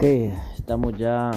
Ok, 0.00 0.06
estamos 0.56 0.96
ya 0.96 1.30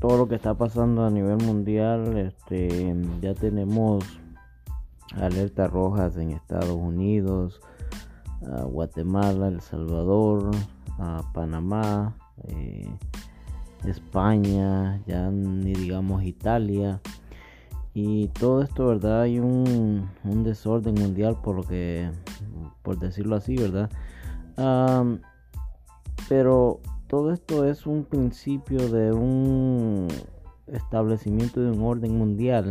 todo 0.00 0.18
lo 0.18 0.26
que 0.26 0.34
está 0.34 0.54
pasando 0.54 1.04
a 1.04 1.10
nivel 1.10 1.36
mundial. 1.36 2.16
Este, 2.16 2.92
ya 3.20 3.34
tenemos 3.34 4.04
alertas 5.14 5.70
rojas 5.70 6.16
en 6.16 6.32
Estados 6.32 6.74
Unidos, 6.74 7.60
Guatemala, 8.40 9.46
El 9.46 9.60
Salvador, 9.60 10.50
Panamá, 11.32 12.16
eh, 12.48 12.90
España, 13.84 15.00
ya 15.06 15.30
ni 15.30 15.72
digamos 15.72 16.24
Italia. 16.24 17.00
Y 17.94 18.26
todo 18.26 18.60
esto, 18.60 18.88
¿verdad? 18.88 19.20
Hay 19.20 19.38
un, 19.38 20.10
desorden 20.42 20.96
mundial 20.96 21.36
por 21.44 21.54
lo 21.54 21.62
que, 21.62 22.10
por 22.82 22.98
decirlo 22.98 23.36
así, 23.36 23.56
¿verdad? 23.56 23.88
pero 26.28 26.80
todo 27.08 27.32
esto 27.32 27.64
es 27.64 27.86
un 27.86 28.04
principio 28.04 28.88
de 28.88 29.12
un 29.12 30.08
establecimiento 30.66 31.60
de 31.60 31.70
un 31.70 31.82
orden 31.82 32.16
mundial. 32.18 32.68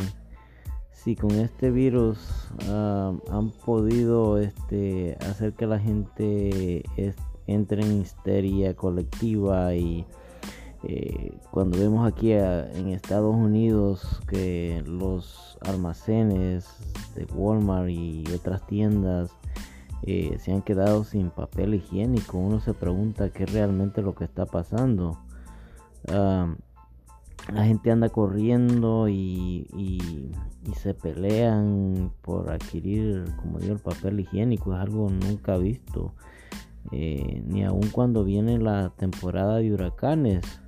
Si 0.92 1.16
con 1.16 1.32
este 1.32 1.72
virus 1.72 2.18
han 2.70 3.52
podido 3.66 4.38
este, 4.38 5.18
hacer 5.22 5.54
que 5.54 5.68
la 5.68 5.80
gente 5.80 6.84
entre 7.48 7.84
en 7.84 8.02
histeria 8.02 8.76
colectiva 8.76 9.76
y 9.76 10.06
eh, 10.84 11.38
cuando 11.52 11.80
vemos 11.80 12.08
aquí 12.08 12.32
en 12.32 12.90
Estados 12.90 13.36
Unidos 13.36 14.22
que 14.28 14.84
los 14.86 15.58
almacenes 15.62 16.68
de 17.16 17.26
Walmart 17.34 17.90
y 17.90 18.24
otras 18.34 18.66
tiendas 18.68 19.32
eh, 20.04 20.38
se 20.40 20.54
han 20.54 20.62
quedado 20.62 21.04
sin 21.04 21.30
papel 21.30 21.76
higiénico. 21.76 22.38
Uno 22.38 22.60
se 22.60 22.74
pregunta 22.74 23.30
qué 23.30 23.44
es 23.44 23.54
realmente 23.54 24.02
lo 24.02 24.16
que 24.16 24.26
está 24.26 24.46
pasando. 24.46 25.20
la 26.08 27.66
gente 27.66 27.92
anda 27.92 28.10
corriendo 28.10 29.08
y, 29.10 30.32
se 30.78 30.94
pelean 30.94 32.12
por 32.22 32.52
adquirir, 32.52 33.26
como 33.38 33.60
digo, 33.60 33.74
el 33.74 33.80
papel 33.80 34.20
higiénico. 34.20 34.74
Es 34.74 34.80
algo 34.80 35.10
nunca 35.10 35.58
visto. 35.58 36.14
Eh, 36.92 37.42
ni 37.48 37.64
aun 37.64 37.88
cuando 37.92 38.24
viene 38.24 38.60
la 38.60 38.92
temporada 38.96 39.58
de 39.58 39.74
huracanes. 39.74 40.62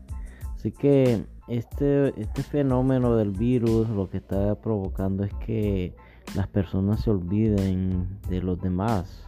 Así 0.55 0.71
que 0.71 1.23
este, 1.47 2.19
este 2.19 2.43
fenómeno 2.43 3.15
del 3.15 3.31
virus 3.31 3.87
lo 3.89 4.09
que 4.09 4.17
está 4.17 4.55
provocando 4.55 5.23
es 5.23 5.33
que 5.35 5.95
las 6.35 6.47
personas 6.47 7.01
se 7.01 7.11
olviden 7.11 8.19
de 8.29 8.41
los 8.41 8.61
demás. 8.61 9.27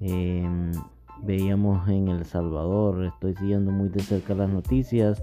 Em, 0.00 0.72
veíamos 1.22 1.88
en 1.88 2.08
El 2.08 2.24
Salvador, 2.24 3.04
estoy 3.04 3.34
siguiendo 3.34 3.70
muy 3.72 3.88
de 3.88 4.00
cerca 4.00 4.34
las 4.34 4.50
noticias 4.50 5.22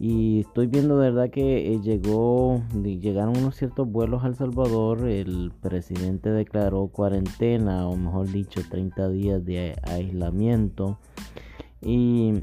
y 0.00 0.40
estoy 0.40 0.66
viendo 0.66 0.96
verdad 0.96 1.28
que 1.28 1.74
eh, 1.74 1.80
llegó 1.82 2.62
llegaron 2.74 3.36
unos 3.36 3.56
ciertos 3.56 3.86
vuelos 3.86 4.24
al 4.24 4.34
Salvador 4.34 5.06
el 5.06 5.52
presidente 5.60 6.30
declaró 6.30 6.86
cuarentena 6.86 7.86
o 7.86 7.96
mejor 7.96 8.28
dicho 8.28 8.62
30 8.68 9.08
días 9.10 9.44
de 9.44 9.76
aislamiento 9.82 10.98
y 11.82 12.42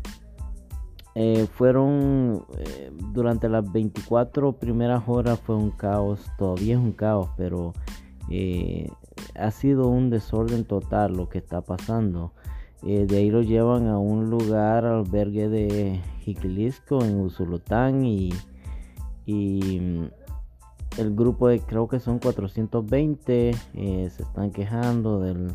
eh, 1.19 1.47
fueron 1.51 2.45
eh, 2.59 2.91
durante 3.11 3.49
las 3.49 3.71
24 3.71 4.53
primeras 4.53 5.03
horas 5.07 5.39
fue 5.39 5.55
un 5.55 5.71
caos 5.71 6.19
todavía 6.37 6.75
es 6.75 6.79
un 6.79 6.91
caos 6.91 7.29
pero 7.35 7.73
ha 9.35 9.51
sido 9.51 9.87
un 9.87 10.09
desorden 10.09 10.65
total 10.65 11.13
lo 11.13 11.29
que 11.29 11.37
está 11.37 11.61
pasando. 11.61 12.33
Eh, 12.83 13.05
de 13.07 13.17
ahí 13.17 13.31
lo 13.31 13.41
llevan 13.41 13.87
a 13.87 13.97
un 13.97 14.29
lugar, 14.29 14.85
albergue 14.85 15.49
de 15.49 15.99
Jiquilisco 16.21 17.03
en 17.03 17.19
Usulután 17.19 18.05
y, 18.05 18.31
mm, 19.25 20.03
el 20.97 21.15
grupo 21.15 21.47
de 21.47 21.59
creo 21.59 21.87
que 21.87 21.99
son 21.99 22.19
420 22.19 23.49
eh, 23.73 24.09
se 24.09 24.23
están 24.23 24.51
quejando 24.51 25.19
del, 25.19 25.51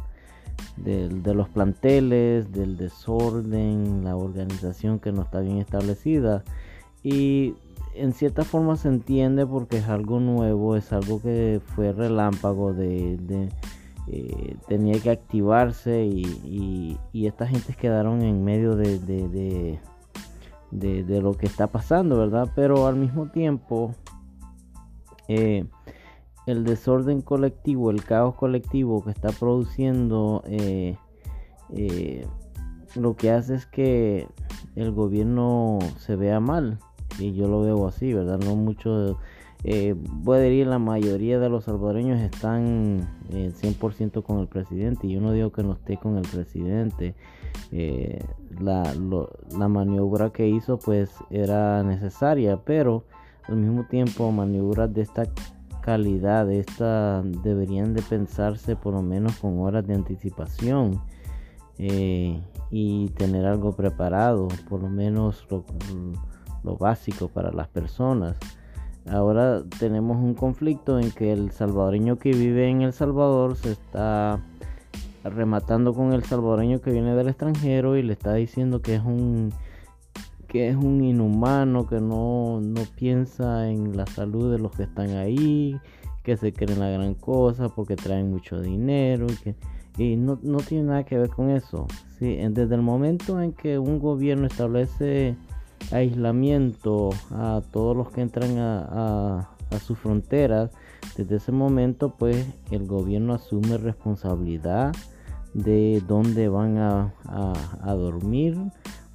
de 0.77 1.35
los 1.35 1.49
planteles, 1.49 2.53
del 2.53 2.77
desorden, 2.77 4.05
la 4.05 4.17
organización 4.17 4.99
que 4.99 5.13
no 5.13 5.23
está 5.23 5.41
bien 5.41 5.59
establecida 5.59 6.45
y 7.03 7.55
en 7.95 8.13
cierta 8.13 8.45
forma 8.45 8.77
se 8.77 8.89
entiende 8.89 9.47
porque 9.47 9.79
es 9.79 9.89
algo 9.89 10.21
nuevo, 10.21 10.77
es 10.77 10.93
algo 10.93 11.21
que 11.21 11.61
fue 11.75 11.93
relámpago 11.93 12.73
de, 12.73 13.49
eh, 14.09 14.57
tenía 14.69 14.99
que 15.01 15.11
activarse 15.11 16.05
y, 16.05 16.99
y, 17.13 17.27
estas 17.27 17.51
gentes 17.51 17.77
quedaron 17.77 18.23
en 18.23 18.45
medio 18.45 18.77
de, 18.77 18.99
de, 18.99 19.79
de, 20.71 21.21
lo 21.21 21.35
que 21.35 21.47
está 21.47 21.67
pasando, 21.67 22.19
¿verdad? 22.19 22.51
Pero 22.55 22.87
al 22.87 22.97
mismo 22.97 23.29
tiempo, 23.29 23.95
eh, 25.29 25.67
el 26.47 26.65
desorden 26.65 27.23
colectivo, 27.23 27.91
el 27.91 28.05
caos 28.05 28.35
colectivo 28.35 29.05
que 29.05 29.11
está 29.11 29.31
produciendo, 29.31 30.43
eh, 30.47 30.97
lo 32.95 33.17
que 33.17 33.31
hace 33.31 33.55
es 33.55 33.67
que 33.67 34.27
el 34.77 34.93
gobierno 34.93 35.79
se 35.99 36.17
vea 36.17 36.41
mal 36.41 36.79
y 37.19 37.35
yo 37.35 37.49
lo 37.49 37.63
veo 37.63 37.87
así, 37.87 38.13
¿verdad? 38.13 38.39
No 38.39 38.57
mucho, 38.57 39.19
eh, 39.65 39.95
voy 39.97 40.39
a 40.39 40.41
decir, 40.41 40.67
la 40.67 40.79
mayoría 40.79 41.39
de 41.39 41.49
los 41.49 41.65
salvadoreños 41.65 42.21
están 42.21 43.09
100% 43.31 44.21
eh, 44.21 44.23
con 44.23 44.39
el 44.41 44.49
presidente 44.49 45.07
y 45.07 45.13
yo 45.13 45.21
no 45.21 45.33
digo 45.33 45.53
que 45.53 45.63
no 45.63 45.73
esté 45.73 45.97
con 45.97 46.17
el 46.17 46.27
presidente. 46.29 47.15
Eh, 47.71 48.25
la 48.61 49.69
maniobra 49.69 50.31
que 50.31 50.49
hizo 50.49 50.79
pues 50.79 51.11
era 51.31 51.83
necesaria, 51.83 52.59
pero 52.65 53.05
al 53.49 53.57
mismo 53.57 53.85
tiempo 53.85 54.31
maniobras 54.31 54.93
de 54.93 55.03
esta 55.03 55.25
calidad, 55.83 56.51
esta 56.51 57.23
deberían 57.23 57.93
de 57.93 58.03
pensarse 58.03 58.77
por 58.77 58.95
lo 58.95 59.03
menos 59.03 59.37
con 59.37 59.61
horas 59.61 59.87
de 59.87 59.95
anticipación. 59.95 61.01
y 62.75 63.09
tener 63.19 63.45
algo 63.45 63.73
preparado, 63.73 64.49
por 64.71 64.81
lo 64.81 64.89
menos 64.89 65.47
lo, 65.51 65.65
lo 66.63 66.77
básico 66.77 67.29
para 67.29 67.53
las 67.53 67.69
personas. 67.69 68.37
Ahora 69.11 69.63
tenemos 69.79 70.17
un 70.17 70.35
conflicto 70.35 70.99
en 70.99 71.11
que 71.11 71.33
el 71.33 71.51
salvadoreño 71.51 72.19
que 72.19 72.31
vive 72.31 72.69
en 72.69 72.83
El 72.83 72.93
Salvador 72.93 73.57
se 73.57 73.73
está 73.73 74.41
rematando 75.25 75.93
con 75.93 76.13
el 76.13 76.23
salvadoreño 76.25 76.81
que 76.81 76.93
viene 76.93 77.15
del 77.15 77.29
extranjero 77.29 77.97
y 77.97 78.03
le 78.03 78.13
está 78.13 78.35
diciendo 78.35 78.81
que 78.81 78.97
es 78.97 79.03
un 79.03 79.53
que 80.53 80.69
es 80.69 80.77
un 80.77 81.03
inhumano, 81.03 81.87
que 81.87 81.99
no, 81.99 82.61
no 82.61 82.83
piensa 82.95 83.71
en 83.71 83.97
la 83.97 84.05
salud 84.05 84.53
de 84.53 84.59
los 84.59 84.73
que 84.73 84.83
están 84.83 85.17
ahí, 85.17 85.81
que 86.23 86.37
se 86.37 86.53
creen 86.53 86.79
la 86.79 86.91
gran 86.91 87.15
cosa 87.15 87.71
porque 87.71 87.97
traen 87.97 88.31
mucho 88.31 88.61
dinero 88.61 89.27
y 89.31 89.37
que 89.37 89.57
y 89.97 90.17
no, 90.17 90.39
no 90.43 90.59
tiene 90.59 90.85
nada 90.85 91.05
que 91.05 91.17
ver 91.17 91.31
con 91.31 91.49
eso. 91.49 91.87
Sí, 92.19 92.37
desde 92.51 92.75
el 92.75 92.83
momento 92.83 93.41
en 93.41 93.53
que 93.53 93.79
un 93.79 93.99
gobierno 93.99 94.47
establece 94.47 95.37
aislamiento 95.91 97.11
a 97.31 97.63
todos 97.73 97.97
los 97.97 98.11
que 98.11 98.21
entran 98.21 98.59
a, 98.59 99.49
sus 99.81 99.99
fronteras, 99.99 100.71
desde 101.17 101.37
ese 101.37 101.51
momento 101.51 102.15
pues 102.19 102.47
el 102.71 102.87
gobierno 102.87 103.33
asume 103.33 103.79
responsabilidad 103.79 104.93
de 105.55 106.03
dónde 106.07 106.51
van 106.51 106.77
a, 106.77 107.15
dormir, 107.95 108.59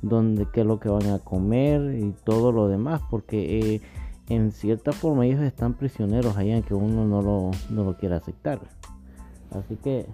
dónde, 0.08 0.48
qué 0.52 0.62
es 0.62 0.68
lo 0.68 0.80
que 0.80 0.90
van 0.90 1.08
a 1.08 1.20
comer 1.20 1.96
y 1.96 2.14
todo 2.24 2.52
lo 2.52 2.68
demás, 2.68 3.02
porque 3.10 3.60
eh, 3.60 3.82
en 4.30 4.52
cierta 4.52 4.92
forma 4.92 5.26
ellos 5.26 5.42
están 5.42 5.74
prisioneros 5.74 6.38
allá 6.38 6.62
que 6.62 6.74
uno 6.74 7.06
no 7.06 7.22
lo, 7.22 7.52
no 7.70 7.84
lo 7.84 7.98
quiere 7.98 8.16
aceptar. 8.16 8.60
Así 9.52 9.76
que 9.78 10.08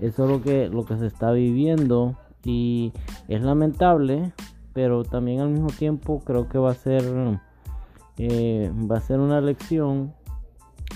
eso 0.00 0.24
es 0.24 0.30
lo 0.30 0.42
que, 0.42 0.68
lo 0.68 0.84
que 0.84 0.96
se 0.96 1.06
está 1.06 1.30
viviendo 1.32 2.16
y 2.44 2.92
es 3.28 3.42
lamentable 3.42 4.32
pero 4.72 5.04
también 5.04 5.40
al 5.40 5.50
mismo 5.50 5.68
tiempo 5.68 6.22
creo 6.24 6.48
que 6.48 6.58
va 6.58 6.70
a 6.70 6.74
ser 6.74 7.04
eh, 8.18 8.72
va 8.90 8.98
a 8.98 9.00
ser 9.00 9.20
una 9.20 9.40
lección 9.40 10.14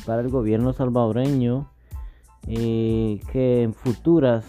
para 0.06 0.20
el 0.20 0.28
gobierno 0.28 0.72
salvadoreño 0.72 1.70
eh, 2.46 3.20
que 3.32 3.62
en 3.62 3.74
futuras 3.74 4.44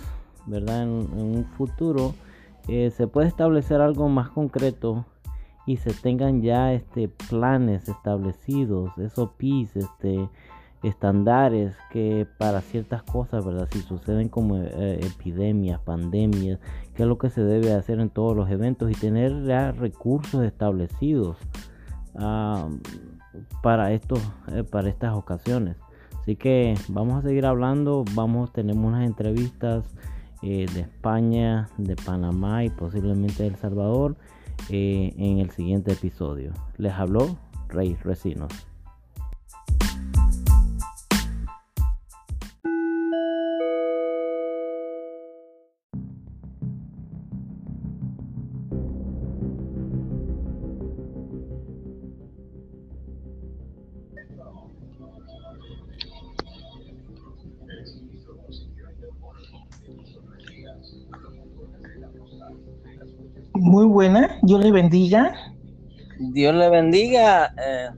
verdad 0.46 0.84
en, 0.84 0.90
un 0.90 1.46
futuro 1.58 2.14
eh, 2.68 2.92
se 2.92 3.08
puede 3.08 3.28
establecer 3.28 3.82
algo 3.82 4.10
más 4.10 4.30
concreto 4.30 5.06
y 5.68 5.78
se 5.78 5.94
tengan 5.94 6.42
ya 6.42 6.74
este 6.74 7.08
planes 7.08 7.90
establecidos 7.90 8.92
SOPs 8.96 9.76
este 9.76 10.30
estándares 10.84 11.76
que 11.92 12.28
para 12.38 12.62
ciertas 12.62 13.02
cosas, 13.02 13.44
¿verdad? 13.44 13.68
Si 13.72 13.80
suceden 13.80 14.30
como 14.30 14.58
eh, 14.58 15.00
epidemias, 15.02 15.80
pandemias, 15.80 16.60
qué 16.94 17.04
es 17.04 17.10
lo 17.10 17.18
que 17.18 17.30
se 17.30 17.44
debe 17.44 17.74
hacer 17.74 18.00
en 18.00 18.10
todos 18.10 18.36
los 18.36 18.50
eventos 18.52 18.92
y 18.92 18.94
tener 18.94 19.46
ya 19.46 19.72
recursos 19.72 20.44
establecidos 20.44 21.38
para 23.62 23.92
estos, 23.92 24.20
eh, 24.52 24.64
para 24.64 24.90
estas 24.90 25.16
ocasiones. 25.16 25.76
Así 26.22 26.36
que 26.36 26.76
vamos 26.88 27.16
a 27.16 27.28
seguir 27.28 27.46
hablando, 27.46 28.04
vamos, 28.14 28.52
tenemos 28.54 28.86
unas 28.86 29.06
entrevistas 29.06 29.86
eh, 30.46 30.68
de 30.74 30.82
España, 30.82 31.68
de 31.78 31.96
Panamá 31.96 32.64
y 32.64 32.70
posiblemente 32.70 33.46
El 33.46 33.56
Salvador. 33.56 34.16
eh, 34.70 35.14
en 35.18 35.40
el 35.40 35.52
siguiente 35.52 35.92
episodio. 35.92 36.54
Les 36.78 36.94
habló 36.94 37.38
Rey 37.68 37.96
Recinos. 38.04 38.52
Dios 64.46 64.64
le 64.64 64.72
bendiga. 64.72 65.34
Dios 66.20 66.54
le 66.56 66.70
bendiga. 66.70 67.54
Eh, 67.58 67.90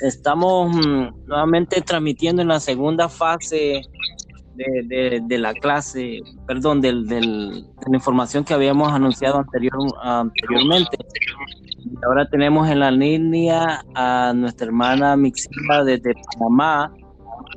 estamos 0.00 0.74
mm, 0.74 1.26
nuevamente 1.26 1.82
transmitiendo 1.82 2.40
en 2.40 2.48
la 2.48 2.60
segunda 2.60 3.08
fase 3.08 3.82
de, 4.54 5.38
la 5.38 5.52
clase, 5.54 6.20
perdón, 6.46 6.80
del, 6.80 7.06
de 7.06 7.20
la 7.20 7.94
información 7.94 8.44
que 8.44 8.54
habíamos 8.54 8.92
anunciado 8.92 9.38
anterior, 9.38 9.74
anteriormente. 10.02 10.98
Ahora 12.06 12.26
tenemos 12.28 12.68
en 12.68 12.80
la 12.80 12.90
línea 12.90 13.82
a 13.94 14.32
nuestra 14.34 14.66
hermana 14.66 15.16
Mixila 15.16 15.84
desde 15.84 16.14
Panamá, 16.32 16.92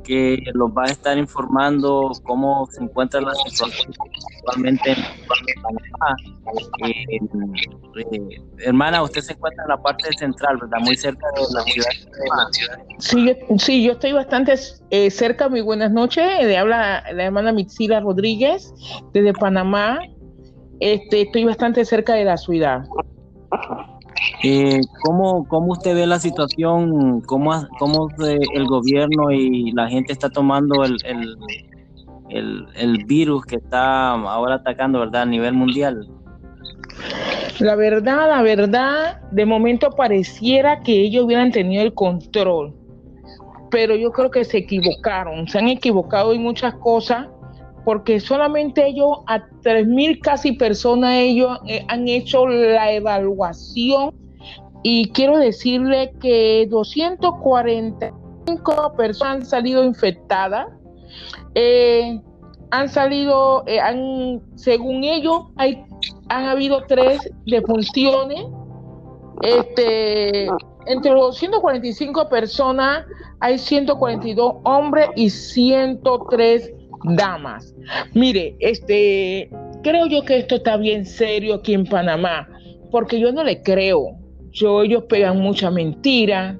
que 0.02 0.38
los 0.54 0.70
va 0.70 0.84
a 0.84 0.90
estar 0.90 1.16
informando 1.16 2.10
cómo 2.24 2.66
se 2.70 2.82
encuentra 2.82 3.20
la 3.20 3.34
situación 3.34 3.92
actualmente 4.38 4.92
en 4.92 4.98
Panamá. 5.62 6.16
Eh, 6.84 7.18
eh, 7.96 8.40
hermana, 8.58 9.02
usted 9.02 9.20
se 9.20 9.32
encuentra 9.32 9.64
en 9.64 9.68
la 9.68 9.76
parte 9.76 10.08
central, 10.18 10.58
¿verdad? 10.60 10.78
Muy 10.80 10.96
cerca 10.96 11.26
de 11.34 11.42
la 11.54 11.62
ciudad. 11.62 12.78
Sí, 12.98 13.36
sí, 13.58 13.84
yo 13.84 13.92
estoy 13.92 14.12
bastante 14.12 14.54
eh, 14.90 15.10
cerca. 15.10 15.48
Muy 15.48 15.60
buenas 15.60 15.90
noches. 15.92 16.24
Le 16.42 16.56
habla 16.56 17.04
la 17.12 17.24
hermana 17.24 17.52
Mixila 17.52 18.00
Rodríguez 18.00 18.72
desde 19.12 19.32
Panamá. 19.32 20.00
Este, 20.80 21.22
estoy 21.22 21.44
bastante 21.44 21.84
cerca 21.84 22.14
de 22.14 22.24
la 22.24 22.36
ciudad. 22.36 22.84
Eh, 24.46 24.82
¿cómo, 25.02 25.48
¿Cómo 25.48 25.72
usted 25.72 25.94
ve 25.94 26.06
la 26.06 26.18
situación? 26.18 27.22
¿Cómo, 27.22 27.50
cómo 27.78 28.08
el 28.18 28.66
gobierno 28.66 29.30
y 29.30 29.72
la 29.72 29.88
gente 29.88 30.12
está 30.12 30.28
tomando 30.28 30.84
el, 30.84 30.98
el, 32.28 32.66
el, 32.76 33.04
virus 33.06 33.46
que 33.46 33.56
está 33.56 34.10
ahora 34.10 34.56
atacando 34.56 35.00
¿verdad? 35.00 35.22
a 35.22 35.26
nivel 35.26 35.54
mundial? 35.54 36.06
La 37.58 37.74
verdad, 37.74 38.28
la 38.28 38.42
verdad, 38.42 39.22
de 39.30 39.46
momento 39.46 39.88
pareciera 39.92 40.80
que 40.80 40.92
ellos 40.92 41.24
hubieran 41.24 41.50
tenido 41.50 41.82
el 41.82 41.94
control, 41.94 42.74
pero 43.70 43.96
yo 43.96 44.12
creo 44.12 44.30
que 44.30 44.44
se 44.44 44.58
equivocaron, 44.58 45.48
se 45.48 45.58
han 45.58 45.68
equivocado 45.68 46.34
en 46.34 46.42
muchas 46.42 46.74
cosas, 46.74 47.28
porque 47.86 48.20
solamente 48.20 48.86
ellos, 48.86 49.20
a 49.26 49.40
3.000 49.62 50.20
casi 50.20 50.52
personas, 50.52 51.14
ellos 51.14 51.58
eh, 51.66 51.82
han 51.88 52.06
hecho 52.08 52.46
la 52.46 52.92
evaluación 52.92 54.23
y 54.86 55.08
quiero 55.12 55.38
decirle 55.38 56.12
que 56.20 56.68
245 56.70 58.92
personas 58.98 59.36
han 59.36 59.46
salido 59.46 59.82
infectadas. 59.82 60.68
Eh, 61.54 62.20
han 62.70 62.90
salido, 62.90 63.64
eh, 63.66 63.80
han, 63.80 64.42
según 64.56 65.04
ellos, 65.04 65.44
hay, 65.56 65.82
han 66.28 66.44
habido 66.44 66.82
tres 66.86 67.32
defunciones. 67.46 68.44
Este, 69.40 70.48
entre 70.86 71.12
los 71.12 71.40
245 71.40 72.28
personas 72.28 73.06
hay 73.40 73.58
142 73.58 74.56
hombres 74.64 75.08
y 75.16 75.30
103 75.30 76.74
damas. 77.04 77.74
Mire, 78.12 78.54
este, 78.60 79.48
creo 79.82 80.04
yo 80.08 80.26
que 80.26 80.40
esto 80.40 80.56
está 80.56 80.76
bien 80.76 81.06
serio 81.06 81.54
aquí 81.54 81.72
en 81.72 81.86
Panamá, 81.86 82.50
porque 82.90 83.18
yo 83.18 83.32
no 83.32 83.42
le 83.42 83.62
creo 83.62 84.18
yo, 84.54 84.82
ellos 84.82 85.04
pegan 85.08 85.40
mucha 85.40 85.70
mentira. 85.70 86.56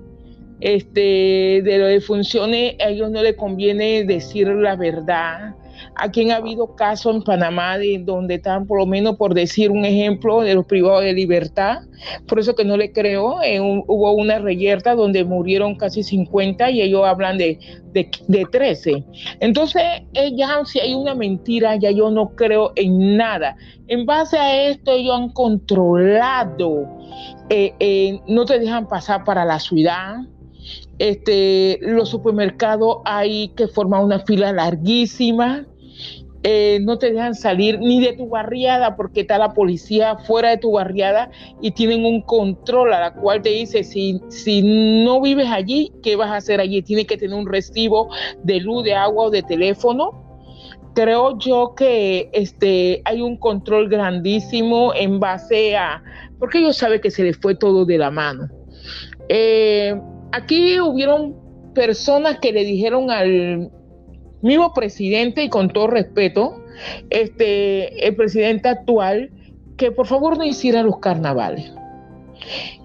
Este, 0.60 1.60
de 1.62 1.78
lo 1.78 1.86
de 1.86 2.00
funciones, 2.00 2.76
a 2.80 2.88
ellos 2.88 3.10
no 3.10 3.22
les 3.22 3.36
conviene 3.36 4.04
decir 4.04 4.48
la 4.48 4.76
verdad. 4.76 5.54
Aquí 5.96 6.30
ha 6.30 6.36
habido 6.36 6.74
casos 6.76 7.16
en 7.16 7.22
Panamá 7.22 7.78
de 7.78 8.00
donde 8.04 8.34
están, 8.36 8.66
por 8.66 8.78
lo 8.78 8.86
menos 8.86 9.16
por 9.16 9.34
decir 9.34 9.70
un 9.70 9.84
ejemplo, 9.84 10.40
de 10.40 10.54
los 10.54 10.66
privados 10.66 11.04
de 11.04 11.12
libertad. 11.12 11.82
Por 12.26 12.38
eso 12.38 12.54
que 12.54 12.64
no 12.64 12.76
le 12.76 12.92
creo. 12.92 13.36
hubo 13.86 14.12
una 14.12 14.38
reyerta 14.38 14.94
donde 14.94 15.24
murieron 15.24 15.76
casi 15.76 16.02
50 16.02 16.70
y 16.70 16.82
ellos 16.82 17.06
hablan 17.06 17.38
de, 17.38 17.58
de, 17.92 18.44
13. 18.50 19.04
Entonces, 19.40 19.82
eh, 20.14 20.32
ya 20.36 20.64
si 20.64 20.80
hay 20.80 20.94
una 20.94 21.14
mentira, 21.14 21.76
ya 21.76 21.90
yo 21.90 22.10
no 22.10 22.34
creo 22.34 22.72
en 22.76 23.16
nada. 23.16 23.56
En 23.86 24.06
base 24.06 24.38
a 24.38 24.68
esto, 24.68 24.92
ellos 24.92 25.16
han 25.16 25.28
controlado 25.30 26.88
eh, 27.50 27.74
eh, 27.78 28.20
no 28.26 28.44
te 28.44 28.58
dejan 28.58 28.88
pasar 28.88 29.24
para 29.24 29.44
la 29.44 29.58
ciudad. 29.60 30.16
Este, 30.98 31.78
los 31.82 32.08
supermercados 32.08 32.98
hay 33.04 33.48
que 33.56 33.68
formar 33.68 34.04
una 34.04 34.20
fila 34.20 34.52
larguísima. 34.52 35.66
Eh, 36.46 36.78
no 36.82 36.98
te 36.98 37.10
dejan 37.10 37.34
salir 37.34 37.78
ni 37.78 38.00
de 38.00 38.12
tu 38.12 38.28
barriada 38.28 38.96
porque 38.96 39.22
está 39.22 39.38
la 39.38 39.54
policía 39.54 40.18
fuera 40.18 40.50
de 40.50 40.58
tu 40.58 40.72
barriada 40.72 41.30
y 41.62 41.70
tienen 41.70 42.04
un 42.04 42.20
control 42.20 42.92
a 42.92 43.00
la 43.00 43.14
cual 43.14 43.40
te 43.40 43.48
dice 43.48 43.82
si, 43.82 44.20
si 44.28 44.60
no 45.04 45.22
vives 45.22 45.48
allí, 45.48 45.90
¿qué 46.02 46.16
vas 46.16 46.30
a 46.30 46.36
hacer 46.36 46.60
allí? 46.60 46.82
Tienes 46.82 47.06
que 47.06 47.16
tener 47.16 47.34
un 47.34 47.46
recibo 47.46 48.10
de 48.42 48.60
luz, 48.60 48.84
de 48.84 48.94
agua 48.94 49.24
o 49.24 49.30
de 49.30 49.42
teléfono 49.42 50.22
creo 50.94 51.38
yo 51.38 51.74
que 51.76 52.30
este, 52.32 53.02
hay 53.04 53.20
un 53.20 53.36
control 53.36 53.88
grandísimo 53.88 54.92
en 54.94 55.20
base 55.20 55.76
a, 55.76 56.02
porque 56.38 56.58
ellos 56.58 56.76
saben 56.76 57.00
que 57.00 57.10
se 57.10 57.24
les 57.24 57.36
fue 57.36 57.54
todo 57.54 57.84
de 57.84 57.98
la 57.98 58.10
mano. 58.10 58.48
Eh, 59.28 60.00
aquí 60.34 60.80
hubieron 60.80 61.36
personas 61.74 62.38
que 62.40 62.52
le 62.52 62.64
dijeron 62.64 63.10
al 63.10 63.70
mismo 64.42 64.74
presidente, 64.74 65.44
y 65.44 65.48
con 65.48 65.70
todo 65.70 65.86
respeto, 65.86 66.62
este, 67.10 68.06
el 68.06 68.14
presidente 68.16 68.68
actual, 68.68 69.30
que 69.76 69.90
por 69.90 70.06
favor 70.06 70.36
no 70.36 70.44
hiciera 70.44 70.82
los 70.82 70.98
carnavales. 70.98 71.72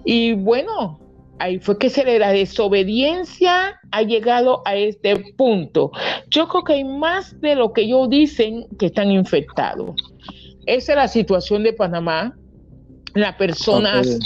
Y 0.04 0.32
bueno, 0.32 1.00
ahí 1.38 1.58
fue 1.58 1.78
que 1.78 1.90
se 1.90 2.04
le 2.04 2.18
la 2.18 2.32
desobediencia 2.32 3.78
ha 3.90 4.02
llegado 4.02 4.62
a 4.64 4.76
este 4.76 5.16
punto. 5.36 5.90
Yo 6.30 6.48
creo 6.48 6.64
que 6.64 6.72
hay 6.74 6.84
más 6.84 7.40
de 7.40 7.56
lo 7.56 7.72
que 7.72 7.82
ellos 7.82 8.08
dicen 8.08 8.66
que 8.78 8.86
están 8.86 9.10
infectados. 9.10 9.96
Esa 10.66 10.92
es 10.92 10.96
la 10.96 11.08
situación 11.08 11.62
de 11.62 11.72
Panamá. 11.72 12.36
Las 13.14 13.34
personas 13.34 14.18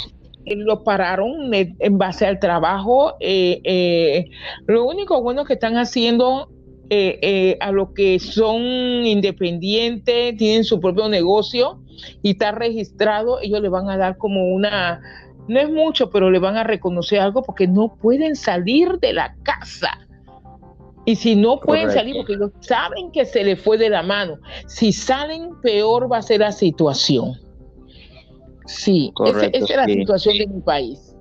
lo 0.45 0.83
pararon 0.83 1.53
en 1.53 1.97
base 1.97 2.25
al 2.25 2.39
trabajo. 2.39 3.15
Eh, 3.19 3.61
eh, 3.63 4.29
lo 4.67 4.85
único 4.85 5.21
bueno 5.21 5.45
que 5.45 5.53
están 5.53 5.77
haciendo 5.77 6.49
eh, 6.89 7.57
a 7.61 7.71
lo 7.71 7.93
que 7.93 8.19
son 8.19 8.61
independientes, 8.61 10.37
tienen 10.37 10.63
su 10.63 10.79
propio 10.79 11.09
negocio 11.09 11.79
y 12.21 12.31
está 12.31 12.51
registrado, 12.51 13.39
ellos 13.41 13.61
le 13.61 13.69
van 13.69 13.89
a 13.89 13.97
dar 13.97 14.17
como 14.17 14.53
una 14.53 15.01
no 15.47 15.59
es 15.59 15.69
mucho, 15.69 16.09
pero 16.09 16.31
le 16.31 16.39
van 16.39 16.57
a 16.57 16.63
reconocer 16.63 17.19
algo 17.19 17.43
porque 17.43 17.67
no 17.67 17.95
pueden 18.01 18.35
salir 18.35 18.99
de 18.99 19.13
la 19.13 19.35
casa. 19.43 19.99
Y 21.05 21.15
si 21.17 21.35
no 21.35 21.59
pueden 21.59 21.91
salir, 21.91 22.15
porque 22.15 22.33
ellos 22.33 22.51
saben 22.61 23.11
que 23.11 23.25
se 23.25 23.43
les 23.43 23.61
fue 23.61 23.77
de 23.77 23.89
la 23.89 24.01
mano, 24.01 24.39
si 24.65 24.91
salen, 24.91 25.51
peor 25.61 26.11
va 26.11 26.17
a 26.17 26.21
ser 26.23 26.39
la 26.39 26.51
situación. 26.51 27.44
Sí, 28.65 29.11
esa, 29.25 29.45
es 29.47 29.69
la 29.69 29.85
situación 29.85 30.37
de 30.37 30.47
mi 30.47 30.61
país. 30.61 31.15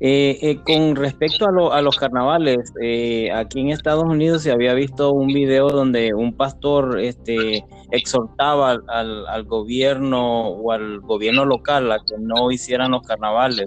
Eh, 0.00 0.38
eh, 0.42 0.60
con 0.64 0.94
respecto 0.94 1.72
a, 1.72 1.82
los 1.82 1.96
carnavales, 1.96 2.72
eh, 2.80 3.32
aquí 3.32 3.60
en 3.60 3.70
Estados 3.70 4.04
Unidos 4.04 4.42
se 4.42 4.52
había 4.52 4.72
visto 4.74 5.12
un 5.12 5.26
video 5.26 5.70
donde 5.70 6.14
un 6.14 6.36
pastor 6.36 7.00
este, 7.00 7.64
exhortaba 7.90 8.78
al, 8.86 9.44
gobierno 9.44 10.50
o 10.50 10.70
al 10.70 11.00
gobierno 11.00 11.44
local 11.44 11.90
a 11.90 11.98
que 11.98 12.14
no 12.20 12.52
hicieran 12.52 12.92
los 12.92 13.02
carnavales. 13.02 13.66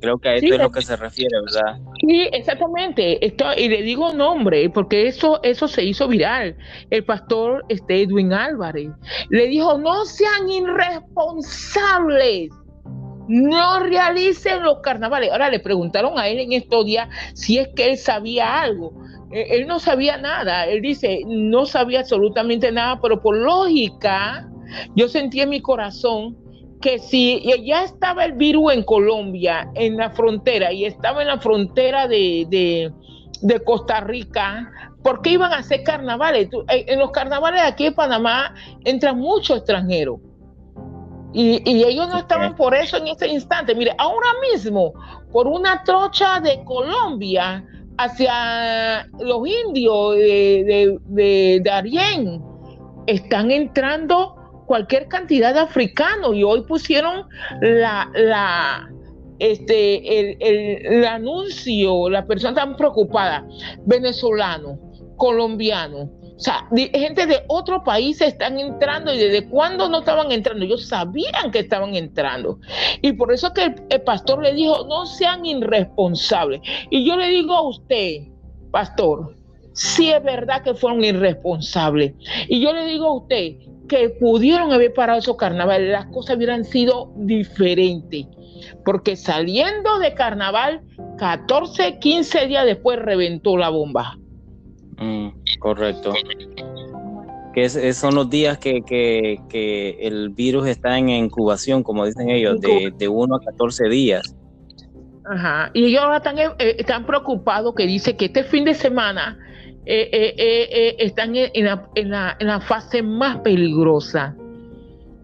Creo 0.00 0.18
que 0.18 0.28
a 0.28 0.34
esto 0.34 0.54
es 0.54 0.60
lo 0.60 0.70
que 0.70 0.82
se 0.82 0.96
refiere, 0.96 1.40
¿verdad? 1.40 1.78
Sí, 2.00 2.28
exactamente. 2.32 3.24
Esto, 3.24 3.46
y 3.56 3.68
le 3.68 3.82
digo 3.82 4.12
nombre, 4.12 4.68
porque 4.70 5.06
eso, 5.06 5.40
eso 5.42 5.68
se 5.68 5.84
hizo 5.84 6.08
viral. 6.08 6.56
El 6.90 7.04
pastor 7.04 7.64
este, 7.68 8.02
Edwin 8.02 8.32
Álvarez 8.32 8.90
le 9.30 9.46
dijo, 9.46 9.78
no 9.78 10.04
sean 10.04 10.48
irresponsables 10.48 12.50
no 13.28 13.80
realicen 13.80 14.62
los 14.62 14.78
carnavales. 14.80 15.32
Ahora 15.32 15.50
le 15.50 15.60
preguntaron 15.60 16.18
a 16.18 16.28
él 16.28 16.38
en 16.38 16.52
estos 16.52 16.86
días 16.86 17.08
si 17.34 17.58
es 17.58 17.68
que 17.74 17.90
él 17.90 17.98
sabía 17.98 18.60
algo. 18.60 18.92
Eh, 19.32 19.46
él 19.50 19.66
no 19.66 19.80
sabía 19.80 20.16
nada. 20.16 20.66
Él 20.66 20.80
dice, 20.80 21.20
no 21.26 21.66
sabía 21.66 22.00
absolutamente 22.00 22.70
nada, 22.70 23.00
pero 23.00 23.20
por 23.20 23.36
lógica, 23.36 24.48
yo 24.94 25.08
sentí 25.08 25.40
en 25.40 25.50
mi 25.50 25.60
corazón 25.60 26.36
que 26.80 26.98
si 26.98 27.42
ya 27.64 27.84
estaba 27.84 28.24
el 28.24 28.32
virus 28.32 28.72
en 28.72 28.82
Colombia, 28.82 29.70
en 29.74 29.96
la 29.96 30.10
frontera, 30.10 30.72
y 30.72 30.84
estaba 30.84 31.22
en 31.22 31.28
la 31.28 31.38
frontera 31.38 32.06
de, 32.08 32.92
Costa 33.64 34.00
Rica, 34.00 34.70
¿por 35.02 35.22
qué 35.22 35.30
iban 35.30 35.52
a 35.52 35.58
hacer 35.58 35.82
carnavales? 35.82 36.48
En 36.68 36.98
los 36.98 37.10
carnavales 37.10 37.62
aquí 37.62 37.86
en 37.86 37.94
Panamá 37.94 38.54
entran 38.84 39.18
muchos 39.18 39.58
extranjeros. 39.58 40.18
Y, 41.32 41.60
ellos 41.84 42.08
no 42.08 42.18
estaban 42.18 42.56
por 42.56 42.74
eso 42.74 42.96
en 42.96 43.08
ese 43.08 43.28
instante. 43.28 43.74
Mire, 43.74 43.94
ahora 43.98 44.28
mismo, 44.50 44.94
por 45.32 45.46
una 45.46 45.84
trocha 45.84 46.40
de 46.40 46.64
Colombia 46.64 47.62
hacia 47.98 49.06
los 49.18 49.46
indios 49.46 50.14
de, 50.14 50.98
de, 51.08 51.60
de, 51.60 52.40
están 53.06 53.50
entrando 53.50 54.35
cualquier 54.66 55.08
cantidad 55.08 55.54
de 55.54 55.60
africanos 55.60 56.34
y 56.34 56.42
hoy 56.42 56.62
pusieron 56.62 57.26
la, 57.60 58.90
este, 59.38 60.20
el, 60.20 60.36
el, 60.40 61.04
anuncio, 61.04 62.10
la 62.10 62.26
persona 62.26 62.54
tan 62.54 62.76
preocupada, 62.76 63.46
venezolano, 63.84 64.78
colombiano, 65.16 66.10
o 66.36 66.38
sea, 66.38 66.68
gente 66.76 67.26
de 67.26 67.42
otro 67.48 67.82
país 67.82 68.20
están 68.20 68.58
entrando 68.58 69.12
y 69.12 69.18
desde 69.18 69.48
cuándo 69.48 69.88
no 69.88 70.00
estaban 70.00 70.30
entrando. 70.32 70.66
Ellos 70.66 70.86
sabían 70.86 71.50
que 71.50 71.60
estaban 71.60 71.94
entrando. 71.94 72.58
Y 73.00 73.12
por 73.12 73.32
eso 73.32 73.54
que 73.54 73.74
el, 73.88 74.02
pastor 74.02 74.42
le 74.42 74.52
dijo, 74.52 74.86
no 74.86 75.06
sean 75.06 75.46
irresponsables. 75.46 76.60
Y 76.90 77.06
yo 77.06 77.16
le 77.16 77.28
digo 77.28 77.54
a 77.54 77.62
usted, 77.62 78.24
pastor, 78.70 79.34
si 79.72 80.10
es 80.10 80.22
verdad 80.22 80.62
que 80.62 80.74
fueron 80.74 81.02
irresponsables. 81.02 82.12
Y 82.48 82.60
yo 82.60 82.74
le 82.74 82.84
digo 82.84 83.06
a 83.06 83.16
usted 83.16 83.56
que 83.88 84.10
pudieron 84.20 84.72
haber 84.72 84.92
parado 84.92 85.18
esos 85.18 85.36
carnavales, 85.36 85.90
las 85.90 86.06
cosas 86.06 86.36
hubieran 86.36 86.64
sido 86.64 87.12
diferentes. 87.16 88.26
Porque 88.84 89.16
saliendo 89.16 89.98
de 89.98 90.14
carnaval, 90.14 90.82
14, 91.18 91.98
15 91.98 92.46
días 92.46 92.64
después 92.64 92.98
reventó 92.98 93.56
la 93.56 93.68
bomba. 93.68 94.18
Mm, 94.98 95.28
correcto. 95.58 96.14
Que 97.54 97.68
son 97.68 98.14
los 98.14 98.28
días 98.28 98.58
que, 98.58 99.96
el 100.00 100.30
virus 100.30 100.66
está 100.66 100.98
en 100.98 101.08
incubación, 101.08 101.82
como 101.82 102.04
dicen 102.04 102.28
ellos, 102.28 102.60
de, 102.60 102.92
de 102.96 103.08
1 103.08 103.36
a 103.36 103.40
14 103.40 103.88
días. 103.88 104.34
Ajá. 105.28 105.70
Y 105.74 105.86
ellos 105.86 106.02
ahora 106.02 106.18
están, 106.18 106.38
eh, 106.38 106.54
están 106.58 107.04
preocupados 107.06 107.74
que 107.74 107.86
dice 107.86 108.16
que 108.16 108.26
este 108.26 108.44
fin 108.44 108.64
de 108.64 108.74
semana 108.74 109.38
eh, 109.86 110.34
eh, 110.36 110.96
están 110.98 111.36
en 111.36 111.64
la, 111.64 111.88
en, 111.94 112.10
la, 112.10 112.36
en, 112.38 112.46
la, 112.48 112.60
fase 112.60 113.02
más 113.02 113.38
peligrosa. 113.38 114.36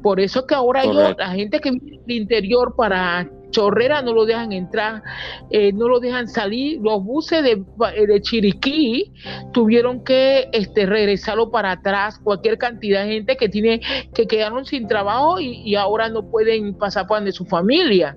Por 0.02 0.20
eso 0.20 0.46
que 0.46 0.54
ahora 0.54 0.82
ellos, 0.82 1.14
la 1.18 1.30
gente 1.30 1.60
que 1.60 1.70
vive 1.72 2.00
del 2.06 2.16
interior 2.16 2.74
para 2.76 3.28
Chorrera 3.52 4.02
no 4.02 4.12
lo 4.12 4.24
dejan 4.24 4.50
entrar, 4.50 5.02
eh, 5.50 5.72
no 5.72 5.88
lo 5.88 6.00
dejan 6.00 6.26
salir. 6.26 6.80
Los 6.82 7.04
buses 7.04 7.44
de, 7.44 7.62
de, 8.06 8.20
Chiriquí 8.20 9.12
tuvieron 9.52 10.02
que 10.02 10.48
este, 10.52 10.86
regresarlo 10.86 11.52
para 11.52 11.72
atrás. 11.72 12.18
Cualquier 12.18 12.58
cantidad 12.58 13.04
de 13.04 13.12
gente 13.12 13.36
que 13.36 13.48
tiene 13.48 13.80
que 14.12 14.26
quedaron 14.26 14.64
sin 14.64 14.88
trabajo 14.88 15.38
y, 15.38 15.76
ahora 15.76 16.08
no 16.08 16.28
pueden 16.28 16.74
pasar 16.74 17.06
por 17.06 17.22
de 17.22 17.30
su 17.30 17.44
familia. 17.44 18.16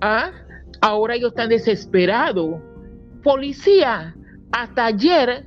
¿Ah? 0.00 0.32
Ahora 0.80 1.14
ellos 1.14 1.30
están 1.30 1.50
desesperados. 1.50 2.60
Policía, 3.22 4.16
hasta 4.52 4.86
ayer 4.86 5.46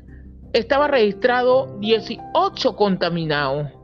estaba 0.54 0.88
registrado 0.88 1.78
18 1.80 2.76
contaminados 2.76 3.82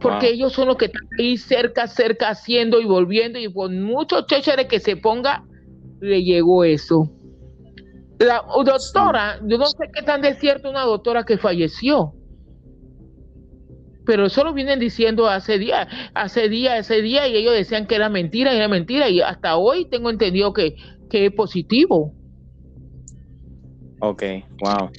porque 0.00 0.30
ellos 0.30 0.52
son 0.52 0.68
los 0.68 0.76
que 0.76 0.86
están 0.86 1.08
ahí 1.18 1.36
cerca, 1.36 1.86
cerca, 1.86 2.28
haciendo 2.28 2.80
y 2.80 2.84
volviendo, 2.84 3.38
y 3.38 3.48
por 3.48 3.70
muchos 3.70 4.26
chécheres 4.26 4.66
que 4.66 4.80
se 4.80 4.96
ponga, 4.96 5.44
le 6.00 6.22
llegó 6.22 6.64
eso. 6.64 7.10
La 8.18 8.42
doctora, 8.64 9.40
yo 9.46 9.58
no 9.58 9.66
sé 9.66 9.90
qué 9.92 10.02
tan 10.02 10.22
de 10.22 10.34
cierto 10.34 10.70
una 10.70 10.82
doctora 10.82 11.24
que 11.24 11.38
falleció, 11.38 12.12
pero 14.04 14.26
eso 14.26 14.44
lo 14.44 14.54
vienen 14.54 14.78
diciendo 14.78 15.28
hace 15.28 15.58
día, 15.58 15.88
hace 16.14 16.48
día, 16.48 16.78
ese 16.78 17.02
día, 17.02 17.26
y 17.26 17.36
ellos 17.36 17.54
decían 17.54 17.86
que 17.86 17.96
era 17.96 18.08
mentira, 18.08 18.52
era 18.52 18.68
mentira, 18.68 19.08
y 19.08 19.20
hasta 19.20 19.56
hoy 19.56 19.88
tengo 19.88 20.10
entendido 20.10 20.52
que, 20.52 20.76
que 21.10 21.26
es 21.26 21.32
positivo. 21.32 22.14
Ok, 24.00 24.22
wow. 24.60 24.90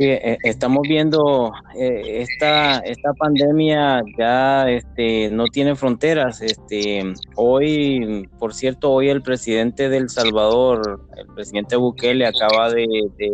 Eh, 0.00 0.36
estamos 0.44 0.82
viendo 0.82 1.52
eh, 1.76 2.22
esta, 2.22 2.78
esta 2.78 3.12
pandemia 3.14 4.00
ya 4.16 4.70
este, 4.70 5.28
no 5.30 5.46
tiene 5.46 5.74
fronteras. 5.74 6.40
Este, 6.40 7.02
hoy, 7.34 8.28
por 8.38 8.54
cierto, 8.54 8.92
hoy 8.92 9.08
el 9.08 9.22
presidente 9.22 9.88
del 9.88 10.08
Salvador, 10.08 11.04
el 11.16 11.26
presidente 11.34 11.74
Bukele, 11.74 12.26
acaba 12.26 12.70
de, 12.70 12.86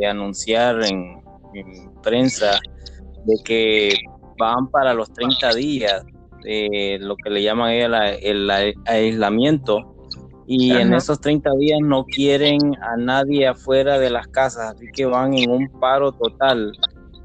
anunciar 0.08 0.82
en, 0.84 1.22
prensa 2.02 2.58
de 3.26 3.34
que 3.44 3.94
van 4.38 4.68
para 4.70 4.94
los 4.94 5.12
30 5.12 5.54
días 5.54 6.02
de 6.42 6.98
lo 7.00 7.16
que 7.16 7.30
le 7.30 7.42
llaman 7.42 7.72
el 7.72 8.50
aislamiento 8.86 9.93
y 10.46 10.72
en 10.72 10.92
esos 10.92 11.20
30 11.20 11.50
días 11.58 11.80
no 11.82 12.04
quieren 12.04 12.76
a 12.82 12.96
nadie 12.96 13.46
afuera 13.46 13.98
de 13.98 14.10
las 14.10 14.28
casas, 14.28 14.74
así 14.74 14.86
que 14.92 15.06
van 15.06 15.34
en 15.34 15.50
un 15.50 15.68
paro 15.80 16.12
total. 16.12 16.72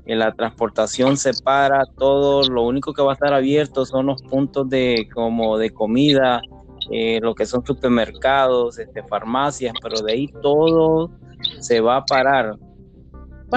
La 0.05 0.33
transportación 0.33 1.17
se 1.17 1.33
para 1.43 1.85
todo, 1.85 2.41
lo 2.49 2.63
único 2.63 2.93
que 2.93 3.01
va 3.01 3.11
a 3.11 3.13
estar 3.13 3.33
abierto 3.33 3.85
son 3.85 4.07
los 4.07 4.21
puntos 4.23 4.67
de 4.67 5.07
como 5.13 5.57
de 5.57 5.69
comida, 5.69 6.41
eh, 6.89 7.19
lo 7.21 7.35
que 7.35 7.45
son 7.45 7.63
supermercados, 7.63 8.79
este, 8.79 9.03
farmacias, 9.03 9.73
pero 9.83 10.01
de 10.01 10.13
ahí 10.13 10.27
todo 10.41 11.11
se 11.59 11.79
va 11.81 11.97
a 11.97 12.05
parar. 12.05 12.55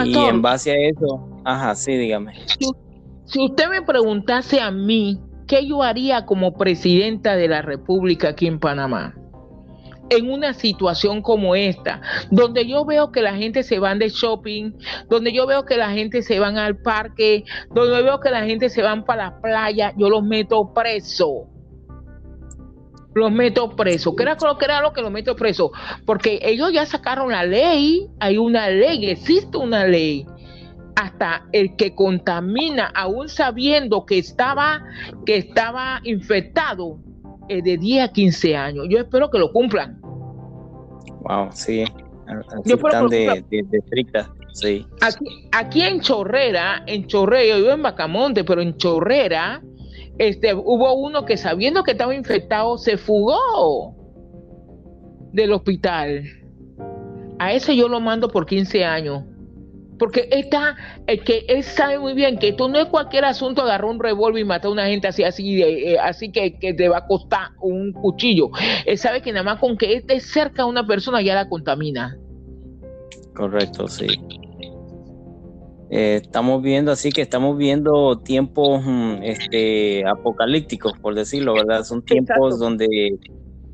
y 0.05 0.17
en 0.17 0.43
base 0.43 0.73
a 0.73 0.89
eso, 0.89 1.27
ajá, 1.45 1.75
sí, 1.75 1.97
dígame. 1.97 2.35
si 3.25 3.45
usted 3.45 3.69
me 3.71 3.81
preguntase 3.81 4.61
a 4.61 4.71
mí, 4.71 5.21
¿qué 5.47 5.67
yo 5.67 5.83
haría 5.83 6.27
como 6.27 6.55
presidenta 6.55 7.35
de 7.37 7.49
la 7.49 7.63
República 7.63 8.31
aquí 8.31 8.47
en 8.47 8.59
Panamá? 8.59 9.15
En 10.13 10.31
una 10.31 10.53
situación 10.53 11.23
como 11.23 11.55
esta, 11.55 12.03
donde 12.31 12.67
yo 12.67 12.85
veo 12.85 13.11
que 13.11 13.23
la 13.23 13.35
gente 13.35 13.63
se 13.63 13.79
van 13.79 13.99
de 13.99 14.11
shopping, 14.11 14.73
donde 15.09 15.33
yo 15.33 15.47
veo 15.47 15.65
que 15.65 15.77
la 15.79 15.91
gente 15.91 16.23
se 16.23 16.39
van 16.39 16.59
al 16.59 16.77
parque, 16.77 17.45
donde 17.71 18.03
veo 18.03 18.21
que 18.21 18.31
la 18.31 18.45
gente 18.45 18.69
se 18.69 18.83
van 18.83 19.05
para 19.05 19.31
la 19.31 19.41
playa, 19.41 19.95
yo 19.97 20.11
los 20.11 20.23
meto 20.23 20.73
preso. 20.75 21.49
Los 23.15 23.31
meto 23.31 23.75
preso. 23.77 24.15
¿Qué 24.17 24.23
era 24.23 24.37
que 24.37 24.65
era 24.65 24.81
lo 24.81 24.93
que 24.93 25.03
los 25.03 25.11
meto 25.11 25.37
preso? 25.37 25.71
Porque 26.07 26.41
ellos 26.43 26.73
ya 26.73 26.87
sacaron 26.87 27.31
la 27.31 27.45
ley, 27.45 28.07
hay 28.21 28.39
una 28.39 28.69
ley, 28.69 29.11
existe 29.11 29.57
una 29.57 29.87
ley 29.87 30.27
hasta 30.95 31.47
el 31.53 31.75
que 31.77 31.95
contamina, 31.95 32.91
aún 32.95 33.29
sabiendo 33.29 34.05
que 34.05 34.19
estaba, 34.19 34.83
que 35.25 35.37
estaba 35.37 36.01
infectado, 36.05 36.99
de 37.49 37.77
10 37.77 38.05
a 38.05 38.09
15 38.13 38.57
años. 38.57 38.87
Yo 38.89 38.99
espero 38.99 39.31
que 39.31 39.39
lo 39.39 39.53
cumplan. 39.53 40.02
Wow, 41.23 41.51
sí. 41.53 41.85
Así 42.27 42.73
están 42.73 43.09
de, 43.09 43.45
estrictas, 43.73 44.31
sí. 44.53 44.87
Aquí, 45.53 45.83
en 45.83 46.01
Chorrera, 46.01 46.83
en 46.87 47.07
Chorrera, 47.07 47.47
yo 47.47 47.57
vivo 47.57 47.71
en 47.71 47.83
Bacamonte, 47.83 48.45
pero 48.45 48.63
en 48.63 48.77
Chorrera, 48.77 49.63
este, 50.19 50.55
hubo 50.55 50.95
uno 50.95 51.25
que 51.25 51.37
sabiendo 51.37 51.83
que 51.83 51.93
estaba 51.93 52.15
infectado 52.15 52.79
se 52.79 52.97
fugó 52.97 53.97
del 55.33 55.53
hospital. 55.53 56.23
A 57.39 57.53
ese 57.53 57.77
yo 57.77 57.89
lo 57.89 58.01
mando 58.01 58.29
por 58.29 58.47
15 58.47 58.85
años. 58.85 59.25
Porque 60.03 60.29
está, 60.33 60.75
el 61.07 61.23
que 61.23 61.45
él 61.47 61.63
sabe 61.63 61.97
muy 61.97 62.13
bien 62.15 62.37
que 62.37 62.49
esto 62.49 62.69
no 62.69 62.77
es 62.77 62.87
cualquier 62.87 63.25
asunto 63.25 63.63
agarrar 63.63 63.85
un 63.85 64.01
revólver 64.01 64.43
y 64.43 64.45
matar 64.45 64.67
a 64.67 64.73
una 64.73 64.87
gente 64.89 65.07
así, 65.07 65.23
así, 65.23 65.63
eh, 65.63 65.97
así 65.97 66.33
que, 66.33 66.59
que, 66.59 66.75
te 66.75 66.89
va 66.89 66.99
a 66.99 67.07
costar 67.07 67.51
un 67.61 67.93
cuchillo. 67.93 68.51
Él 68.85 68.99
sabe 68.99 69.23
que 69.23 69.31
nada 69.31 69.45
más 69.45 69.61
con 69.61 69.77
que 69.77 69.95
esté 69.95 70.19
cerca 70.19 70.65
a 70.65 70.67
una 70.67 70.85
persona 70.89 71.23
ya 71.23 71.37
la 71.37 71.49
contamina. 71.49 72.19
Correcto, 73.33 73.87
sí. 73.87 74.09
Eh, 75.93 76.19
estamos 76.21 76.61
viendo 76.63 76.91
así 76.91 77.13
que 77.13 77.23
estamos 77.23 77.57
viendo 77.57 78.19
tiempos 78.19 78.83
mm, 78.85 79.23
este, 79.23 80.05
apocalípticos, 80.05 80.95
por 80.99 81.15
decirlo, 81.15 81.55
¿verdad? 81.55 81.85
Son 81.85 82.03
tiempos 82.05 82.59
donde 82.59 83.21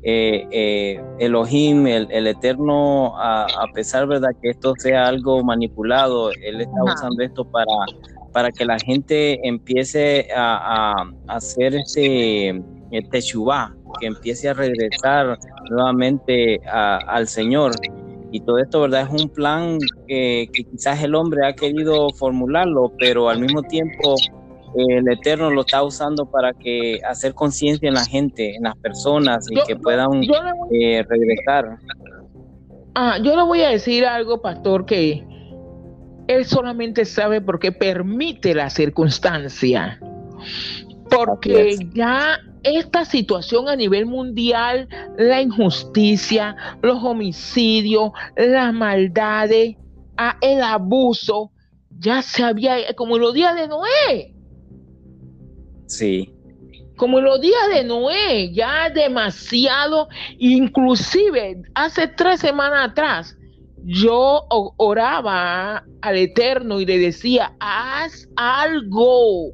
eh, 0.01 0.47
eh, 0.51 1.01
Elohim, 1.19 1.85
el, 1.87 2.27
Eterno, 2.27 3.17
a, 3.17 3.65
pesar 3.73 4.07
verdad 4.07 4.29
que 4.41 4.51
esto 4.51 4.73
sea 4.77 5.07
algo 5.07 5.43
manipulado, 5.43 6.31
Él 6.31 6.61
está 6.61 6.83
usando 6.83 7.21
esto 7.21 7.43
para, 7.43 7.65
para 8.31 8.49
que 8.51 8.65
la 8.65 8.79
gente 8.79 9.45
empiece 9.45 10.29
a, 10.35 11.05
hacer 11.27 11.75
este, 11.75 12.61
este 12.91 13.19
que 13.99 14.07
empiece 14.07 14.49
a 14.49 14.53
regresar 14.53 15.37
nuevamente 15.69 16.61
al 16.65 17.27
Señor. 17.27 17.71
Y 18.31 18.41
todo 18.41 18.59
esto, 18.59 18.81
¿verdad? 18.81 19.09
Es 19.11 19.21
un 19.23 19.27
plan 19.27 19.79
que, 20.07 20.47
que, 20.53 20.63
quizás 20.63 21.01
el 21.01 21.15
hombre 21.15 21.47
ha 21.47 21.53
querido 21.53 22.11
formularlo, 22.11 22.93
pero 22.99 23.27
al 23.27 23.39
mismo 23.39 23.63
tiempo 23.63 24.15
el 24.75 25.07
Eterno 25.11 25.49
lo 25.49 25.61
está 25.61 25.83
usando 25.83 26.25
para 26.25 26.53
que 26.53 26.99
hacer 27.07 27.33
conciencia 27.33 27.87
en 27.87 27.95
la 27.95 28.05
gente, 28.05 28.55
en 28.55 28.63
las 28.63 28.75
personas 28.77 29.45
y 29.49 29.61
que 29.63 29.75
puedan 29.75 30.21
eh, 30.71 31.03
regresar. 31.07 31.77
Ah, 32.95 33.17
yo 33.23 33.35
le 33.35 33.43
voy 33.43 33.61
a 33.61 33.69
decir 33.69 34.05
algo, 34.05 34.41
pastor, 34.41 34.85
que 34.85 35.23
él 36.27 36.45
solamente 36.45 37.05
sabe 37.05 37.41
por 37.41 37.59
qué 37.59 37.71
permite 37.71 38.53
la 38.53 38.69
circunstancia. 38.69 39.99
Porque 41.09 41.75
ya 41.93 42.39
esta 42.63 43.05
situación 43.05 43.67
a 43.67 43.75
nivel 43.75 44.05
mundial, 44.05 44.87
la 45.17 45.41
injusticia, 45.41 46.55
los 46.81 47.03
homicidios, 47.03 48.11
las 48.35 48.73
maldades, 48.73 49.75
el 50.41 50.61
abuso, 50.61 51.51
ya 51.97 52.21
se 52.21 52.43
había, 52.43 52.93
como 52.95 53.15
en 53.15 53.21
los 53.21 53.33
días 53.33 53.55
de 53.55 53.67
Noé. 53.67 54.35
Sí. 55.89 56.33
Como 56.95 57.19
los 57.19 57.41
días 57.41 57.69
de 57.73 57.83
Noé, 57.83 58.51
ya 58.53 58.89
demasiado, 58.89 60.07
inclusive 60.37 61.61
hace 61.73 62.07
tres 62.07 62.41
semanas 62.41 62.91
atrás, 62.91 63.37
yo 63.85 64.43
oraba 64.77 65.85
al 66.01 66.17
Eterno 66.17 66.79
y 66.79 66.85
le 66.85 66.97
decía, 66.97 67.53
haz 67.59 68.27
algo. 68.35 69.51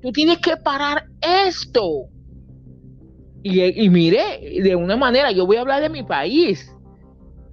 Tú 0.00 0.12
tienes 0.12 0.38
que 0.38 0.56
parar 0.56 1.06
esto. 1.20 2.06
Y, 3.42 3.84
y 3.84 3.90
mire, 3.90 4.60
de 4.62 4.76
una 4.76 4.96
manera, 4.96 5.32
yo 5.32 5.46
voy 5.46 5.56
a 5.56 5.60
hablar 5.62 5.82
de 5.82 5.90
mi 5.90 6.04
país. 6.04 6.75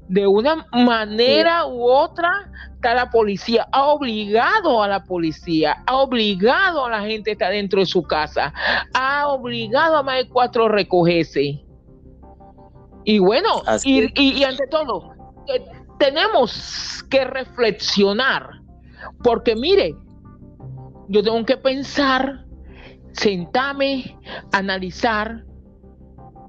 De 0.08 0.28
una 0.28 0.68
manera 0.72 1.66
u 1.66 1.84
otra, 1.84 2.52
está 2.76 2.94
la 2.94 3.10
policía, 3.10 3.68
ha 3.72 3.86
obligado 3.86 4.84
a 4.84 4.88
la 4.90 5.06
policía, 5.06 5.82
ha 5.88 5.96
obligado 5.96 6.86
a 6.86 6.90
la 6.90 7.02
gente 7.02 7.32
a 7.32 7.34
estar 7.34 7.52
dentro 7.52 7.80
de 7.80 7.86
su 7.86 8.04
casa, 8.04 8.54
ha 8.94 9.28
obligado 9.30 9.96
a 9.96 10.04
más 10.04 10.18
de 10.18 10.28
cuatro 10.28 10.66
a 10.66 10.70
recogerse. 10.70 11.64
Y 13.06 13.20
bueno, 13.20 13.64
y, 13.84 14.44
ante 14.44 14.68
todo, 14.68 15.14
eh, 15.48 15.64
tenemos 15.98 17.04
que 17.10 17.24
reflexionar, 17.24 18.62
porque 19.24 19.56
mire, 19.56 19.96
yo 21.08 21.24
tengo 21.24 21.46
que 21.46 21.58
pensar, 21.58 22.46
sentarme, 23.14 24.18
analizar 24.52 25.46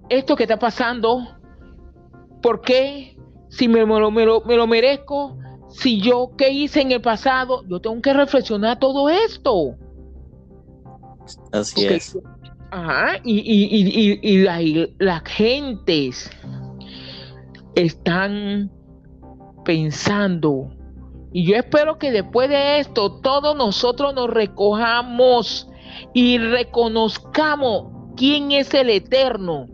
esto 0.08 0.36
que 0.36 0.44
está 0.44 0.58
pasando, 0.58 1.38
por 2.42 2.60
qué, 2.60 3.13
si 3.56 3.68
me, 3.68 3.86
me, 3.86 4.10
me 4.10 4.56
lo 4.56 4.66
merezco, 4.66 5.36
si 5.70 6.00
yo 6.00 6.30
qué 6.36 6.50
hice 6.50 6.80
en 6.80 6.92
el 6.92 7.00
pasado, 7.00 7.62
yo 7.68 7.80
tengo 7.80 8.00
que 8.00 8.12
reflexionar 8.12 8.78
todo 8.78 9.08
esto. 9.08 9.76
Así 11.52 11.86
es. 11.86 12.18
Ajá, 12.70 13.18
y, 13.22 13.38
y, 13.38 14.18
y, 14.22 14.94
las 14.98 15.22
gentes 15.24 16.30
están 17.76 18.70
pensando. 19.64 20.70
Y 21.32 21.46
yo 21.46 21.56
espero 21.56 21.98
que 21.98 22.10
después 22.10 22.48
de 22.48 22.80
esto 22.80 23.20
todos 23.20 23.56
nosotros 23.56 24.14
nos 24.14 24.30
recojamos 24.30 25.68
y 26.12 26.38
reconozcamos 26.38 27.86
quién 28.16 28.50
es 28.50 28.74
el 28.74 28.90
eterno 28.90 29.68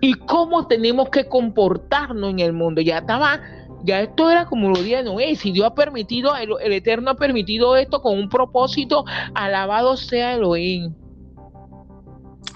y 0.00 0.14
cómo 0.14 0.66
tenemos 0.66 1.08
que 1.10 1.26
comportarnos 1.28 2.30
en 2.30 2.40
el 2.40 2.52
mundo. 2.52 2.80
Ya 2.80 2.98
estaba 2.98 3.40
ya 3.86 4.00
esto 4.00 4.30
era 4.30 4.46
como 4.46 4.70
lo 4.70 4.82
día 4.82 4.98
de 4.98 5.04
Noé. 5.04 5.36
Si 5.36 5.52
Dios 5.52 5.66
ha 5.66 5.74
permitido, 5.74 6.32
el, 6.36 6.72
Eterno 6.72 7.12
ha 7.12 7.14
permitido 7.14 7.76
esto 7.76 8.02
con 8.02 8.18
un 8.18 8.28
propósito, 8.28 9.04
alabado 9.34 9.96
sea 9.96 10.34
Elohim. 10.34 10.92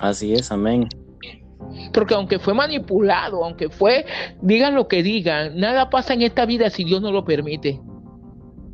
Así 0.00 0.32
es, 0.32 0.50
amén. 0.50 0.88
Porque 1.92 2.14
aunque 2.14 2.38
fue 2.40 2.52
manipulado, 2.52 3.44
aunque 3.44 3.68
fue, 3.68 4.06
digan 4.42 4.74
lo 4.74 4.88
que 4.88 5.02
digan, 5.02 5.56
nada 5.56 5.88
pasa 5.88 6.14
en 6.14 6.22
esta 6.22 6.46
vida 6.46 6.68
si 6.68 6.84
Dios 6.84 7.00
no 7.00 7.12
lo 7.12 7.24
permite. 7.24 7.80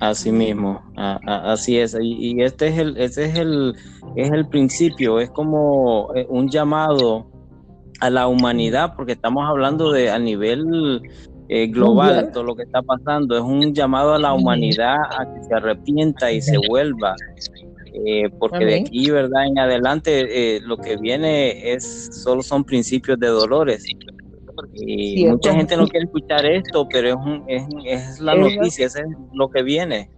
Así 0.01 0.31
mismo, 0.31 0.83
así 0.97 1.79
es. 1.79 1.97
Y, 2.01 2.42
este 2.42 2.68
es 2.68 2.79
el, 2.79 2.97
este 2.97 3.25
es 3.27 3.35
el, 3.37 3.75
es 4.14 4.31
el 4.31 4.49
principio, 4.49 5.21
es 5.21 5.31
como 5.31 6.14
eh, 6.14 6.27
un 6.29 6.49
llamado 6.49 7.36
a 8.01 8.11
la 8.11 8.27
humanidad, 8.29 8.95
porque 8.97 9.13
estamos 9.13 9.45
hablando 9.49 9.91
de 9.93 10.11
a 10.11 10.19
nivel 10.19 11.03
eh, 11.49 11.69
global 11.69 12.31
todo 12.33 12.45
lo 12.45 12.57
que 12.57 12.65
está 12.65 12.83
pasando. 12.83 13.37
Es 13.37 13.43
un 13.43 13.73
llamado 13.73 14.15
a 14.15 14.19
la 14.19 14.35
humanidad 14.35 14.97
a 15.19 15.33
que 15.33 15.45
se 15.45 15.55
arrepienta 15.55 16.33
y 16.33 16.41
se 16.41 16.59
vuelva. 16.69 17.15
Eh, 18.05 18.29
porque 18.39 18.65
de 18.65 18.81
aquí, 18.81 19.11
¿verdad? 19.11 19.47
En 19.47 19.59
adelante 19.59 20.57
eh, 20.57 20.61
lo 20.61 20.77
que 20.77 20.97
viene 20.97 21.73
es 21.73 22.11
solo 22.23 22.43
son 22.43 22.65
principios 22.65 23.19
de 23.19 23.29
dolores. 23.29 23.85
Y 24.75 25.27
mucha 25.27 25.55
gente 25.55 25.77
no 25.77 25.87
quiere 25.87 26.07
escuchar 26.07 26.45
esto, 26.47 26.87
pero 26.91 27.09
es, 27.09 27.15
un, 27.15 27.45
es, 27.47 27.65
es 27.85 28.21
la 28.21 28.35
noticia, 28.35 28.87
es 28.87 28.99
lo 29.33 29.49
que 29.49 29.63
viene. 29.63 30.11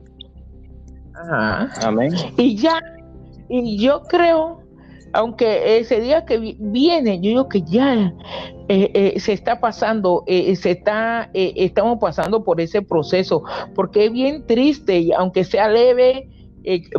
Amén. 1.82 2.12
Y 2.36 2.56
ya, 2.56 2.80
y 3.48 3.78
yo 3.78 4.02
creo 4.02 4.67
aunque 5.12 5.78
ese 5.78 6.00
día 6.00 6.24
que 6.24 6.56
viene, 6.58 7.16
yo 7.20 7.28
digo 7.28 7.48
que 7.48 7.62
ya 7.62 8.12
eh, 8.68 8.90
eh, 8.94 9.20
se 9.20 9.32
está 9.32 9.60
pasando, 9.60 10.24
eh, 10.26 10.54
se 10.56 10.72
está, 10.72 11.30
estamos 11.32 11.98
pasando 12.00 12.44
por 12.44 12.60
ese 12.60 12.82
proceso, 12.82 13.42
porque 13.74 14.06
es 14.06 14.12
bien 14.12 14.46
triste, 14.46 15.10
aunque 15.16 15.44
sea 15.44 15.68
leve, 15.68 16.28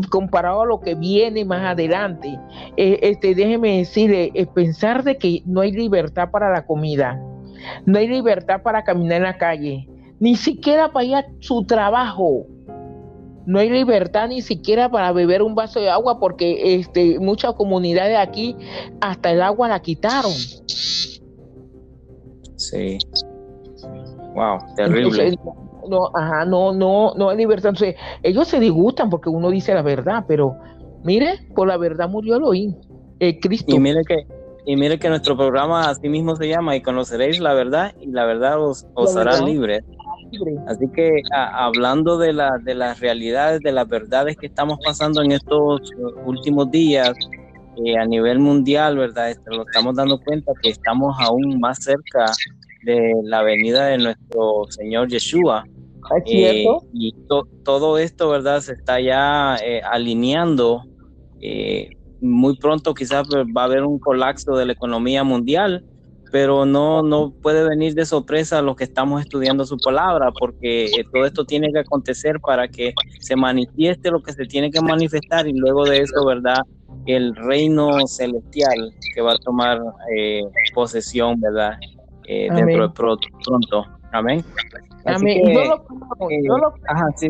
comparado 0.10 0.63
a 0.63 0.65
lo 0.65 0.80
que 0.80 0.95
viene 0.95 1.45
más 1.45 1.63
adelante. 1.63 2.39
este, 2.76 3.36
déjeme 3.36 3.78
decirle, 3.78 4.32
pensar 4.56 5.04
de 5.04 5.17
que 5.17 5.43
no 5.45 5.62
hay 5.62 5.72
libertad 5.72 6.32
para 6.32 6.52
la 6.52 6.65
comida, 6.65 7.22
no 7.86 8.00
hay 8.00 8.08
libertad 8.08 8.63
para 8.63 8.84
caminar 8.84 9.17
en 9.17 9.24
la 9.24 9.38
calle, 9.38 9.88
ni 10.19 10.36
siquiera 10.36 10.91
para 10.91 11.06
ir 11.06 11.15
a 11.15 11.26
su 11.39 11.65
trabajo 11.65 12.48
no 13.45 13.60
hay 13.60 13.69
libertad 13.69 14.28
ni 14.28 14.41
siquiera 14.41 14.89
para 14.89 15.12
beber 15.12 15.41
un 15.41 15.56
vaso 15.56 15.80
de 15.80 15.89
agua 15.89 16.19
porque 16.19 16.75
este, 16.75 17.19
muchas 17.19 17.54
comunidades 17.54 18.17
aquí 18.17 18.56
hasta 19.02 19.32
el 19.32 19.41
agua 19.41 19.67
la 19.67 19.82
quitaron. 19.82 20.32
Sí. 22.56 22.97
Wow, 24.36 24.60
terrible. 24.75 25.36
no, 25.89 26.10
ajá, 26.13 26.45
no, 26.45 26.73
no, 26.73 27.13
no 27.15 27.30
hay 27.30 27.38
libertad. 27.38 27.69
Entonces, 27.69 27.95
ellos 28.21 28.47
se 28.47 28.60
disgustan 28.60 29.10
porque 29.10 29.30
uno 29.30 29.49
dice 29.49 29.73
la 29.73 29.82
verdad, 29.82 30.25
pero 30.28 30.58
mire, 31.04 31.39
por 31.56 31.67
la 31.67 31.78
verdad 31.78 32.10
murió 32.10 32.36
Elohim, 32.36 32.75
el 33.19 33.39
Cristo. 33.39 33.75
Y 33.75 33.80
mire 33.80 34.02
que, 34.08 34.28
y 34.65 34.75
mire 34.75 34.99
que 34.99 35.10
nuestro 35.10 35.36
programa 35.36 35.89
así 35.89 36.10
mismo 36.10 36.36
se 36.36 36.47
llama 36.47 36.75
y 36.75 36.82
conoceréis 36.82 37.39
la 37.39 37.54
verdad 37.54 37.93
y 37.99 38.08
la 38.08 38.25
verdad 38.25 38.62
os, 38.63 38.86
os 38.93 39.15
hará 39.15 39.41
libres. 39.41 39.84
Así 40.68 40.88
que 40.94 41.22
hablando 41.32 42.18
de, 42.18 42.34
la, 42.34 42.58
de 42.63 42.76
las 42.76 43.00
realidades, 43.00 43.62
de 43.62 43.72
las 43.72 43.88
verdades 43.88 44.38
que 44.38 44.48
estamos 44.48 44.80
pasando 44.84 45.22
en 45.22 45.32
estos 45.32 45.92
últimos 46.26 46.70
días 46.72 47.13
eh, 47.86 47.98
a 47.98 48.06
nivel 48.06 48.39
mundial, 48.39 48.98
¿verdad? 48.98 49.32
Este, 49.32 49.50
lo 49.52 49.65
estamos 49.65 49.96
dando 49.96 50.20
cuenta 50.20 50.52
que 50.62 50.70
estamos 50.70 51.15
aún 51.20 51.60
más 51.60 51.84
cerca 51.84 52.26
de 52.84 53.13
la 53.24 53.42
venida 53.42 53.88
de 53.88 53.98
nuestro 53.98 54.65
Señor 54.70 55.08
Yeshua. 55.08 55.65
Eh, 56.26 56.65
y 56.94 57.13
todo 57.63 57.98
esto, 57.98 58.30
¿verdad? 58.30 58.62
Se 58.62 58.74
está 58.74 59.00
ya 59.00 59.58
eh, 59.63 59.82
alineando. 59.89 60.84
muy 62.22 62.58
pronto 62.58 62.94
quizás 62.94 63.24
va 63.56 63.62
a 63.62 63.65
haber 63.65 63.84
un 63.84 64.00
colapso 64.00 64.56
de 64.56 64.65
la 64.65 64.74
economía 64.74 65.24
mundial 65.24 65.86
pero 66.32 66.65
no, 66.65 67.02
no 67.02 67.32
puede 67.32 67.68
venir 67.68 67.94
de 67.96 68.06
sorpresa 68.06 68.60
a 68.60 68.62
los 68.62 68.76
que 68.76 68.84
estamos 68.84 69.22
estudiando 69.22 69.65
su 69.65 69.78
palabra, 69.78 70.32
porque 70.38 70.86
eh, 70.86 71.06
todo 71.12 71.26
esto 71.26 71.46
tiene 71.46 71.72
que 71.72 71.80
acontecer 71.80 72.39
para 72.39 72.68
que 72.68 72.94
se 73.20 73.36
manifieste 73.36 74.12
lo 74.12 74.22
que 74.22 74.34
se 74.34 74.46
tiene 74.46 74.70
que 74.70 74.82
manifestar 74.82 75.48
y 75.48 75.54
luego 75.54 75.86
de 75.86 76.00
eso, 76.00 76.26
¿verdad? 76.26 76.60
El 77.06 77.36
reino 77.36 78.06
celestial 78.08 78.94
que 79.13 79.22
va 79.22 79.34
a 79.34 79.38
tomar 79.38 79.80
eh, 80.15 80.44
posesión, 80.74 81.39
¿verdad? 81.39 81.74
Eh, 82.28 82.48
dentro 82.54 82.88
de 82.88 82.94
pronto. 82.94 83.86
Amén. 84.12 84.44
Amén. 85.06 85.42
yo, 85.54 85.65
lo 85.65 85.84
creo, 85.86 86.30
yo 86.44 86.58
lo, 86.58 86.74
ajá, 86.88 87.08
sí, 87.15 87.30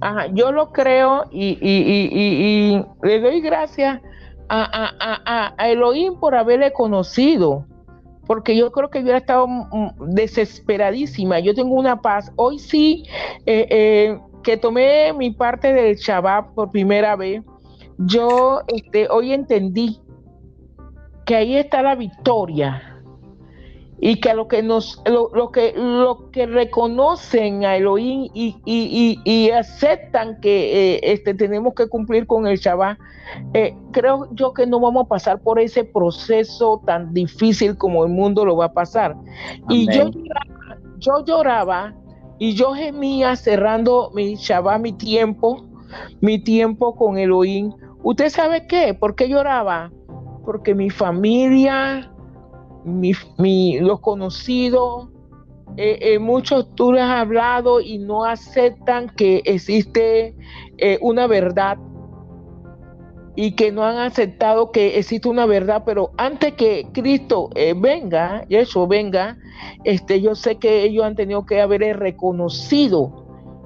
ajá, 0.00 0.26
yo 0.32 0.50
lo 0.50 0.72
creo 0.72 1.24
y, 1.30 1.58
y, 1.60 2.10
y, 2.10 2.76
y 2.76 2.84
le 3.02 3.20
doy 3.20 3.40
gracias 3.40 4.00
a, 4.48 4.62
a, 4.64 4.94
a, 4.98 5.54
a 5.56 5.68
Elohim 5.68 6.18
por 6.18 6.34
haberle 6.34 6.72
conocido 6.72 7.66
porque 8.30 8.56
yo 8.56 8.70
creo 8.70 8.90
que 8.90 9.00
yo 9.00 9.02
hubiera 9.02 9.18
estado 9.18 9.48
desesperadísima. 10.06 11.40
Yo 11.40 11.52
tengo 11.52 11.74
una 11.74 12.00
paz. 12.00 12.30
Hoy 12.36 12.60
sí, 12.60 13.02
eh, 13.44 13.66
eh, 13.68 14.20
que 14.44 14.56
tomé 14.56 15.12
mi 15.12 15.32
parte 15.32 15.72
del 15.72 15.96
Shabbat 15.96 16.54
por 16.54 16.70
primera 16.70 17.16
vez, 17.16 17.42
yo 17.98 18.60
este, 18.68 19.08
hoy 19.10 19.32
entendí 19.32 20.00
que 21.26 21.34
ahí 21.34 21.56
está 21.56 21.82
la 21.82 21.96
victoria. 21.96 22.89
Y 24.02 24.16
que 24.16 24.30
a 24.30 24.34
lo 24.34 24.48
que 24.48 24.62
nos 24.62 25.02
lo, 25.04 25.52
que 25.52 25.74
lo 25.76 26.30
que 26.30 26.46
reconocen 26.46 27.64
a 27.66 27.76
Elohim 27.76 28.30
y, 28.34 29.50
aceptan 29.50 30.40
que 30.40 30.94
eh, 30.94 31.00
este 31.02 31.34
tenemos 31.34 31.74
que 31.74 31.86
cumplir 31.86 32.26
con 32.26 32.46
el 32.46 32.56
Shabbat 32.58 32.98
eh, 33.52 33.76
creo 33.92 34.28
yo 34.32 34.54
que 34.54 34.66
no 34.66 34.80
vamos 34.80 35.04
a 35.04 35.08
pasar 35.08 35.40
por 35.40 35.60
ese 35.60 35.84
proceso 35.84 36.82
tan 36.86 37.12
difícil 37.12 37.76
como 37.76 38.04
el 38.04 38.10
mundo 38.10 38.44
lo 38.44 38.56
va 38.56 38.66
a 38.66 38.72
pasar. 38.72 39.16
Y 39.68 39.86
yo 39.92 40.08
lloraba, 40.08 40.78
yo 40.98 41.24
lloraba 41.24 41.94
y 42.38 42.54
yo 42.54 42.72
gemía 42.72 43.36
cerrando 43.36 44.10
mi 44.14 44.34
Shabbat 44.36 44.80
mi 44.80 44.92
tiempo 44.92 45.64
mi 46.20 46.42
tiempo 46.42 46.96
con 46.96 47.18
Elohim. 47.18 47.72
Usted 48.02 48.30
sabe 48.30 48.66
qué 48.66 48.94
por 48.94 49.14
qué 49.14 49.28
lloraba 49.28 49.90
porque 50.44 50.74
mi 50.74 50.88
familia 50.88 52.10
mi, 52.84 53.78
los 53.80 54.00
conocidos, 54.00 55.08
eh, 55.76 55.98
eh, 56.00 56.18
muchos 56.18 56.74
tú 56.74 56.92
les 56.92 57.02
has 57.02 57.20
hablado 57.22 57.80
y 57.80 57.98
no 57.98 58.24
aceptan 58.24 59.08
que 59.10 59.42
existe 59.44 60.34
eh, 60.78 60.98
una 61.00 61.26
verdad 61.26 61.78
y 63.36 63.52
que 63.52 63.70
no 63.70 63.84
han 63.84 63.96
aceptado 63.98 64.72
que 64.72 64.98
existe 64.98 65.28
una 65.28 65.46
verdad, 65.46 65.84
pero 65.86 66.10
antes 66.18 66.54
que 66.54 66.88
Cristo 66.92 67.48
venga, 67.76 68.44
venga, 68.88 69.38
este, 69.84 70.20
yo 70.20 70.34
sé 70.34 70.56
que 70.56 70.82
ellos 70.82 71.04
han 71.04 71.14
tenido 71.14 71.46
que 71.46 71.60
haber 71.60 71.98
reconocido 71.98 73.19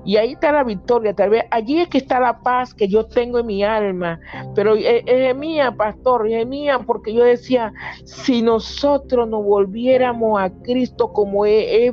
y 0.05 0.17
ahí 0.17 0.33
está 0.33 0.53
la 0.53 0.64
victoria, 0.64 1.14
tal 1.14 1.31
vez 1.31 1.45
allí 1.51 1.81
es 1.81 1.88
que 1.88 1.99
está 1.99 2.21
la 2.21 2.40
paz 2.40 2.75
que 2.75 2.88
yo 2.88 3.07
tengo 3.07 3.38
en 3.38 3.47
mi 3.47 3.64
alma. 3.64 4.21
Pero 4.55 4.75
es, 4.77 5.37
mía, 5.37 5.75
pastor, 5.77 6.29
es 6.29 6.47
mía, 6.47 6.81
porque 6.87 7.14
yo 7.14 7.25
decía, 7.25 7.73
si 8.05 8.43
nosotros 8.43 9.29
nos 9.29 9.43
volviéramos 9.45 10.40
a 10.40 10.51
Cristo 10.62 11.12
como 11.12 11.47
es, 11.47 11.93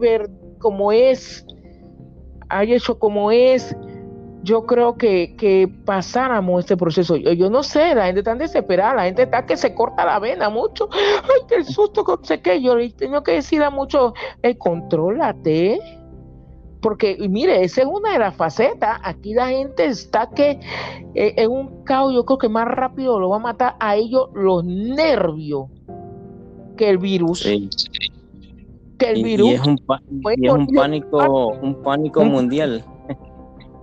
como 0.60 0.92
es, 0.92 1.46
hay 2.50 2.74
hecho 2.74 3.00
como 3.00 3.32
es, 3.32 3.76
yo 4.44 4.66
creo 4.66 4.98
que, 4.98 5.36
que 5.38 5.72
pasáramos 5.86 6.62
este 6.62 6.76
proceso. 6.76 7.16
Yo, 7.16 7.50
no 7.50 7.64
sé, 7.64 7.96
la 7.96 8.06
gente 8.06 8.20
está 8.20 8.36
desesperada, 8.36 8.96
la 8.96 9.04
gente 9.06 9.24
está 9.24 9.46
que 9.46 9.56
se 9.56 9.74
corta 9.74 10.04
la 10.04 10.20
vena 10.20 10.50
mucho. 10.50 10.90
Ay, 10.92 11.42
qué 11.48 11.64
susto, 11.64 12.04
no 12.06 12.20
sé 12.24 12.42
qué. 12.42 12.62
Yo 12.62 12.76
le 12.76 12.90
tengo 12.90 13.24
que 13.24 13.34
decir 13.34 13.62
a 13.64 13.70
muchos, 13.70 14.14
eh, 14.42 14.58
contrólate 14.58 16.01
porque 16.82 17.18
mire, 17.30 17.64
esa 17.64 17.82
es 17.82 17.88
una 17.88 18.14
de 18.14 18.20
las 18.20 18.36
facetas. 18.36 19.00
Aquí 19.04 19.34
la 19.34 19.50
gente 19.50 19.86
está 19.86 20.30
que 20.30 20.60
eh, 21.16 21.34
en 21.38 21.52
un 21.52 21.84
caos, 21.84 22.14
yo 22.14 22.26
creo 22.26 22.38
que 22.38 22.50
más 22.50 22.68
rápido 22.68 23.20
lo 23.20 23.30
va 23.30 23.38
a 23.38 23.40
matar 23.40 23.76
a 23.80 23.96
ellos 23.96 24.30
los 24.34 24.64
nervios 24.66 25.68
que 26.78 26.90
el 26.90 26.98
virus. 26.98 27.44
Que 28.98 29.10
el 29.10 29.24
virus. 29.24 29.50
Y 29.50 29.54
es 29.54 29.68
un, 29.68 29.78
pánico, 30.76 31.48
un 31.62 31.82
pánico 31.84 32.24
mundial. 32.26 32.84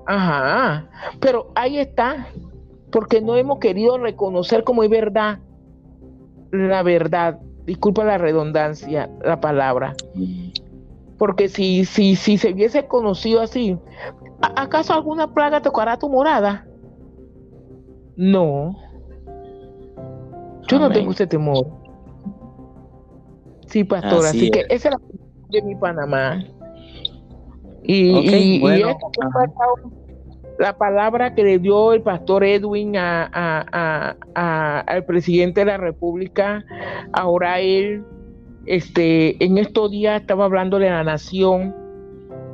Ajá, 0.06 0.88
pero 1.20 1.52
ahí 1.54 1.78
está, 1.78 2.28
porque 2.90 3.20
no 3.20 3.36
hemos 3.36 3.58
querido 3.58 3.98
reconocer 3.98 4.64
como 4.64 4.82
es 4.82 4.90
verdad 4.90 5.38
la 6.50 6.82
verdad. 6.82 7.38
Disculpa 7.66 8.04
la 8.04 8.18
redundancia, 8.18 9.10
la 9.22 9.40
palabra. 9.40 9.94
Mm. 10.14 10.47
Porque 11.18 11.48
si, 11.48 11.84
si, 11.84 12.14
si 12.14 12.38
se 12.38 12.52
hubiese 12.52 12.86
conocido 12.86 13.40
así, 13.40 13.76
¿acaso 14.40 14.94
alguna 14.94 15.34
plaga 15.34 15.60
tocará 15.60 15.98
tu 15.98 16.08
morada? 16.08 16.66
No. 18.16 18.76
Yo 20.68 20.78
no 20.78 20.90
tengo 20.90 21.10
ese 21.10 21.26
temor. 21.26 21.66
Sí, 23.66 23.84
pastor, 23.84 24.24
así, 24.26 24.50
que 24.50 24.64
esa 24.68 24.88
es 24.88 24.94
la 24.94 25.00
de 25.50 25.62
mi 25.62 25.74
Panamá. 25.74 26.44
Y, 27.82 28.60
la 30.58 30.76
palabra 30.76 31.34
que 31.34 31.44
le 31.44 31.58
dio 31.58 31.92
el 31.92 32.02
pastor 32.02 32.42
Edwin 32.42 32.96
a, 32.96 34.16
al 34.86 35.04
presidente 35.04 35.60
de 35.60 35.66
la 35.66 35.76
República, 35.76 36.64
ahora 37.12 37.60
él 37.60 38.04
este, 38.68 39.42
en 39.42 39.56
estos 39.56 39.90
días 39.90 40.20
estaba 40.20 40.44
hablándole 40.44 40.88
a 40.88 40.96
la 40.96 41.04
nación. 41.04 41.74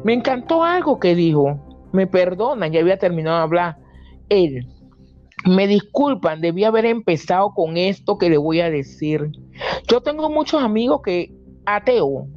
Me 0.05 0.15
encantó 0.15 0.63
algo 0.63 1.01
que 1.01 1.15
dijo. 1.15 1.61
Me 1.93 2.07
perdonan, 2.07 2.73
ya 2.73 2.81
había 2.81 2.99
terminado 2.99 3.37
de 3.37 3.43
hablar. 3.43 3.79
Él, 4.29 4.67
me 5.47 5.67
disculpan, 5.67 6.41
debí 6.41 6.65
haber 6.65 6.87
empezado 6.87 7.53
con 7.53 7.77
esto 7.77 8.17
que 8.19 8.31
le 8.31 8.37
voy 8.37 8.61
a 8.61 8.71
decir. 8.71 9.31
Yo 9.89 10.01
tengo 10.01 10.31
muchos 10.31 10.63
amigos 10.63 11.03
que 11.05 11.33
ateo, 11.67 12.29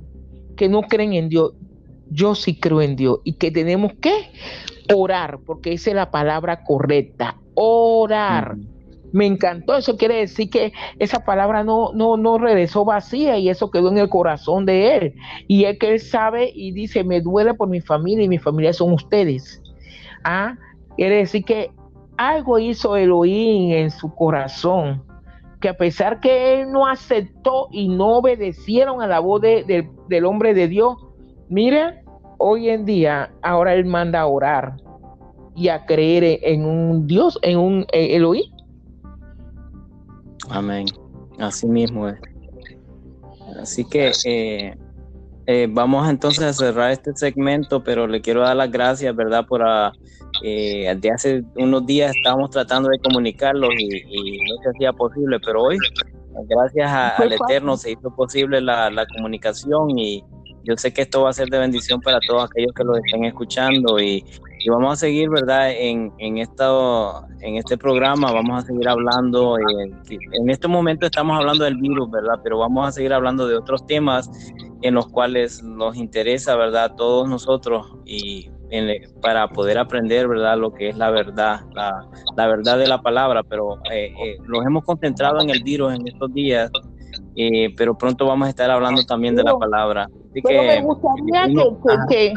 que 0.56 0.70
no 0.70 0.82
creen 0.82 1.14
en 1.14 1.30
Dios. 1.30 1.54
Yo 2.10 2.36
sí 2.36 2.60
creo 2.60 2.82
en 2.82 2.96
Dios 2.96 3.20
y 3.24 3.34
que 3.34 3.52
tenemos 3.52 3.94
que 4.02 4.32
orar, 4.94 5.40
porque 5.46 5.74
esa 5.74 5.92
es 5.92 5.96
la 5.96 6.12
palabra 6.12 6.64
correcta, 6.64 7.38
orar. 7.54 8.58
Me 9.18 9.26
encantó, 9.26 9.76
eso 9.76 9.98
quiere 9.98 10.18
decir 10.18 10.48
que 10.52 10.74
esa 11.00 11.26
palabra 11.26 11.64
no, 11.64 11.92
no, 11.92 12.18
no 12.18 12.38
regresó 12.38 12.86
vacía 12.86 13.36
y 13.40 13.50
eso 13.50 13.72
quedó 13.72 13.90
en 13.90 13.98
el 13.98 14.10
corazón 14.10 14.64
de 14.68 14.96
él. 14.96 15.16
Y 15.48 15.64
es 15.64 15.80
que 15.80 15.94
él 15.94 16.00
sabe 16.00 16.52
y 16.54 16.72
dice, 16.72 17.04
me 17.04 17.20
duele 17.20 17.56
por 17.56 17.68
mi 17.68 17.82
familia 17.82 18.26
y 18.26 18.30
mi 18.30 18.38
familia 18.38 18.74
son 18.74 18.94
ustedes. 18.94 19.60
¿Ah? 20.24 20.56
Quiere 20.98 21.16
decir 21.16 21.44
que 21.46 21.72
algo 22.16 22.60
hizo 22.60 22.96
Elohim 22.96 23.72
en 23.72 23.90
su 23.90 24.14
corazón, 24.14 25.04
que 25.62 25.70
a 25.70 25.78
pesar 25.78 26.20
que 26.20 26.62
él 26.62 26.72
no 26.72 26.86
aceptó 26.86 27.70
y 27.72 27.88
no 27.90 28.18
obedecieron 28.18 29.02
a 29.02 29.08
la 29.08 29.18
voz 29.20 29.42
del 29.42 30.26
hombre 30.26 30.54
de 30.54 30.68
Dios, 30.68 30.96
mire, 31.50 32.04
hoy 32.38 32.70
en 32.70 32.86
día 32.86 33.32
ahora 33.42 33.74
él 33.74 33.86
manda 33.86 34.22
a 34.22 34.28
orar 34.28 34.78
y 35.56 35.70
a 35.70 35.88
creer 35.88 36.40
en 36.44 36.66
un 36.66 37.08
Dios, 37.08 37.40
en 37.42 37.58
un 37.58 37.88
eh, 37.92 38.16
Elohim 38.16 38.52
Amén. 40.50 40.86
Así 41.40 41.68
mismo 41.68 42.08
es. 42.08 42.20
Así 43.62 43.86
que 43.86 44.12
eh, 44.26 44.76
eh, 45.46 45.68
vamos 45.70 46.10
entonces 46.10 46.44
a 46.44 46.54
cerrar 46.54 46.92
este 46.92 47.16
segmento, 47.16 47.84
pero 47.84 48.08
le 48.08 48.22
quiero 48.22 48.42
dar 48.42 48.56
las 48.56 48.72
gracias, 48.72 49.16
¿verdad? 49.16 49.46
Por 49.46 49.62
uh, 49.62 49.92
de 50.42 51.12
hace 51.14 51.44
unos 51.56 51.86
días 51.86 52.14
estábamos 52.16 52.52
tratando 52.52 52.90
de 52.90 53.00
comunicarlo 53.00 53.68
y, 53.72 54.40
no 54.50 54.62
se 54.64 54.70
hacía 54.70 54.94
posible, 54.94 55.40
pero 55.46 55.64
hoy, 55.64 55.78
gracias 56.48 56.92
al 56.92 57.34
Eterno, 57.34 57.78
se 57.78 57.92
hizo 57.92 58.14
posible 58.16 58.62
la, 58.62 58.90
la 58.90 59.06
comunicación 59.08 59.98
y 59.98 60.24
yo 60.64 60.76
sé 60.76 60.92
que 60.92 61.04
esto 61.04 61.24
va 61.24 61.30
a 61.30 61.34
ser 61.34 61.48
de 61.48 61.60
bendición 61.60 62.02
para 62.02 62.20
todos 62.28 62.50
aquellos 62.50 62.74
que 62.74 62.84
lo 62.84 62.98
estén 62.98 63.24
escuchando 63.24 64.00
y, 64.00 64.24
y 64.68 64.70
vamos 64.70 64.92
a 64.92 64.96
seguir, 64.98 65.30
¿verdad? 65.30 65.72
En, 65.72 66.12
en, 66.18 66.40
esto, 66.40 67.26
en 67.40 67.56
este 67.56 67.78
programa 67.78 68.34
vamos 68.34 68.66
a 68.66 68.68
seguir 68.68 68.90
hablando, 68.90 69.58
eh, 69.58 69.94
en 70.10 70.50
este 70.50 70.68
momento 70.68 71.06
estamos 71.06 71.40
hablando 71.40 71.64
del 71.64 71.78
virus, 71.78 72.12
¿verdad? 72.12 72.42
Pero 72.44 72.60
vamos 72.60 72.86
a 72.86 72.92
seguir 72.92 73.14
hablando 73.14 73.48
de 73.48 73.56
otros 73.56 73.86
temas 73.86 74.30
en 74.82 74.94
los 74.94 75.08
cuales 75.08 75.64
nos 75.64 75.96
interesa, 75.96 76.58
¿verdad? 76.58 76.96
Todos 76.98 77.30
nosotros 77.30 77.96
y 78.04 78.50
para 79.22 79.48
poder 79.48 79.78
aprender, 79.78 80.28
¿verdad? 80.28 80.58
Lo 80.58 80.74
que 80.74 80.90
es 80.90 80.98
la 80.98 81.12
verdad, 81.12 81.62
la, 81.74 82.06
la 82.36 82.48
verdad 82.48 82.78
de 82.78 82.88
la 82.88 83.02
palabra, 83.02 83.44
pero 83.44 83.78
eh, 83.90 84.14
eh, 84.22 84.38
nos 84.50 84.66
hemos 84.66 84.84
concentrado 84.84 85.40
en 85.40 85.50
el 85.50 85.64
virus 85.64 85.94
en 85.94 86.06
estos 86.10 86.34
días, 86.34 86.70
pero 87.78 87.98
pronto 87.98 88.26
vamos 88.26 88.48
a 88.48 88.50
estar 88.50 88.70
hablando 88.70 89.02
también 89.04 89.34
de 89.34 89.44
la 89.44 89.58
palabra. 89.58 90.10
Así 90.30 90.42
que, 90.42 90.58
me 90.58 90.82
gustaría 90.82 91.48
que 92.10 92.34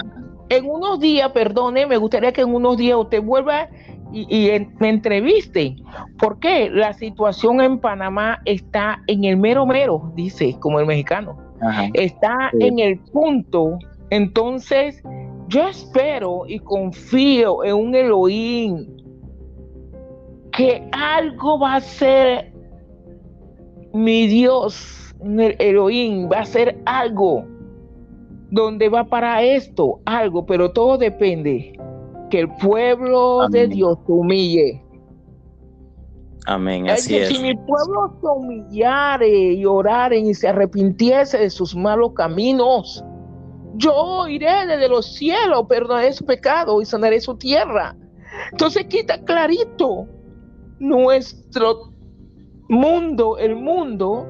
en 0.50 0.68
unos 0.68 0.98
días, 0.98 1.30
perdone, 1.30 1.86
me 1.86 1.96
gustaría 1.96 2.32
que 2.32 2.42
en 2.42 2.52
unos 2.52 2.76
días 2.76 2.98
usted 2.98 3.22
vuelva 3.22 3.68
y, 4.12 4.50
me 4.80 4.88
entreviste. 4.88 5.76
¿Por 6.18 6.40
qué? 6.40 6.68
La 6.68 6.92
situación 6.92 7.60
en 7.60 7.78
Panamá 7.78 8.42
está 8.44 9.00
en 9.06 9.24
el 9.24 9.36
mero 9.36 9.64
mero, 9.64 10.12
dice, 10.16 10.56
como 10.58 10.80
el 10.80 10.86
mexicano. 10.86 11.38
Está 11.94 12.50
en 12.58 12.80
el 12.80 12.98
punto. 12.98 13.78
Entonces, 14.10 15.00
yo 15.46 15.68
espero 15.68 16.42
y 16.48 16.58
confío 16.58 17.62
en 17.62 17.76
un 17.76 17.94
Elohim 17.94 18.88
que 20.52 20.88
algo 20.90 21.60
va 21.60 21.76
a 21.76 21.80
ser 21.80 22.52
mi 23.92 24.26
Dios, 24.26 25.14
el 25.22 25.54
Elohim, 25.60 26.28
va 26.28 26.40
a 26.40 26.44
ser 26.44 26.80
algo 26.86 27.44
¿Dónde 28.50 28.88
va 28.88 29.04
para 29.04 29.42
esto 29.42 30.00
algo, 30.04 30.44
pero 30.44 30.72
todo 30.72 30.98
depende 30.98 31.72
que 32.30 32.40
el 32.40 32.48
pueblo 32.56 33.48
de 33.48 33.68
Dios 33.68 33.98
se 34.06 34.12
humille. 34.12 34.84
Amén, 36.46 36.88
así 36.88 37.16
es. 37.16 37.28
Si 37.28 37.38
mi 37.38 37.54
pueblo 37.54 38.16
se 38.20 38.26
humillare 38.26 39.52
y 39.52 39.64
orare 39.64 40.18
y 40.18 40.34
se 40.34 40.48
arrepintiese 40.48 41.38
de 41.38 41.50
sus 41.50 41.76
malos 41.76 42.12
caminos, 42.14 43.04
yo 43.74 44.26
iré 44.26 44.66
desde 44.66 44.88
los 44.88 45.14
cielos, 45.14 45.66
perdonaré 45.68 46.12
su 46.12 46.24
pecado 46.24 46.80
y 46.80 46.84
sanaré 46.84 47.20
su 47.20 47.36
tierra. 47.36 47.94
Entonces 48.50 48.86
quita 48.86 49.22
clarito 49.22 50.06
nuestro 50.78 51.92
mundo, 52.68 53.36
el 53.38 53.56
mundo 53.56 54.26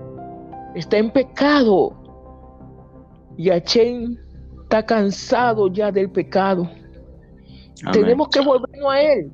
está 0.75 0.99
en 0.99 1.11
pecado 1.11 2.00
Y 3.41 3.49
Achén 3.49 4.19
está 4.65 4.85
cansado 4.85 5.73
ya 5.73 5.91
del 5.91 6.11
pecado. 6.11 6.69
Tenemos 7.91 8.29
que 8.29 8.41
volvernos 8.41 8.93
a 8.93 9.01
Él 9.01 9.33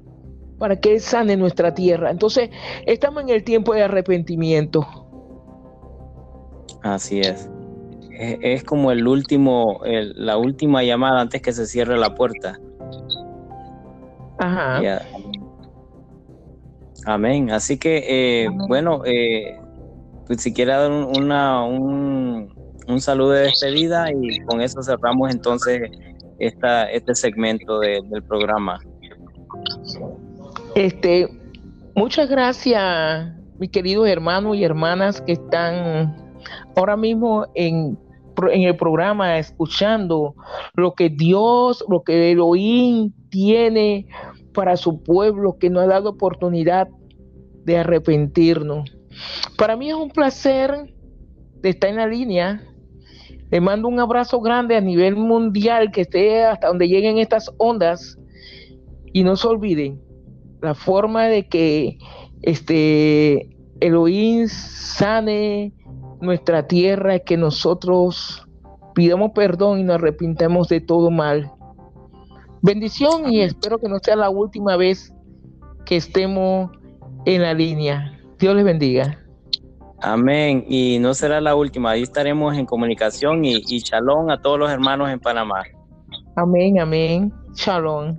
para 0.61 0.77
que 0.77 0.93
Él 0.93 1.01
sane 1.01 1.37
nuestra 1.37 1.75
tierra. 1.75 2.13
Entonces, 2.13 2.51
estamos 2.87 3.25
en 3.25 3.31
el 3.31 3.43
tiempo 3.43 3.75
de 3.75 3.83
arrepentimiento. 3.83 4.87
Así 6.85 7.19
es. 7.19 7.51
Es, 8.13 8.63
como 8.63 8.93
el 8.93 9.09
último, 9.09 9.81
la 9.85 10.39
última 10.39 10.85
llamada 10.85 11.23
antes 11.23 11.43
que 11.43 11.51
se 11.51 11.67
cierre 11.67 11.99
la 11.99 12.15
puerta. 12.15 12.61
Ajá. 14.39 15.01
Amén. 17.07 17.51
Así 17.51 17.77
que, 17.77 18.45
eh, 18.45 18.49
bueno, 18.69 19.03
eh, 19.05 19.59
pues 20.29 20.43
si 20.43 20.53
quiere 20.53 20.71
dar 20.71 20.93
una, 20.93 21.65
un, 21.65 22.55
un, 22.89 23.01
saludo 23.01 23.31
de 23.31 23.43
despedida 23.43 24.11
y 24.11 24.41
con 24.41 24.61
eso 24.61 24.83
cerramos 24.83 25.33
entonces 25.33 25.91
esta, 26.39 26.91
este 26.91 27.15
segmento 27.15 27.81
del 27.81 28.23
programa. 28.27 28.79
Este, 30.75 31.29
muchas 31.95 32.29
gracias, 32.29 33.33
mis 33.59 33.71
queridos 33.71 34.09
hermanos 34.09 34.57
y 34.57 34.65
hermanas 34.65 35.21
que 35.21 35.33
están 35.33 36.17
ahora 36.77 36.97
mismo 36.97 37.47
en, 37.55 37.99
en 38.51 38.63
el 38.63 38.77
programa 38.77 39.39
escuchando 39.39 40.35
lo 40.75 40.95
que 40.95 41.09
Dios, 41.09 41.85
lo 41.89 42.03
que 42.03 42.33
Elohim 42.33 43.13
tiene 43.31 44.07
para 44.53 44.77
su 44.77 45.03
pueblo 45.03 45.59
que 45.59 45.71
nos 45.71 45.85
ha 45.85 45.87
dado 45.87 46.11
oportunidad 46.11 46.89
de 47.65 47.79
arrepentirnos. 47.79 48.91
Para 49.57 49.77
mí 49.77 49.89
es 49.89 49.95
un 49.95 50.11
placer 50.11 50.95
de 51.61 51.71
estar 51.71 51.91
en 51.91 51.97
la 51.97 52.07
línea. 52.07 52.63
Le 53.51 53.61
mando 53.61 53.89
un 53.89 54.01
abrazo 54.01 54.41
grande 54.41 54.77
a 54.77 54.81
nivel 54.81 55.17
mundial 55.17 55.91
que 55.93 56.03
esté 56.03 56.45
hasta 56.45 56.69
donde 56.69 56.89
lleguen 56.89 57.19
estas 57.19 57.53
ondas. 57.59 58.19
Y 59.13 59.25
no 59.25 59.37
se 59.37 59.49
olviden 59.49 60.07
la 60.61 60.75
forma 60.75 61.25
de 61.25 61.47
que 61.49 61.99
este 62.43 63.57
Elohim 63.81 64.49
sane 64.49 65.73
nuestra 66.21 66.67
tierra 66.67 67.17
es 67.17 67.23
que 67.23 67.37
nosotros 67.37 68.47
pidamos 68.95 69.33
perdón 69.33 69.81
y 69.81 69.85
nos 69.85 69.97
arrepintemos 69.97 70.69
de 70.69 70.81
todo 70.81 71.11
mal. 71.11 71.53
Bendición 72.63 73.33
y 73.33 73.43
espero 73.43 73.79
que 73.79 73.89
no 73.89 73.99
sea 74.03 74.17
la 74.17 74.31
última 74.31 74.77
vez 74.77 75.13
que 75.85 75.97
estemos 75.97 76.71
en 77.27 77.43
la 77.43 77.55
línea. 77.55 78.19
Dios 78.39 78.57
les 78.57 78.65
bendiga. 78.65 79.26
Amén. 80.01 80.65
Y 80.69 80.99
no 80.99 81.15
será 81.15 81.41
la 81.41 81.55
última. 81.55 81.91
Ahí 81.91 82.03
estaremos 82.03 82.57
en 82.57 82.67
comunicación 82.67 83.45
y, 83.45 83.63
y 83.69 83.79
shalom 83.81 84.31
a 84.31 84.41
todos 84.41 84.59
los 84.59 84.71
hermanos 84.71 85.11
en 85.11 85.21
Panamá. 85.21 85.63
Amén, 86.37 86.79
amén. 86.79 87.33
Shalom. 87.55 88.17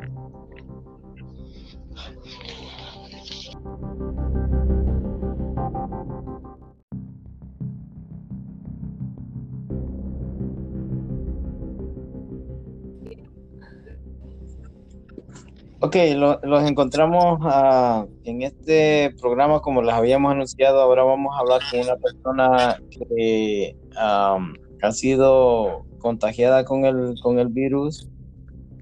Ok, 15.80 15.96
los 16.42 16.64
encontramos 16.64 17.38
ah, 17.44 18.08
en 18.24 18.42
este 18.42 19.14
programa 19.22 19.60
como 19.60 19.84
les 19.84 19.94
habíamos 19.94 20.32
anunciado. 20.32 20.82
Ahora 20.82 21.04
vamos 21.04 21.36
a 21.36 21.40
hablar 21.40 21.62
con 21.70 21.82
una 21.82 21.96
persona 21.98 22.82
que 22.90 23.76
ha 23.96 24.92
sido 24.92 25.86
contagiada 26.00 26.66
con 26.66 26.86
el, 26.86 27.14
con 27.22 27.38
el 27.38 27.50
virus 27.50 28.10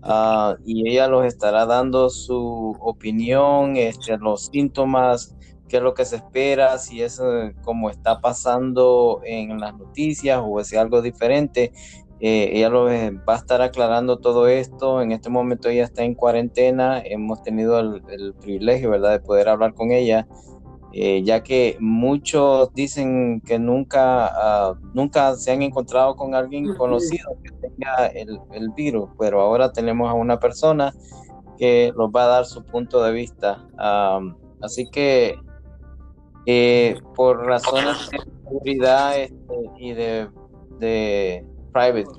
ah, 0.04 0.56
y 0.66 0.90
ella 0.90 1.10
los 1.10 1.26
estará 1.26 1.66
dando 1.66 2.10
su 2.10 2.78
opinión, 2.80 3.76
este, 3.76 4.18
los 4.18 4.46
síntomas, 4.46 5.36
qué 5.68 5.78
es 5.78 5.84
lo 5.84 5.94
que 5.94 6.06
se 6.06 6.18
espera, 6.18 6.78
si 6.78 7.02
es 7.02 7.20
eh, 7.20 7.54
como 7.64 7.90
está 7.90 8.22
pasando 8.22 9.20
en 9.26 9.60
las 9.60 9.76
noticias 9.78 10.42
o 10.42 10.62
es 10.62 10.74
algo 10.76 11.02
diferente. 11.02 11.74
Eh, 12.22 12.52
ella 12.54 12.70
lo 12.70 12.86
va 12.86 13.34
a 13.34 13.36
estar 13.36 13.62
aclarando 13.62 14.18
todo 14.18 14.48
esto. 14.48 15.02
En 15.02 15.12
este 15.12 15.30
momento 15.30 15.70
ella 15.70 15.84
está 15.84 16.04
en 16.04 16.16
cuarentena. 16.16 17.02
Hemos 17.04 17.42
tenido 17.44 17.80
el, 17.80 18.34
privilegio, 18.40 18.92
¿verdad?, 18.92 19.12
de 19.12 19.20
poder 19.20 19.50
hablar 19.50 19.74
con 19.74 19.92
ella, 19.92 20.28
eh, 20.94 21.24
ya 21.24 21.44
que 21.44 21.76
muchos 21.80 22.74
dicen 22.74 23.42
que 23.42 23.60
nunca, 23.60 24.28
ah, 24.28 24.76
nunca 24.94 25.36
se 25.36 25.52
han 25.52 25.62
encontrado 25.62 26.16
con 26.16 26.36
alguien 26.36 26.74
conocido 26.76 27.32
que 27.44 27.52
tenga 27.52 28.08
el, 28.08 28.70
virus, 28.76 29.10
pero 29.20 29.42
ahora 29.42 29.72
tenemos 29.74 30.10
a 30.10 30.14
una 30.14 30.40
persona 30.40 30.94
que 31.58 31.92
nos 31.98 32.10
va 32.12 32.24
a 32.24 32.28
dar 32.28 32.46
su 32.46 32.64
punto 32.64 33.04
de 33.04 33.12
vista. 33.12 33.68
así 34.62 34.90
que 34.90 35.36
eh, 36.46 36.96
por 37.16 37.46
razones 37.46 38.10
de 38.12 38.20
seguridad 38.44 39.20
este, 39.20 39.56
y 39.80 39.94
de 39.94 40.30
private. 41.76 42.10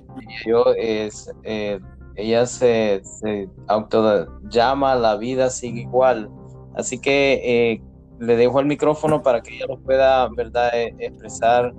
Yo 0.47 0.65
es, 0.77 1.33
eh, 1.45 1.81
ella 2.15 2.47
se, 2.47 3.01
se 3.03 3.49
auto 3.69 4.27
llama 4.49 4.95
La 4.95 5.17
vida 5.17 5.49
sigue 5.49 5.81
igual. 5.83 6.31
Así 6.75 6.99
que 6.99 7.41
eh, 7.43 7.83
le 8.19 8.37
dejo 8.37 8.61
el 8.61 8.67
micrófono 8.67 9.23
para 9.23 9.41
que 9.41 9.57
ella 9.57 9.67
lo 9.67 9.79
pueda, 9.79 10.29
¿verdad?, 10.29 10.71
e, 10.75 10.95
expresar 10.99 11.73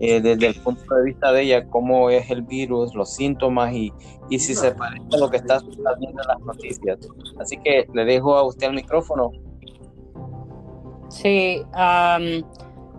eh, 0.00 0.20
desde 0.20 0.48
el 0.48 0.54
punto 0.56 0.82
de 0.92 1.04
vista 1.04 1.30
de 1.30 1.42
ella 1.42 1.68
cómo 1.68 2.10
es 2.10 2.28
el 2.30 2.42
virus, 2.42 2.94
los 2.94 3.14
síntomas 3.14 3.72
y, 3.72 3.92
y 4.28 4.38
si 4.40 4.54
se 4.54 4.72
parece 4.72 5.06
a 5.12 5.18
lo 5.18 5.30
que 5.30 5.36
está 5.36 5.60
viendo 5.98 6.22
en 6.22 6.28
las 6.28 6.40
noticias. 6.40 6.98
Así 7.38 7.56
que 7.58 7.86
le 7.94 8.04
dejo 8.04 8.34
a 8.34 8.44
usted 8.44 8.68
el 8.68 8.74
micrófono. 8.74 9.30
Sí, 11.10 11.62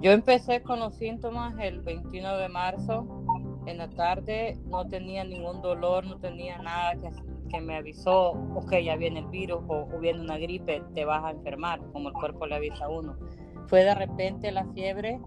yo 0.02 0.12
empecé 0.12 0.62
con 0.62 0.80
los 0.80 0.96
síntomas 0.96 1.56
el 1.60 1.82
21 1.82 2.38
de 2.38 2.50
marzo 2.50 3.22
en 3.66 3.78
la 3.78 3.90
tarde 3.90 4.58
no 4.66 4.88
tenía 4.88 5.24
ningún 5.24 5.62
dolor, 5.62 6.06
no 6.06 6.18
tenía 6.18 6.58
nada 6.58 6.94
que, 7.50 7.62
me 7.62 7.76
avisó, 7.76 8.32
ok, 8.56 8.76
ya 8.84 8.96
viene 8.96 9.20
el 9.20 9.28
virus 9.28 9.62
o, 9.68 9.86
viene 10.00 10.22
una 10.22 10.38
gripe, 10.38 10.82
te 10.94 11.04
vas 11.04 11.24
a 11.24 11.32
enfermar, 11.32 11.82
como 11.92 12.08
el 12.10 12.14
cuerpo 12.14 12.46
le 12.46 12.56
avisa 12.56 12.86
a 12.86 12.90
uno. 12.90 13.18
Fue 13.68 13.84
de 13.84 13.94
repente 13.94 14.52
la 14.52 14.66
fiebre 14.74 15.20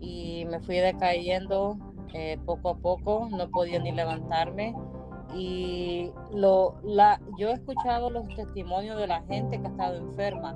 y 0.00 0.44
me 0.44 0.60
fui 0.60 0.76
decayendo 0.76 1.76
eh, 2.12 2.38
poco 2.46 2.70
a 2.70 2.76
poco, 2.76 3.28
no 3.30 3.50
podía 3.50 3.80
ni 3.80 3.90
levantarme. 3.90 4.74
Y 5.34 6.12
lo, 6.32 6.76
la, 6.84 7.20
yo 7.38 7.48
he 7.48 7.54
escuchado 7.54 8.08
los 8.08 8.28
testimonios 8.28 8.96
de 8.98 9.08
la 9.08 9.22
gente 9.22 9.60
que 9.60 9.66
ha 9.66 9.70
estado 9.70 9.96
enferma 9.96 10.54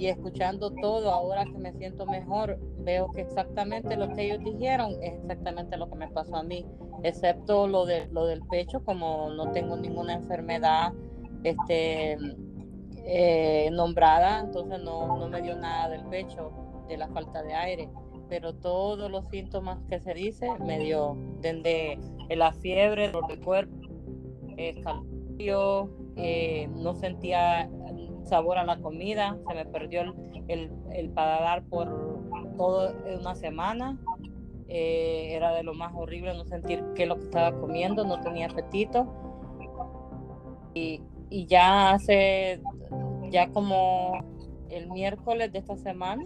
y 0.00 0.06
escuchando 0.06 0.70
todo, 0.70 1.12
ahora 1.12 1.44
que 1.44 1.58
me 1.58 1.74
siento 1.74 2.06
mejor, 2.06 2.58
veo 2.78 3.10
que 3.10 3.20
exactamente 3.20 3.98
lo 3.98 4.08
que 4.08 4.24
ellos 4.24 4.42
dijeron 4.42 4.92
es 5.02 5.12
exactamente 5.12 5.76
lo 5.76 5.90
que 5.90 5.96
me 5.96 6.08
pasó 6.08 6.36
a 6.36 6.42
mí, 6.42 6.64
excepto 7.02 7.68
lo, 7.68 7.84
de, 7.84 8.06
lo 8.06 8.24
del 8.24 8.40
pecho, 8.46 8.82
como 8.82 9.28
no 9.28 9.52
tengo 9.52 9.76
ninguna 9.76 10.14
enfermedad 10.14 10.94
este, 11.44 12.16
eh, 13.04 13.68
nombrada, 13.72 14.40
entonces 14.40 14.82
no, 14.82 15.18
no 15.18 15.28
me 15.28 15.42
dio 15.42 15.54
nada 15.54 15.90
del 15.90 16.06
pecho, 16.06 16.50
de 16.88 16.96
la 16.96 17.08
falta 17.08 17.42
de 17.42 17.52
aire, 17.52 17.90
pero 18.30 18.54
todos 18.54 19.10
los 19.10 19.28
síntomas 19.28 19.80
que 19.90 20.00
se 20.00 20.14
dice 20.14 20.48
me 20.60 20.78
dio, 20.78 21.14
desde 21.42 21.98
la 22.30 22.54
fiebre, 22.54 23.10
dolor 23.10 23.28
de 23.28 23.38
cuerpo, 23.38 23.76
escalofrío, 24.56 25.90
eh, 26.16 26.70
no 26.74 26.94
sentía 26.94 27.68
sabor 28.30 28.56
a 28.56 28.64
la 28.64 28.78
comida, 28.80 29.36
se 29.46 29.54
me 29.54 29.66
perdió 29.66 30.02
el, 30.48 30.70
el, 30.92 31.10
paladar 31.10 31.64
por 31.64 31.88
toda 32.56 32.94
una 33.20 33.34
semana. 33.34 33.98
Eh, 34.68 35.34
era 35.34 35.52
de 35.52 35.64
lo 35.64 35.74
más 35.74 35.92
horrible 35.94 36.32
no 36.32 36.44
sentir 36.44 36.84
qué 36.94 37.02
es 37.02 37.08
lo 37.08 37.16
que 37.16 37.24
estaba 37.24 37.52
comiendo, 37.52 38.04
no 38.04 38.20
tenía 38.20 38.46
apetito. 38.46 39.06
Y, 40.74 41.02
y 41.28 41.46
ya 41.46 41.90
hace, 41.90 42.62
ya 43.30 43.50
como 43.50 44.12
el 44.70 44.88
miércoles 44.90 45.52
de 45.52 45.58
esta 45.58 45.76
semana, 45.76 46.24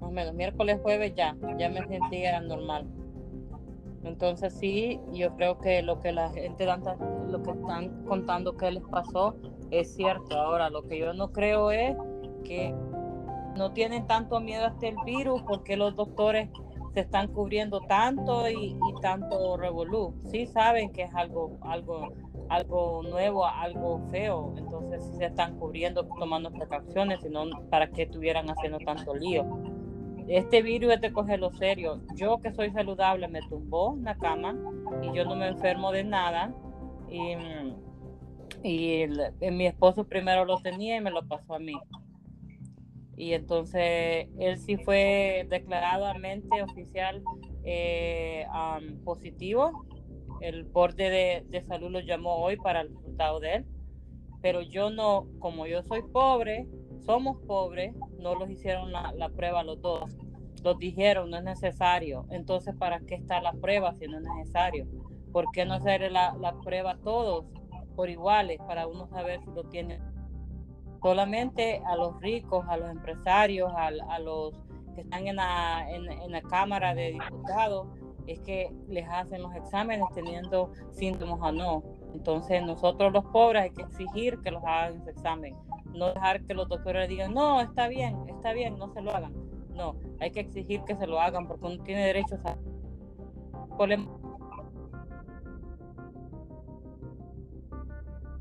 más 0.00 0.10
o 0.10 0.10
menos, 0.10 0.34
miércoles, 0.34 0.80
jueves 0.82 1.14
ya, 1.14 1.36
ya 1.56 1.68
me 1.68 1.86
sentía 1.86 2.40
normal. 2.40 2.86
Entonces 4.04 4.52
sí, 4.54 5.00
yo 5.12 5.34
creo 5.36 5.58
que 5.58 5.82
lo 5.82 6.00
que 6.00 6.10
la 6.10 6.30
gente, 6.30 6.66
lo 6.66 7.42
que 7.42 7.50
están 7.52 8.04
contando 8.04 8.56
que 8.56 8.72
les 8.72 8.82
pasó, 8.84 9.36
es 9.72 9.94
cierto. 9.94 10.38
Ahora, 10.38 10.70
lo 10.70 10.82
que 10.82 10.98
yo 10.98 11.12
no 11.14 11.32
creo 11.32 11.70
es 11.70 11.96
que 12.44 12.74
no 13.56 13.72
tienen 13.72 14.06
tanto 14.06 14.38
miedo 14.40 14.66
hasta 14.66 14.86
el 14.86 14.96
virus 15.04 15.42
porque 15.42 15.76
los 15.76 15.96
doctores 15.96 16.48
se 16.92 17.00
están 17.00 17.28
cubriendo 17.28 17.80
tanto 17.80 18.48
y, 18.50 18.78
tanto 19.00 19.56
revolú. 19.56 20.14
Sí 20.30 20.46
saben 20.46 20.92
que 20.92 21.04
es 21.04 21.14
algo, 21.14 21.56
algo, 21.62 22.12
algo 22.50 23.02
nuevo, 23.02 23.46
algo 23.46 24.02
feo, 24.10 24.54
entonces 24.58 25.02
sí 25.04 25.16
se 25.16 25.26
están 25.26 25.58
cubriendo, 25.58 26.06
tomando 26.18 26.50
precauciones, 26.52 27.20
sino 27.22 27.44
para 27.70 27.90
que 27.90 28.02
estuvieran 28.02 28.46
haciendo 28.50 28.78
tanto 28.78 29.14
lío. 29.14 29.46
este 30.28 30.60
virus 30.60 30.92
es 30.92 31.00
de 31.00 31.12
cogerlo 31.12 31.50
serio. 31.52 32.02
Yo 32.14 32.40
que 32.40 32.52
soy 32.52 32.70
saludable 32.72 33.26
me 33.26 33.40
tumbó 33.48 33.94
en 33.94 34.04
la 34.04 34.16
cama 34.16 34.54
y 35.00 35.16
yo 35.16 35.24
no 35.24 35.34
me 35.34 35.48
enfermo 35.48 35.92
de 35.92 36.04
nada. 36.04 36.52
Y, 37.08 37.36
y 38.64 39.06
mi 39.50 39.66
esposo 39.66 40.04
primero 40.04 40.44
lo 40.44 40.58
tenía 40.58 40.96
y 40.96 41.00
me 41.00 41.10
lo 41.10 41.26
pasó 41.26 41.54
a 41.54 41.58
mí. 41.58 41.74
Y 43.16 43.34
entonces 43.34 44.28
él 44.38 44.58
sí 44.58 44.76
fue 44.78 45.46
declaradamente 45.48 46.62
oficial 46.62 47.22
eh, 47.64 48.46
positivo. 49.04 49.86
El 50.40 50.64
borde 50.64 51.10
de, 51.10 51.44
de 51.48 51.62
salud 51.62 51.90
lo 51.90 52.00
llamó 52.00 52.36
hoy 52.36 52.56
para 52.56 52.80
el 52.80 52.88
resultado 52.88 53.38
de 53.40 53.54
él. 53.56 53.66
Pero 54.40 54.62
yo 54.62 54.90
no, 54.90 55.28
como 55.38 55.66
yo 55.66 55.82
soy 55.84 56.02
pobre, 56.02 56.66
somos 57.04 57.38
pobres, 57.46 57.94
no 58.18 58.34
los 58.34 58.50
hicieron 58.50 58.90
la, 58.90 59.12
la, 59.16 59.28
prueba 59.28 59.62
los 59.62 59.80
dos. 59.80 60.16
Los 60.64 60.78
dijeron, 60.78 61.30
no 61.30 61.36
es 61.36 61.44
necesario. 61.44 62.26
Entonces, 62.30 62.74
¿para 62.76 63.00
qué 63.00 63.14
está 63.14 63.40
la 63.40 63.52
prueba 63.52 63.94
si 63.94 64.06
no 64.06 64.18
es 64.18 64.24
necesario? 64.24 64.86
¿Por 65.32 65.50
qué 65.52 65.64
no 65.64 65.74
hacer 65.74 66.10
la, 66.10 66.34
la 66.40 66.58
prueba 66.60 66.98
todos 66.98 67.44
por 67.92 68.08
iguales 68.08 68.58
para 68.66 68.86
uno 68.86 69.06
saber 69.08 69.40
si 69.44 69.50
lo 69.50 69.64
tiene? 69.64 70.00
Solamente 71.02 71.82
a 71.86 71.96
los 71.96 72.20
ricos, 72.20 72.64
a 72.68 72.76
los 72.76 72.90
empresarios, 72.90 73.72
a, 73.74 73.86
a 73.86 74.18
los 74.18 74.52
que 74.94 75.00
están 75.02 75.26
en 75.26 75.36
la, 75.36 75.86
en, 75.88 76.10
en 76.10 76.30
la 76.30 76.42
Cámara 76.42 76.94
de 76.94 77.12
Diputados, 77.12 77.88
es 78.26 78.38
que 78.40 78.70
les 78.88 79.08
hacen 79.08 79.42
los 79.42 79.54
exámenes 79.54 80.06
teniendo 80.14 80.72
síntomas 80.90 81.40
o 81.40 81.50
no. 81.50 81.82
Entonces 82.14 82.62
nosotros 82.62 83.12
los 83.12 83.24
pobres 83.26 83.62
hay 83.62 83.70
que 83.70 83.82
exigir 83.82 84.38
que 84.42 84.50
los 84.50 84.62
hagan 84.64 85.00
ese 85.00 85.10
examen 85.10 85.56
no 85.94 86.12
dejar 86.12 86.44
que 86.44 86.54
los 86.54 86.68
doctores 86.68 87.08
digan, 87.08 87.34
no, 87.34 87.60
está 87.60 87.88
bien, 87.88 88.16
está 88.28 88.52
bien, 88.52 88.78
no 88.78 88.92
se 88.92 89.00
lo 89.02 89.14
hagan. 89.14 89.32
No, 89.74 89.96
hay 90.20 90.30
que 90.30 90.40
exigir 90.40 90.82
que 90.84 90.96
se 90.96 91.06
lo 91.06 91.20
hagan 91.20 91.46
porque 91.46 91.66
uno 91.66 91.82
tiene 91.82 92.06
derecho 92.06 92.36
a... 92.44 92.56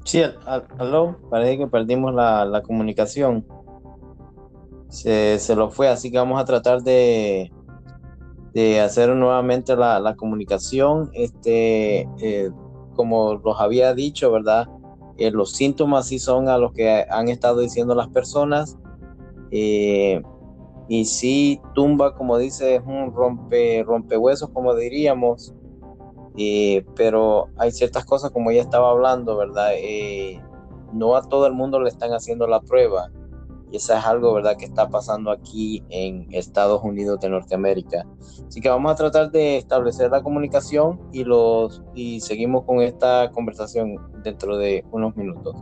Sí, 0.03 0.21
aló, 0.77 1.17
parece 1.29 1.59
que 1.59 1.67
perdimos 1.67 2.13
la, 2.13 2.45
la 2.45 2.61
comunicación. 2.61 3.45
Se, 4.89 5.39
se, 5.39 5.55
lo 5.55 5.69
fue, 5.69 5.87
así 5.87 6.11
que 6.11 6.17
vamos 6.17 6.41
a 6.41 6.45
tratar 6.45 6.81
de, 6.81 7.51
de 8.53 8.81
hacer 8.81 9.09
nuevamente 9.15 9.75
la, 9.75 9.99
la 9.99 10.15
comunicación. 10.15 11.09
Este, 11.13 12.09
eh, 12.19 12.51
como 12.95 13.35
los 13.35 13.59
había 13.59 13.93
dicho, 13.93 14.31
¿verdad? 14.31 14.67
Eh, 15.17 15.31
los 15.31 15.51
síntomas 15.51 16.07
sí 16.07 16.19
son 16.19 16.49
a 16.49 16.57
los 16.57 16.73
que 16.73 17.05
han 17.09 17.29
estado 17.29 17.59
diciendo 17.59 17.95
las 17.95 18.09
personas. 18.09 18.77
Eh, 19.51 20.21
y 20.87 21.05
sí 21.05 21.61
tumba, 21.73 22.15
como 22.15 22.37
dice, 22.37 22.75
es 22.75 22.81
un 22.85 23.13
rompe, 23.13 23.83
rompehuesos, 23.83 24.49
como 24.49 24.75
diríamos. 24.75 25.53
Eh, 26.37 26.85
pero 26.95 27.49
hay 27.57 27.71
ciertas 27.71 28.05
cosas, 28.05 28.31
como 28.31 28.51
ya 28.51 28.61
estaba 28.61 28.89
hablando, 28.89 29.37
¿verdad? 29.37 29.71
no 30.93 31.15
a 31.15 31.21
todo 31.21 31.47
el 31.47 31.53
mundo 31.53 31.79
le 31.79 31.89
están 31.89 32.11
haciendo 32.11 32.47
la 32.47 32.61
prueba. 32.61 33.09
Y 33.71 33.77
eso 33.77 33.93
es 33.93 34.05
algo, 34.05 34.33
¿verdad?, 34.33 34.57
que 34.57 34.65
está 34.65 34.89
pasando 34.89 35.31
aquí 35.31 35.81
en 35.89 36.27
Estados 36.31 36.83
Unidos 36.83 37.21
de 37.21 37.29
Norteamérica. 37.29 38.05
Así 38.45 38.59
que 38.59 38.67
vamos 38.67 38.91
a 38.91 38.95
tratar 38.95 39.31
de 39.31 39.57
establecer 39.57 40.11
la 40.11 40.21
comunicación 40.21 40.99
y, 41.13 41.23
los, 41.23 41.81
y 41.95 42.19
seguimos 42.19 42.65
con 42.65 42.81
esta 42.81 43.31
conversación 43.31 43.95
dentro 44.23 44.57
de 44.57 44.83
unos 44.91 45.15
minutos. 45.15 45.55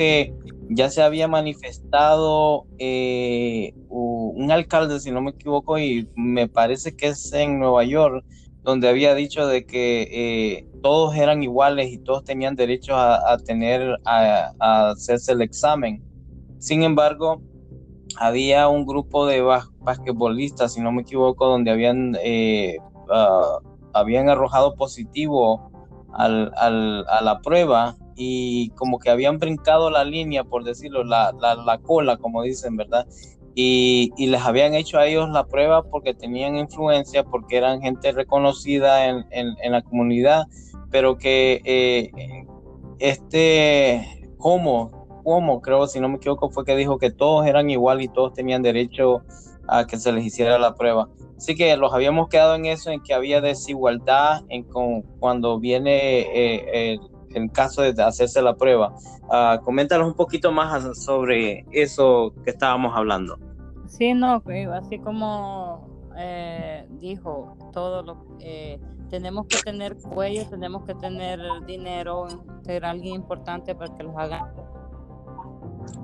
Que 0.00 0.32
ya 0.70 0.88
se 0.88 1.02
había 1.02 1.28
manifestado 1.28 2.64
eh, 2.78 3.74
un 3.90 4.50
alcalde, 4.50 4.98
si 4.98 5.10
no 5.10 5.20
me 5.20 5.32
equivoco, 5.32 5.78
y 5.78 6.08
me 6.14 6.48
parece 6.48 6.96
que 6.96 7.08
es 7.08 7.30
en 7.34 7.58
Nueva 7.58 7.84
York, 7.84 8.24
donde 8.62 8.88
había 8.88 9.14
dicho 9.14 9.46
de 9.46 9.66
que 9.66 10.08
eh, 10.10 10.66
todos 10.82 11.14
eran 11.16 11.42
iguales 11.42 11.92
y 11.92 11.98
todos 11.98 12.24
tenían 12.24 12.56
derecho 12.56 12.96
a, 12.96 13.36
tener, 13.44 13.98
a, 14.06 14.90
hacerse 14.92 15.32
el 15.32 15.42
examen. 15.42 16.02
Sin 16.58 16.82
embargo, 16.82 17.42
había 18.16 18.68
un 18.68 18.86
grupo 18.86 19.26
de 19.26 19.42
basquetbolistas, 19.80 20.72
si 20.72 20.80
no 20.80 20.92
me 20.92 21.02
equivoco, 21.02 21.46
donde 21.46 21.72
habían, 21.72 22.16
eh, 22.24 22.78
ah, 23.12 23.58
habían 23.92 24.30
arrojado 24.30 24.76
positivo 24.76 25.70
al, 26.14 26.54
a 26.56 27.20
la 27.22 27.40
prueba 27.42 27.98
y 28.22 28.68
como 28.76 28.98
que 28.98 29.08
habían 29.08 29.38
brincado 29.38 29.88
la 29.88 30.04
línea, 30.04 30.44
por 30.44 30.62
decirlo, 30.62 31.04
la, 31.04 31.32
la, 31.32 31.78
cola, 31.78 32.18
como 32.18 32.42
dicen, 32.42 32.76
¿verdad? 32.76 33.06
Y, 33.54 34.12
y, 34.18 34.26
les 34.26 34.42
habían 34.42 34.74
hecho 34.74 34.98
a 34.98 35.06
ellos 35.06 35.30
la 35.30 35.46
prueba 35.46 35.84
porque 35.84 36.12
tenían 36.12 36.56
influencia, 36.56 37.24
porque 37.24 37.56
eran 37.56 37.80
gente 37.80 38.12
reconocida 38.12 39.06
en, 39.06 39.24
en, 39.30 39.72
la 39.72 39.80
comunidad, 39.80 40.44
pero 40.90 41.16
que 41.16 41.62
eh, 41.64 42.10
este 42.98 44.28
como, 44.36 45.22
como 45.24 45.62
creo, 45.62 45.86
si 45.86 45.98
no 45.98 46.10
me 46.10 46.16
equivoco, 46.16 46.50
fue 46.50 46.66
que 46.66 46.76
dijo 46.76 46.98
que 46.98 47.10
todos 47.10 47.46
eran 47.46 47.70
igual 47.70 48.02
y 48.02 48.08
todos 48.08 48.34
tenían 48.34 48.60
derecho 48.60 49.22
a 49.66 49.86
que 49.86 49.96
se 49.96 50.12
les 50.12 50.26
hiciera 50.26 50.58
la 50.58 50.74
prueba. 50.74 51.08
Así 51.38 51.54
que 51.54 51.74
los 51.78 51.94
habíamos 51.94 52.28
quedado 52.28 52.54
en 52.54 52.66
eso, 52.66 52.90
en 52.90 53.02
que 53.02 53.14
había 53.14 53.40
desigualdad 53.40 54.42
en 54.50 54.64
con, 54.64 55.00
cuando 55.18 55.58
viene 55.58 56.20
eh, 56.20 56.98
en 57.34 57.48
caso 57.48 57.82
de 57.82 58.02
hacerse 58.02 58.42
la 58.42 58.54
prueba. 58.54 58.94
Uh, 59.24 59.62
coméntanos 59.62 60.08
un 60.08 60.14
poquito 60.14 60.52
más 60.52 60.98
sobre 61.04 61.64
eso 61.72 62.32
que 62.44 62.50
estábamos 62.50 62.96
hablando. 62.96 63.38
Sí, 63.86 64.14
no, 64.14 64.42
así 64.72 64.98
como 64.98 66.10
eh, 66.16 66.86
dijo, 66.90 67.56
todo 67.72 68.02
lo 68.02 68.26
eh, 68.40 68.80
tenemos 69.08 69.46
que 69.46 69.58
tener 69.62 69.96
cuello, 69.96 70.46
tenemos 70.48 70.84
que 70.84 70.94
tener 70.94 71.40
dinero, 71.66 72.28
ser 72.62 72.84
alguien 72.84 73.16
importante 73.16 73.74
para 73.74 73.94
que 73.96 74.04
los 74.04 74.16
hagan 74.16 74.52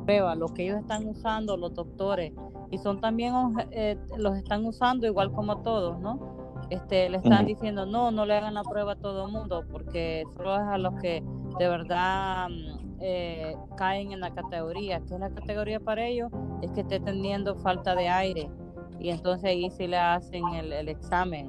prueba, 0.05 0.35
lo 0.35 0.49
que 0.49 0.65
ellos 0.65 0.81
están 0.81 1.07
usando, 1.07 1.57
los 1.57 1.75
doctores, 1.75 2.33
y 2.71 2.79
son 2.79 3.01
también, 3.01 3.35
eh, 3.71 3.99
los 4.17 4.37
están 4.37 4.65
usando 4.65 5.07
igual 5.07 5.33
como 5.33 5.63
todos, 5.63 5.99
¿no? 6.01 6.36
Este, 6.71 7.09
le 7.09 7.19
están 7.19 7.47
diciendo 7.47 7.87
no, 7.87 8.11
no 8.11 8.27
le 8.27 8.35
hagan 8.35 8.55
la 8.55 8.65
prueba 8.65 8.93
a 8.93 8.97
todo 8.97 9.27
el 9.27 9.33
mundo 9.33 9.65
porque 9.71 10.25
solo 10.37 10.57
es 10.57 10.63
a 10.63 10.79
los 10.79 10.95
que 11.01 11.23
de 11.59 11.69
verdad 11.69 12.49
mm, 12.49 12.99
eh, 13.01 13.57
caen 13.77 14.13
en 14.13 14.21
la 14.21 14.33
categoría. 14.33 15.01
que 15.01 15.15
es 15.15 15.21
la 15.21 15.31
categoría 15.31 15.79
para 15.81 16.07
ellos? 16.07 16.31
Es 16.63 16.71
que 16.73 16.81
esté 16.81 16.99
teniendo 17.01 17.55
falta 17.57 17.95
de 17.95 18.09
aire 18.09 18.51
y 18.99 19.11
entonces 19.11 19.45
ahí 19.45 19.71
sí 19.71 19.87
le 19.87 19.99
hacen 19.99 20.43
el, 20.55 20.89
examen. 20.89 21.47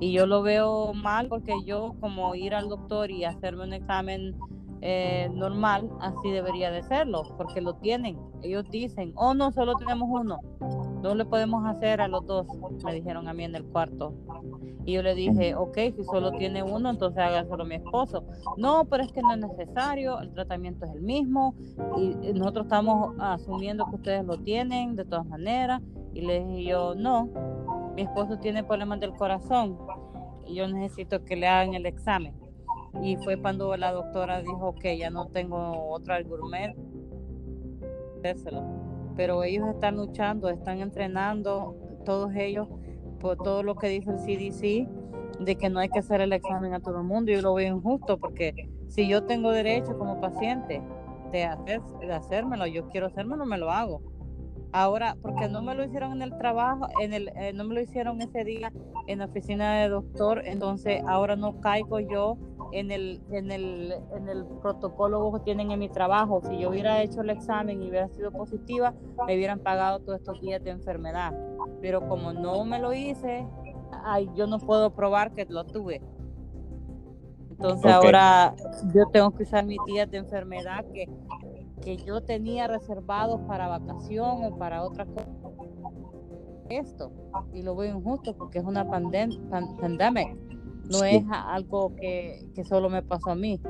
Y 0.00 0.12
yo 0.12 0.26
lo 0.26 0.42
veo 0.42 0.92
mal 0.94 1.28
porque 1.28 1.54
yo 1.64 1.94
como 2.00 2.34
ir 2.34 2.54
al 2.54 2.68
doctor 2.68 3.10
y 3.10 3.24
hacerme 3.24 3.64
un 3.64 3.72
examen 3.72 4.36
eh, 4.80 5.28
normal, 5.32 5.88
así 6.00 6.30
debería 6.30 6.70
de 6.70 6.82
serlo, 6.82 7.22
porque 7.36 7.60
lo 7.60 7.74
tienen. 7.74 8.18
Ellos 8.42 8.64
dicen, 8.70 9.12
oh 9.14 9.34
no, 9.34 9.52
solo 9.52 9.74
tenemos 9.76 10.08
uno 10.10 10.38
no 11.02 11.14
le 11.14 11.24
podemos 11.24 11.66
hacer 11.66 12.00
a 12.00 12.08
los 12.08 12.26
dos, 12.26 12.46
me 12.84 12.94
dijeron 12.94 13.28
a 13.28 13.32
mí 13.32 13.44
en 13.44 13.54
el 13.54 13.64
cuarto. 13.64 14.14
Y 14.84 14.94
yo 14.94 15.02
le 15.02 15.14
dije, 15.14 15.54
ok, 15.54 15.76
si 15.96 16.04
solo 16.04 16.32
tiene 16.32 16.62
uno, 16.62 16.90
entonces 16.90 17.18
haga 17.18 17.44
solo 17.46 17.64
mi 17.64 17.76
esposo. 17.76 18.24
No, 18.56 18.84
pero 18.86 19.04
es 19.04 19.12
que 19.12 19.20
no 19.20 19.32
es 19.32 19.38
necesario, 19.38 20.20
el 20.20 20.32
tratamiento 20.32 20.86
es 20.86 20.92
el 20.92 21.02
mismo 21.02 21.54
y 21.96 22.32
nosotros 22.32 22.66
estamos 22.66 23.14
asumiendo 23.18 23.86
que 23.86 23.96
ustedes 23.96 24.24
lo 24.24 24.38
tienen 24.38 24.96
de 24.96 25.04
todas 25.04 25.26
maneras. 25.26 25.82
Y 26.14 26.22
le 26.22 26.44
dije 26.44 26.64
yo, 26.64 26.94
no, 26.94 27.28
mi 27.94 28.02
esposo 28.02 28.38
tiene 28.38 28.64
problemas 28.64 29.00
del 29.00 29.12
corazón 29.12 29.78
y 30.46 30.54
yo 30.54 30.66
necesito 30.66 31.24
que 31.24 31.36
le 31.36 31.46
hagan 31.46 31.74
el 31.74 31.86
examen. 31.86 32.34
Y 33.02 33.16
fue 33.18 33.40
cuando 33.40 33.76
la 33.76 33.92
doctora 33.92 34.42
dijo 34.42 34.74
que 34.74 34.98
ya 34.98 35.10
no 35.10 35.26
tengo 35.28 35.88
otro 35.90 36.14
argumento 36.14 36.80
pero 39.20 39.44
ellos 39.44 39.68
están 39.68 39.96
luchando, 39.96 40.48
están 40.48 40.78
entrenando, 40.78 41.76
todos 42.06 42.34
ellos, 42.34 42.68
por 43.18 43.36
todo 43.36 43.62
lo 43.62 43.74
que 43.74 43.88
dice 43.88 44.12
el 44.12 44.16
CDC, 44.16 44.88
de 45.44 45.56
que 45.56 45.68
no 45.68 45.78
hay 45.78 45.90
que 45.90 45.98
hacer 45.98 46.22
el 46.22 46.32
examen 46.32 46.72
a 46.72 46.80
todo 46.80 47.00
el 47.00 47.04
mundo. 47.04 47.30
Yo 47.30 47.42
lo 47.42 47.52
veo 47.52 47.76
injusto 47.76 48.16
porque 48.16 48.70
si 48.88 49.06
yo 49.06 49.24
tengo 49.24 49.52
derecho 49.52 49.98
como 49.98 50.22
paciente 50.22 50.80
de, 51.32 51.44
hacer, 51.44 51.82
de 52.00 52.14
hacérmelo, 52.14 52.66
yo 52.66 52.88
quiero 52.88 53.08
hacérmelo, 53.08 53.44
me 53.44 53.58
lo 53.58 53.70
hago. 53.70 54.00
Ahora, 54.72 55.18
porque 55.20 55.50
no 55.50 55.60
me 55.60 55.74
lo 55.74 55.84
hicieron 55.84 56.12
en 56.12 56.22
el 56.22 56.38
trabajo, 56.38 56.86
en 57.02 57.12
el, 57.12 57.28
eh, 57.36 57.52
no 57.52 57.64
me 57.64 57.74
lo 57.74 57.82
hicieron 57.82 58.22
ese 58.22 58.42
día 58.42 58.72
en 59.06 59.18
la 59.18 59.26
oficina 59.26 59.80
de 59.80 59.90
doctor, 59.90 60.40
entonces 60.46 61.02
ahora 61.06 61.36
no 61.36 61.60
caigo 61.60 62.00
yo 62.00 62.38
en 62.72 62.90
el, 62.90 63.22
en 63.30 63.50
el, 63.50 63.94
en 64.14 64.28
el 64.28 64.44
protocolo 64.60 65.32
que 65.32 65.40
tienen 65.40 65.70
en 65.70 65.78
mi 65.78 65.88
trabajo. 65.88 66.40
Si 66.42 66.58
yo 66.58 66.70
hubiera 66.70 67.02
hecho 67.02 67.20
el 67.20 67.30
examen 67.30 67.82
y 67.82 67.88
hubiera 67.88 68.08
sido 68.08 68.30
positiva, 68.30 68.94
me 69.26 69.36
hubieran 69.36 69.60
pagado 69.60 70.00
todos 70.00 70.20
estos 70.20 70.40
días 70.40 70.62
de 70.62 70.70
enfermedad. 70.70 71.32
Pero 71.80 72.06
como 72.08 72.32
no 72.32 72.64
me 72.64 72.78
lo 72.78 72.92
hice, 72.92 73.46
ay, 74.04 74.28
yo 74.34 74.46
no 74.46 74.58
puedo 74.58 74.90
probar 74.94 75.32
que 75.32 75.44
lo 75.46 75.64
tuve. 75.64 76.02
Entonces 77.50 77.92
ahora 77.92 78.54
yo 78.94 79.02
tengo 79.12 79.32
que 79.32 79.42
usar 79.42 79.66
mis 79.66 79.78
días 79.86 80.10
de 80.10 80.18
enfermedad 80.18 80.84
que, 80.94 81.06
que 81.82 81.98
yo 81.98 82.22
tenía 82.22 82.66
reservados 82.66 83.40
para 83.46 83.68
vacación 83.68 84.44
o 84.44 84.56
para 84.56 84.82
otra 84.82 85.04
cosa. 85.04 85.28
Esto, 86.70 87.12
y 87.52 87.62
lo 87.62 87.74
veo 87.74 87.96
injusto 87.96 88.34
porque 88.36 88.60
es 88.60 88.64
una 88.64 88.88
pandemia, 88.88 89.38
no 90.90 91.04
es 91.04 91.24
algo 91.30 91.94
que, 91.96 92.48
que 92.54 92.64
solo 92.64 92.88
me 92.90 93.02
pasó 93.02 93.30
a 93.30 93.34
mí 93.34 93.60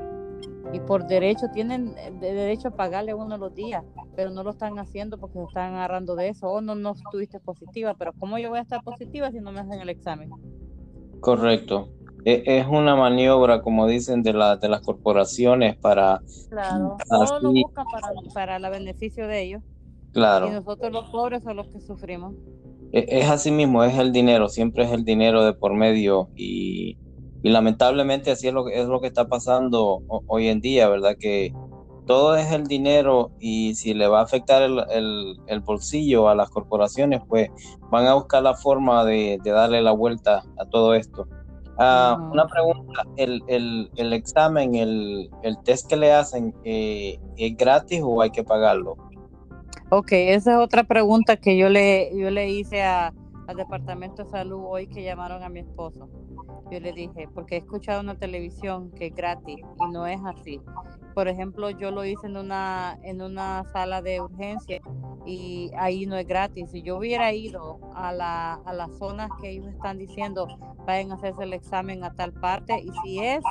y 0.73 0.79
por 0.79 1.05
derecho 1.05 1.47
tienen 1.53 1.95
derecho 2.19 2.69
a 2.69 2.71
pagarle 2.71 3.13
uno 3.13 3.37
los 3.37 3.53
días, 3.53 3.83
pero 4.15 4.29
no 4.29 4.43
lo 4.43 4.51
están 4.51 4.79
haciendo 4.79 5.17
porque 5.17 5.39
se 5.39 5.45
están 5.45 5.73
agarrando 5.73 6.15
de 6.15 6.29
eso. 6.29 6.47
O 6.47 6.61
no, 6.61 6.75
no 6.75 6.93
estuviste 6.93 7.39
positiva, 7.39 7.93
pero 7.95 8.13
¿cómo 8.13 8.37
yo 8.37 8.49
voy 8.49 8.59
a 8.59 8.61
estar 8.61 8.81
positiva 8.83 9.31
si 9.31 9.39
no 9.39 9.51
me 9.51 9.59
hacen 9.59 9.81
el 9.81 9.89
examen? 9.89 10.29
Correcto. 11.19 11.89
E, 12.23 12.43
es 12.45 12.67
una 12.67 12.95
maniobra, 12.95 13.61
como 13.61 13.87
dicen, 13.87 14.23
de, 14.23 14.33
la, 14.33 14.57
de 14.57 14.69
las 14.69 14.81
corporaciones 14.81 15.75
para... 15.77 16.21
Claro, 16.49 16.97
lo 17.41 17.51
buscan 17.51 17.85
para, 17.91 18.07
para 18.33 18.55
el 18.57 18.71
beneficio 18.71 19.27
de 19.27 19.41
ellos. 19.41 19.63
Claro. 20.13 20.47
Y 20.47 20.51
nosotros 20.51 20.91
los 20.91 21.09
pobres 21.09 21.43
son 21.43 21.57
los 21.57 21.67
que 21.67 21.81
sufrimos. 21.81 22.33
E, 22.93 23.05
es 23.07 23.29
así 23.29 23.51
mismo, 23.51 23.83
es 23.83 23.97
el 23.97 24.11
dinero, 24.11 24.47
siempre 24.47 24.83
es 24.83 24.91
el 24.91 25.03
dinero 25.03 25.43
de 25.43 25.53
por 25.53 25.73
medio 25.73 26.29
y 26.35 26.97
y 27.43 27.49
lamentablemente 27.49 28.31
así 28.31 28.47
es 28.47 28.53
lo, 28.53 28.67
es 28.67 28.87
lo 28.87 29.01
que 29.01 29.07
está 29.07 29.27
pasando 29.27 30.01
hoy 30.27 30.47
en 30.47 30.61
día, 30.61 30.87
¿verdad? 30.89 31.15
Que 31.19 31.53
todo 32.05 32.35
es 32.35 32.51
el 32.51 32.65
dinero 32.65 33.31
y 33.39 33.75
si 33.75 33.93
le 33.93 34.07
va 34.07 34.19
a 34.19 34.23
afectar 34.23 34.61
el, 34.61 35.59
bolsillo 35.63 36.29
a 36.29 36.35
las 36.35 36.49
corporaciones, 36.49 37.21
pues 37.27 37.49
van 37.89 38.05
a 38.05 38.15
buscar 38.15 38.43
la 38.43 38.55
forma 38.55 39.05
de, 39.05 39.39
darle 39.43 39.81
la 39.81 39.91
vuelta 39.91 40.43
a 40.59 40.65
todo 40.65 40.93
esto. 40.93 41.27
Ah, 41.77 42.17
una 42.31 42.47
pregunta, 42.47 43.03
¿el, 43.15 43.41
el, 43.47 44.13
examen, 44.13 44.75
el, 44.75 45.29
test 45.63 45.87
que 45.87 45.95
le 45.95 46.11
hacen, 46.11 46.53
eh, 46.63 47.17
¿es 47.37 47.57
gratis 47.57 48.01
o 48.03 48.21
hay 48.21 48.29
que 48.29 48.43
pagarlo? 48.43 48.97
Ok, 49.89 50.11
esa 50.11 50.51
es 50.53 50.57
otra 50.57 50.83
pregunta 50.83 51.37
que 51.37 51.57
yo 51.57 51.69
le, 51.69 52.11
yo 52.15 52.29
le 52.29 52.49
hice 52.49 52.83
a, 52.83 53.13
al 53.51 53.57
Departamento 53.57 54.23
de 54.23 54.29
Salud 54.29 54.63
hoy 54.65 54.87
que 54.87 55.03
llamaron 55.03 55.43
a 55.43 55.49
mi 55.49 55.59
esposo. 55.59 56.09
Yo 56.71 56.79
le 56.79 56.93
dije, 56.93 57.27
porque 57.33 57.55
he 57.55 57.57
escuchado 57.59 57.99
una 57.99 58.15
televisión 58.15 58.91
que 58.91 59.07
es 59.07 59.15
gratis 59.15 59.57
y 59.57 59.91
no 59.91 60.07
es 60.07 60.19
así. 60.25 60.61
Por 61.13 61.27
ejemplo, 61.27 61.69
yo 61.69 61.91
lo 61.91 62.05
hice 62.05 62.27
en 62.27 62.37
una, 62.37 62.97
en 63.03 63.21
una 63.21 63.65
sala 63.73 64.01
de 64.01 64.21
urgencia 64.21 64.79
y 65.25 65.69
ahí 65.77 66.05
no 66.05 66.15
es 66.15 66.25
gratis. 66.25 66.71
Si 66.71 66.81
yo 66.81 66.97
hubiera 66.97 67.33
ido 67.33 67.79
a, 67.93 68.13
la, 68.13 68.53
a 68.53 68.73
las 68.73 68.97
zonas 68.97 69.29
que 69.41 69.49
ellos 69.49 69.67
están 69.67 69.97
diciendo, 69.97 70.47
vayan 70.87 71.11
a 71.11 71.15
hacerse 71.15 71.43
el 71.43 71.53
examen 71.53 72.05
a 72.05 72.13
tal 72.13 72.31
parte 72.31 72.79
y 72.79 72.89
si 73.03 73.19
es 73.19 73.43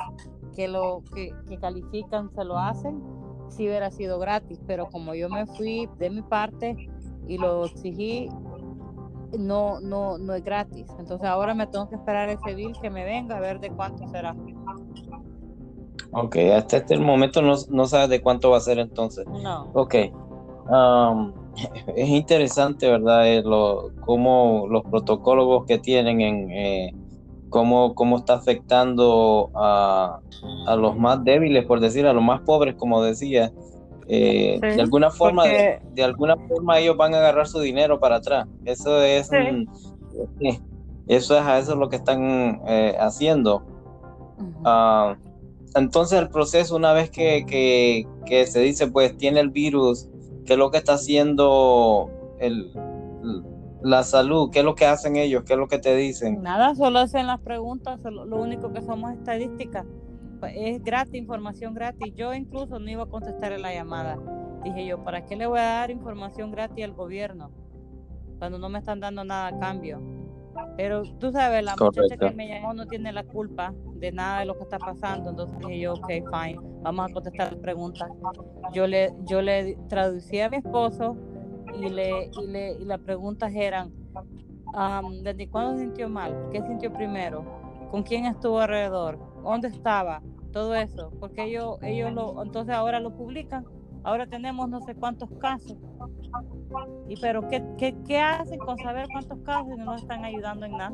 que 0.55 0.67
lo 0.67 1.03
que, 1.13 1.31
que 1.47 1.59
califican, 1.59 2.31
se 2.31 2.43
lo 2.43 2.57
hacen, 2.57 3.03
si 3.49 3.67
hubiera 3.67 3.91
sido 3.91 4.17
gratis. 4.17 4.59
Pero 4.65 4.87
como 4.87 5.13
yo 5.13 5.29
me 5.29 5.45
fui 5.45 5.87
de 5.99 6.09
mi 6.09 6.23
parte 6.23 6.75
y 7.27 7.37
lo 7.37 7.65
exigí, 7.65 8.29
no, 9.37 9.79
no, 9.79 10.17
no 10.17 10.33
es 10.33 10.43
gratis. 10.43 10.87
Entonces 10.99 11.27
ahora 11.27 11.53
me 11.53 11.67
tengo 11.67 11.89
que 11.89 11.95
esperar 11.95 12.29
ese 12.29 12.55
bill 12.55 12.73
que 12.81 12.89
me 12.89 13.03
venga 13.03 13.37
a 13.37 13.39
ver 13.39 13.59
de 13.59 13.69
cuánto 13.71 14.07
será. 14.07 14.35
Ok, 16.11 16.35
hasta 16.55 16.77
este 16.77 16.97
momento 16.97 17.41
no, 17.41 17.55
no 17.69 17.85
sabes 17.85 18.09
de 18.09 18.21
cuánto 18.21 18.49
va 18.51 18.57
a 18.57 18.61
ser 18.61 18.79
entonces. 18.79 19.25
No. 19.27 19.71
Ok. 19.73 19.95
Um, 20.69 21.33
es 21.95 22.09
interesante, 22.09 22.89
¿verdad? 22.89 23.27
Eh, 23.27 23.41
lo, 23.43 23.91
cómo 24.01 24.67
los 24.69 24.83
protocolos 24.83 25.65
que 25.65 25.79
tienen 25.79 26.21
en 26.21 26.51
eh, 26.51 26.95
cómo, 27.49 27.93
cómo 27.93 28.17
está 28.17 28.35
afectando 28.35 29.51
a, 29.53 30.19
a, 30.67 30.75
los 30.75 30.97
más 30.97 31.23
débiles, 31.23 31.65
por 31.65 31.79
decir, 31.79 32.07
a 32.07 32.13
los 32.13 32.23
más 32.23 32.41
pobres, 32.41 32.75
como 32.75 33.03
decía, 33.03 33.51
eh, 34.07 34.59
de 34.61 34.81
alguna 34.81 35.09
forma 35.09 35.45
de, 35.45 36.03
alguna 36.03 36.35
forma 36.35 36.79
ellos 36.79 36.97
van 36.97 37.13
a 37.13 37.17
agarrar 37.17 37.47
su 37.47 37.59
dinero 37.59 37.99
para 37.99 38.17
atrás. 38.17 38.47
Eso 38.65 39.01
es 39.01 39.31
eh, 39.31 39.65
eso 41.07 41.37
es 41.37 41.41
eso 41.63 41.71
es 41.73 41.77
lo 41.77 41.89
que 41.89 41.97
están 41.97 42.61
eh, 42.67 42.95
haciendo. 42.99 43.63
Ah, 44.65 45.15
entonces 45.75 46.19
el 46.19 46.29
proceso 46.29 46.75
una 46.75 46.93
vez 46.93 47.09
que, 47.09 47.45
que, 48.25 48.45
se 48.47 48.59
dice 48.59 48.87
pues 48.87 49.17
tiene 49.17 49.39
el 49.39 49.49
virus 49.49 50.09
qué 50.45 50.53
es 50.53 50.59
lo 50.59 50.71
que 50.71 50.77
está 50.77 50.93
haciendo 50.93 52.09
el, 52.39 52.71
la 53.81 54.03
salud 54.03 54.49
qué 54.51 54.59
es 54.59 54.65
lo 54.65 54.75
que 54.75 54.85
hacen 54.85 55.15
ellos 55.15 55.43
qué 55.45 55.53
es 55.53 55.59
lo 55.59 55.67
que 55.67 55.79
te 55.79 55.95
dicen 55.95 56.41
nada 56.41 56.75
solo 56.75 56.99
hacen 56.99 57.27
las 57.27 57.39
preguntas 57.39 57.99
lo 58.03 58.37
único 58.37 58.73
que 58.73 58.81
somos 58.81 59.13
estadísticas 59.13 59.85
es 60.47 60.83
gratis, 60.83 61.15
información 61.15 61.73
gratis. 61.73 62.13
Yo 62.15 62.33
incluso 62.33 62.79
no 62.79 62.89
iba 62.89 63.03
a 63.03 63.07
contestar 63.07 63.57
la 63.59 63.73
llamada. 63.73 64.17
Dije 64.63 64.85
yo, 64.85 65.03
¿para 65.03 65.25
qué 65.25 65.35
le 65.35 65.47
voy 65.47 65.59
a 65.59 65.63
dar 65.63 65.91
información 65.91 66.51
gratis 66.51 66.83
al 66.85 66.93
gobierno 66.93 67.51
cuando 68.39 68.59
no 68.59 68.69
me 68.69 68.79
están 68.79 68.99
dando 68.99 69.23
nada 69.23 69.47
a 69.47 69.59
cambio? 69.59 70.01
Pero 70.77 71.03
tú 71.19 71.31
sabes, 71.31 71.63
la 71.63 71.75
muchacha 71.75 72.17
que 72.17 72.31
me 72.31 72.47
llamó 72.47 72.73
no 72.73 72.85
tiene 72.85 73.11
la 73.11 73.23
culpa 73.23 73.73
de 73.95 74.11
nada 74.11 74.39
de 74.39 74.45
lo 74.45 74.57
que 74.57 74.63
está 74.63 74.77
pasando. 74.77 75.29
Entonces 75.29 75.57
dije 75.59 75.79
yo, 75.79 75.93
ok, 75.93 76.07
fine, 76.07 76.59
vamos 76.81 77.09
a 77.09 77.13
contestar 77.13 77.51
las 77.53 77.61
preguntas. 77.61 78.09
Yo 78.73 78.87
le, 78.87 79.13
yo 79.25 79.41
le 79.41 79.77
traducí 79.87 80.39
a 80.39 80.49
mi 80.49 80.57
esposo 80.57 81.15
y, 81.79 81.89
le, 81.89 82.29
y, 82.41 82.47
le, 82.47 82.73
y 82.73 82.85
las 82.85 82.99
preguntas 82.99 83.53
eran, 83.55 83.91
¿desde 85.23 85.49
cuándo 85.49 85.79
sintió 85.79 86.09
mal? 86.09 86.49
¿Qué 86.51 86.61
sintió 86.61 86.91
primero? 86.91 87.45
¿Con 87.89 88.03
quién 88.03 88.25
estuvo 88.25 88.59
alrededor? 88.59 89.30
¿Dónde 89.43 89.67
estaba? 89.69 90.21
todo 90.51 90.75
eso, 90.75 91.11
porque 91.19 91.45
ellos, 91.45 91.77
ellos 91.81 92.11
lo, 92.13 92.43
entonces 92.43 92.75
ahora 92.75 92.99
lo 92.99 93.15
publican, 93.15 93.65
ahora 94.03 94.27
tenemos 94.27 94.69
no 94.69 94.81
sé 94.81 94.95
cuántos 94.95 95.29
casos. 95.39 95.77
Y 97.07 97.15
pero 97.17 97.47
¿qué, 97.47 97.63
qué, 97.77 97.95
qué 98.07 98.19
hacen 98.19 98.59
con 98.59 98.77
saber 98.77 99.07
cuántos 99.11 99.39
casos 99.39 99.73
y 99.73 99.77
no 99.77 99.85
nos 99.85 100.01
están 100.01 100.23
ayudando 100.23 100.65
en 100.65 100.71
nada? 100.73 100.93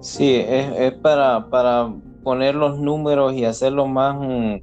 Sí, 0.00 0.34
es, 0.36 0.78
es 0.78 0.92
para, 0.94 1.48
para 1.48 1.92
poner 2.22 2.54
los 2.54 2.78
números 2.78 3.34
y 3.34 3.44
hacerlo 3.44 3.86
más 3.86 4.16
mm, 4.16 4.56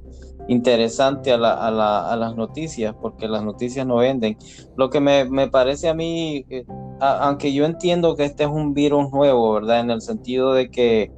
interesante 0.48 1.32
a, 1.32 1.38
la, 1.38 1.54
a, 1.54 1.70
la, 1.70 2.12
a, 2.12 2.16
las 2.16 2.36
noticias, 2.36 2.94
porque 3.00 3.26
las 3.26 3.42
noticias 3.42 3.86
no 3.86 3.96
venden. 3.96 4.36
Lo 4.76 4.90
que 4.90 5.00
me, 5.00 5.24
me 5.24 5.48
parece 5.48 5.88
a 5.88 5.94
mí, 5.94 6.44
eh, 6.50 6.64
aunque 7.00 7.52
yo 7.52 7.64
entiendo 7.64 8.14
que 8.14 8.24
este 8.24 8.44
es 8.44 8.50
un 8.50 8.74
virus 8.74 9.10
nuevo, 9.10 9.54
¿verdad? 9.54 9.80
En 9.80 9.90
el 9.90 10.02
sentido 10.02 10.52
de 10.52 10.70
que 10.70 11.10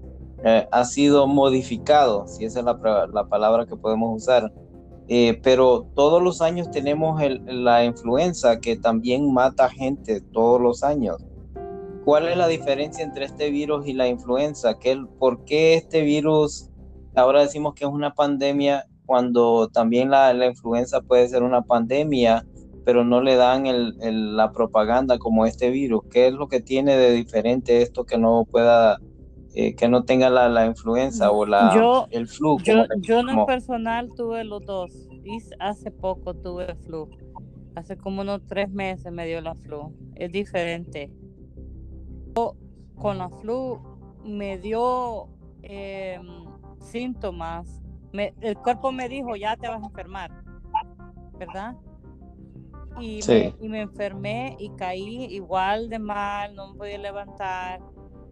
eh, 0.49 0.69
ha 0.71 0.85
sido 0.85 1.27
modificado, 1.27 2.29
si 2.29 2.45
esa 2.45 2.61
es 2.61 2.65
la, 2.65 3.09
la 3.13 3.25
palabra 3.27 3.67
que 3.67 3.75
podemos 3.75 4.23
usar. 4.23 4.53
Eh, 5.09 5.41
pero 5.43 5.89
todos 5.97 6.23
los 6.23 6.41
años 6.41 6.71
tenemos 6.71 7.21
la 7.47 7.85
influenza 7.85 8.61
que 8.61 8.77
también 8.77 9.33
mata 9.33 9.69
gente 9.69 10.21
todos 10.21 10.61
los 10.61 10.85
años. 10.85 11.17
¿Cuál 12.05 12.29
es 12.29 12.37
la 12.37 12.47
diferencia 12.47 13.03
entre 13.03 13.25
este 13.25 13.51
virus 13.51 13.89
y 13.89 13.93
la 13.93 14.07
influenza? 14.07 14.79
¿Qué, 14.79 14.97
¿Por 15.19 15.45
qué 15.45 15.75
este 15.75 16.03
virus 16.03 16.71
ahora 17.17 17.41
decimos 17.41 17.75
que 17.75 17.85
es 17.85 17.91
una 17.91 18.15
pandemia 18.15 18.85
cuando 19.05 19.67
también 19.67 20.11
la, 20.11 20.33
la 20.33 20.47
influenza 20.47 21.01
puede 21.01 21.29
ser 21.29 21.43
una 21.43 21.63
pandemia, 21.63 22.47
pero 22.85 23.05
no 23.05 23.21
le 23.21 23.35
dan 23.35 23.67
el, 23.67 24.37
la 24.37 24.53
propaganda 24.53 25.19
como 25.19 25.45
este 25.45 25.71
virus? 25.71 26.05
¿Qué 26.09 26.29
es 26.29 26.35
lo 26.35 26.47
que 26.47 26.61
tiene 26.61 26.97
de 26.97 27.11
diferente 27.11 27.83
esto 27.83 28.05
que 28.05 28.17
no 28.17 28.45
pueda 28.49 29.01
eh, 29.59 29.75
que 29.75 29.89
no 29.89 30.05
tenga 30.05 30.29
la, 30.29 30.51
la, 30.51 30.67
influenza 30.67 31.31
o 31.31 31.47
la, 31.47 32.07
el 32.11 32.29
flu. 32.29 32.59
Yo, 32.63 32.85
yo 32.99 33.21
en 33.21 33.47
personal 33.47 34.11
tuve 34.15 34.45
los 34.45 34.63
dos 34.67 34.93
y 35.25 35.39
hace 35.59 35.91
poco 35.91 36.35
tuve 36.35 36.73
el 36.73 36.77
flu. 36.77 37.09
Hace 37.75 37.97
como 37.97 38.21
unos 38.21 38.47
tres 38.47 38.69
meses 38.69 39.11
me 39.11 39.27
dio 39.27 39.41
la 39.41 39.55
flu. 39.55 39.95
Es 40.15 40.31
diferente. 40.31 41.11
con 42.35 43.17
la 43.17 43.31
flu 43.31 43.81
me 44.23 44.59
dio 44.59 45.29
em, 45.63 46.45
síntomas. 46.79 47.81
el 48.13 48.59
cuerpo 48.59 48.93
me 48.93 49.09
dijo, 49.09 49.37
ya 49.37 49.57
te 49.57 49.69
vas 49.69 49.83
a 49.83 49.87
enfermar, 49.87 50.33
¿verdad? 51.39 51.75
Y, 53.01 53.21
me, 53.27 53.55
y 53.59 53.69
me 53.71 53.81
enfermé 53.81 54.55
y 54.59 54.69
caí 54.77 55.25
igual 55.35 55.89
de 55.89 55.99
mal, 55.99 56.55
no 56.55 56.73
me 56.73 56.79
podía 56.79 56.99
levantar 56.99 57.81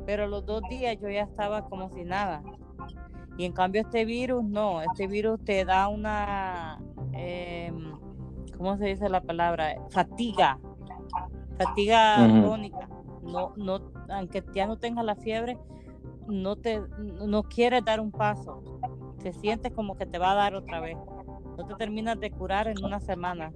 pero 0.05 0.27
los 0.27 0.45
dos 0.45 0.63
días 0.69 0.97
yo 1.01 1.09
ya 1.09 1.23
estaba 1.23 1.65
como 1.69 1.91
si 1.95 2.05
nada. 2.05 2.43
Y 3.37 3.45
en 3.45 3.53
cambio 3.53 3.83
este 3.83 4.05
virus 4.05 4.45
no, 4.45 4.81
este 4.83 5.07
virus 5.07 5.41
te 5.45 5.65
da 5.65 5.89
una, 5.89 6.79
em, 7.13 7.99
¿cómo 8.57 8.77
se 8.77 8.87
dice 8.87 9.09
la 9.09 9.21
palabra? 9.21 9.75
Fatiga, 9.91 10.59
fatiga 11.59 12.17
crónica. 12.41 12.89
No, 13.23 13.53
no, 13.57 13.81
aunque 14.11 14.45
ya 14.55 14.67
no 14.67 14.77
tengas 14.77 15.05
la 15.05 15.17
fiebre, 15.17 15.59
no 16.29 16.57
te, 16.57 16.81
no 16.99 17.43
quieres 17.43 17.85
dar 17.85 18.01
un 18.01 18.13
paso. 18.13 18.63
Te 19.23 19.33
sientes 19.33 19.73
como 19.73 19.97
que 19.97 20.07
te 20.07 20.19
va 20.19 20.33
a 20.33 20.35
dar 20.35 20.55
otra 20.55 20.81
vez. 20.81 20.97
No 21.57 21.67
te 21.67 21.75
terminas 21.75 22.21
de 22.21 22.31
curar 22.31 22.69
en 22.69 22.85
una 22.85 23.01
semana. 23.01 23.53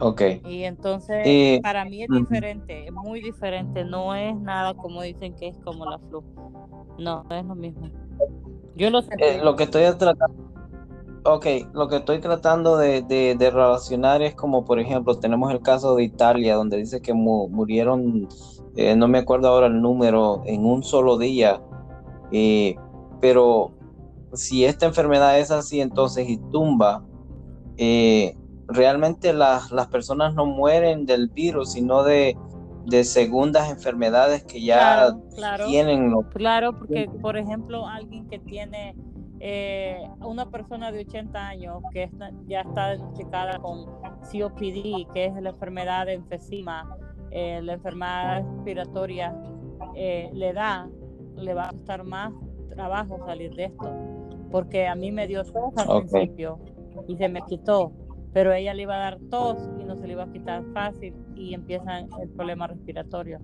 Ok. 0.00 0.22
Y 0.44 0.64
entonces, 0.64 1.22
Eh, 1.24 1.60
para 1.62 1.84
mí 1.84 2.02
es 2.02 2.08
diferente, 2.10 2.86
es 2.86 2.92
muy 2.92 3.20
diferente. 3.20 3.84
No 3.84 4.14
es 4.14 4.34
nada 4.36 4.74
como 4.74 5.02
dicen 5.02 5.34
que 5.34 5.48
es 5.48 5.58
como 5.58 5.84
la 5.86 5.98
flu. 5.98 6.22
No, 6.98 7.24
no 7.28 7.36
es 7.36 7.44
lo 7.44 7.54
mismo. 7.54 7.88
Yo 8.74 8.90
lo 8.90 9.02
sentí. 9.02 9.22
Eh, 9.22 9.40
lo 9.42 9.54
que 9.54 9.64
estoy 9.64 9.82
tratando, 9.98 10.34
ok, 11.24 11.46
lo 11.72 11.88
que 11.88 11.96
estoy 11.96 12.20
tratando 12.20 12.76
de, 12.76 13.02
de- 13.02 13.36
de 13.38 13.50
relacionar 13.50 14.22
es 14.22 14.34
como, 14.34 14.64
por 14.64 14.80
ejemplo, 14.80 15.14
tenemos 15.18 15.52
el 15.52 15.60
caso 15.60 15.94
de 15.96 16.04
Italia, 16.04 16.56
donde 16.56 16.78
dice 16.78 17.00
que 17.00 17.12
mu- 17.14 17.48
murieron, 17.48 18.28
eh, 18.76 18.96
no 18.96 19.08
me 19.08 19.18
acuerdo 19.18 19.48
ahora 19.48 19.66
el 19.68 19.80
número, 19.80 20.42
en 20.46 20.64
un 20.64 20.82
solo 20.82 21.18
día. 21.18 21.62
Eh, 22.32 22.76
pero 23.20 23.70
si 24.32 24.64
esta 24.64 24.86
enfermedad 24.86 25.38
es 25.38 25.50
así, 25.50 25.80
entonces 25.80 26.28
y 26.28 26.38
tumba, 26.50 27.04
eh, 27.76 28.34
realmente 28.72 29.32
las, 29.32 29.70
las 29.72 29.88
personas 29.88 30.34
no 30.34 30.46
mueren 30.46 31.06
del 31.06 31.28
virus, 31.28 31.72
sino 31.72 32.02
de, 32.02 32.36
de 32.86 33.04
segundas 33.04 33.70
enfermedades 33.70 34.44
que 34.44 34.62
ya 34.62 34.76
Claro, 34.78 35.22
claro. 35.34 35.66
tienen 35.66 36.10
los 36.10 36.26
Claro, 36.34 36.78
porque 36.78 37.08
por 37.20 37.36
ejemplo, 37.36 37.86
alguien 37.86 38.26
que 38.28 38.38
tiene 38.38 38.94
eh, 39.44 40.08
una 40.20 40.46
persona 40.50 40.92
de 40.92 41.00
80 41.00 41.48
años 41.48 41.82
que 41.92 42.04
está- 42.04 42.30
ya 42.46 42.60
está 42.60 42.90
diagnosticada 42.92 43.58
con 43.58 43.86
COPD, 44.30 45.06
que 45.12 45.26
es 45.26 45.34
la 45.34 45.50
enfermedad 45.50 46.06
de 46.06 46.14
enfisema, 46.14 46.96
eh, 47.30 47.60
la 47.62 47.72
enfermedad 47.74 48.44
respiratoria, 48.44 49.34
eh, 49.96 50.30
le 50.32 50.52
da, 50.52 50.88
le 51.36 51.54
va 51.54 51.68
a 51.68 51.70
costar 51.70 52.04
más 52.04 52.32
trabajo 52.70 53.18
salir 53.26 53.52
de 53.54 53.64
esto, 53.64 53.90
porque 54.50 54.86
a 54.86 54.94
mí 54.94 55.10
me 55.10 55.26
dio 55.26 55.42
tos 55.44 55.72
al 55.76 56.04
principio 56.06 56.60
y 57.08 57.16
se 57.16 57.28
me 57.28 57.42
quitó, 57.42 57.90
pero 58.32 58.52
ella 58.52 58.74
le 58.74 58.82
iba 58.82 58.94
a 58.94 58.98
dar 58.98 59.18
tos 59.30 59.58
y 59.80 59.84
no 59.84 59.96
se 59.96 60.06
le 60.06 60.12
iba 60.14 60.24
a 60.24 60.30
quitar 60.30 60.64
fácil 60.72 61.14
y 61.34 61.54
empieza 61.54 62.00
el 62.00 62.28
problema 62.30 62.66
respiratorio. 62.66 63.40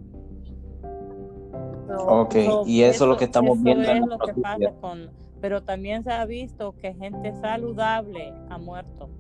So- 1.87 2.21
Ok, 2.21 2.35
so, 2.35 2.63
y 2.67 2.83
eso 2.83 3.05
es 3.05 3.09
lo 3.11 3.17
que 3.17 3.25
estamos 3.25 3.57
eso 3.59 3.65
viendo 3.65 3.91
es 3.91 4.07
lo 4.07 4.19
que 4.19 4.35
pasa 4.35 4.73
con, 4.81 5.11
pero 5.41 5.63
también 5.63 6.05
se 6.05 6.13
ha 6.13 6.25
visto 6.27 6.75
que 6.77 6.95
gente 6.95 7.35
saludable 7.35 8.33
ha 8.51 8.59
muerto. 8.59 9.11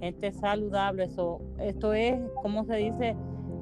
Gente 0.00 0.30
saludable, 0.32 1.04
eso, 1.04 1.40
esto 1.58 1.92
es, 1.92 2.20
¿cómo 2.40 2.64
se 2.64 2.76
dice? 2.76 3.16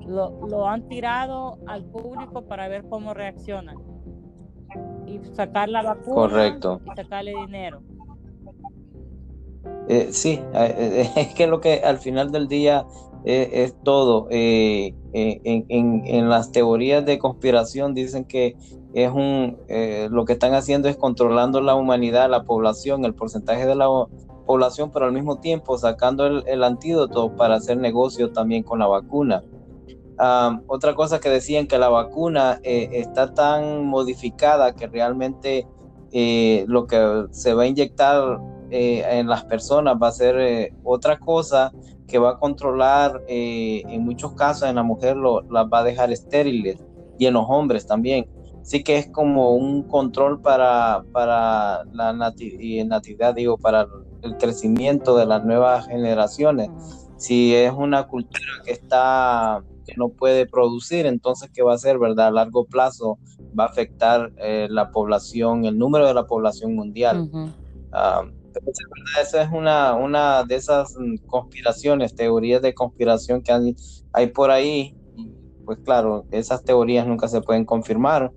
Lo, 0.07 0.47
lo 0.47 0.69
han 0.69 0.87
tirado 0.89 1.59
al 1.67 1.85
público 1.85 2.43
para 2.43 2.69
ver 2.69 2.85
cómo 2.89 3.15
reaccionan 3.15 3.77
y 5.07 5.19
sacar 5.35 5.69
la 5.69 5.83
vacuna 5.83 6.15
Correcto. 6.15 6.81
y 6.85 6.91
sacarle 6.95 7.33
dinero. 7.47 7.81
Eh, 9.89 10.09
sí, 10.11 10.41
eh, 10.55 11.11
es 11.17 11.35
que 11.35 11.47
lo 11.47 11.61
que 11.61 11.83
al 11.85 11.99
final 11.99 12.33
del 12.33 12.49
día 12.49 12.87
eh, 13.25 13.51
es 13.53 13.75
todo. 13.83 14.27
en, 14.31 14.95
las 16.29 16.53
teorías 16.53 17.05
de 17.05 17.19
conspiración 17.19 17.95
dicen 17.95 18.25
que 18.25 18.57
es 18.95 19.11
un 19.11 19.59
lo 20.11 20.25
que 20.25 20.33
están 20.35 20.55
haciendo 20.55 20.89
es 20.89 20.97
controlando 20.97 21.61
la 21.61 21.75
humanidad, 21.75 22.31
la 22.31 22.45
población, 22.45 23.05
el 23.05 23.15
porcentaje 23.15 23.67
de 23.67 23.75
la 23.75 23.89
población, 24.47 24.91
pero 24.93 25.07
al 25.07 25.13
mismo 25.13 25.39
tiempo 25.39 25.77
sacando 25.79 26.27
el, 26.27 26.65
antídoto 26.65 27.35
para 27.37 27.57
hacer 27.57 27.79
negocio 27.79 28.33
también 28.33 28.63
con 28.63 28.79
la 28.79 28.87
vacuna. 28.87 29.43
Otra 30.67 30.95
cosa 30.95 31.21
que 31.21 31.29
decían 31.29 31.67
que 31.67 31.79
la 31.79 31.89
vacuna 31.89 32.61
está 32.63 33.35
tan 33.35 33.85
modificada 33.87 34.75
que 34.75 34.87
realmente 34.87 35.67
lo 36.67 36.87
que 36.87 37.27
se 37.31 37.55
va 37.55 37.65
a 37.65 37.67
inyectar 37.67 38.39
eh, 38.71 39.05
en 39.09 39.29
las 39.29 39.45
personas 39.45 39.97
va 40.03 40.09
a 40.09 40.13
ser 40.13 40.39
eh, 40.39 40.73
otra 40.83 41.17
cosa 41.19 41.73
que 42.07 42.19
va 42.19 42.31
a 42.31 42.39
controlar 42.39 43.21
eh, 43.29 43.83
en 43.89 44.05
muchos 44.05 44.35
casos 44.35 44.69
en 44.69 44.77
la 44.77 44.83
mujer 44.83 45.17
lo, 45.17 45.43
las 45.51 45.67
va 45.67 45.81
a 45.81 45.85
dejar 45.85 46.13
estériles 46.13 46.77
y 47.19 47.27
en 47.27 47.35
los 47.35 47.47
hombres 47.49 47.87
también. 47.87 48.27
Sí 48.63 48.83
que 48.83 48.97
es 48.99 49.09
como 49.11 49.55
un 49.55 49.85
control 49.85 50.41
para, 50.41 51.05
para 51.13 51.85
la 51.93 52.13
nati- 52.13 52.57
y 52.59 52.85
natividad, 52.85 53.35
digo, 53.35 53.57
para 53.59 53.87
el 54.23 54.37
crecimiento 54.37 55.17
de 55.17 55.27
las 55.27 55.45
nuevas 55.45 55.87
generaciones 55.87 56.69
si 57.17 57.55
es 57.55 57.73
una 57.73 58.05
cultura 58.05 58.43
que 58.65 58.73
está 58.73 59.63
que 59.85 59.95
no 59.97 60.09
puede 60.09 60.47
producir, 60.47 61.07
entonces 61.07 61.49
qué 61.53 61.63
va 61.63 61.73
a 61.73 61.75
hacer, 61.77 61.99
verdad? 61.99 62.27
A 62.27 62.31
largo 62.33 62.65
plazo 62.65 63.19
va 63.59 63.65
a 63.65 63.69
afectar 63.69 64.33
eh, 64.37 64.67
la 64.69 64.91
población, 64.91 65.65
el 65.65 65.79
número 65.79 66.07
de 66.07 66.15
la 66.15 66.25
población 66.25 66.75
mundial. 66.75 67.31
Esa 69.23 69.43
es 69.43 69.51
una, 69.53 69.95
una 69.95 70.45
de 70.45 70.57
esas 70.57 70.93
mm, 70.97 71.17
conspiraciones, 71.27 72.15
teorías 72.15 72.63
de 72.63 72.75
conspiración 72.75 73.43
que 73.43 73.53
hay, 73.53 73.77
hay 74.13 74.29
por 74.29 74.51
ahí. 74.51 74.95
Pues 75.65 75.79
claro, 75.83 76.27
esas 76.31 76.65
teorías 76.65 77.07
nunca 77.07 77.29
se 77.29 77.41
pueden 77.43 77.65
confirmar, 77.65 78.33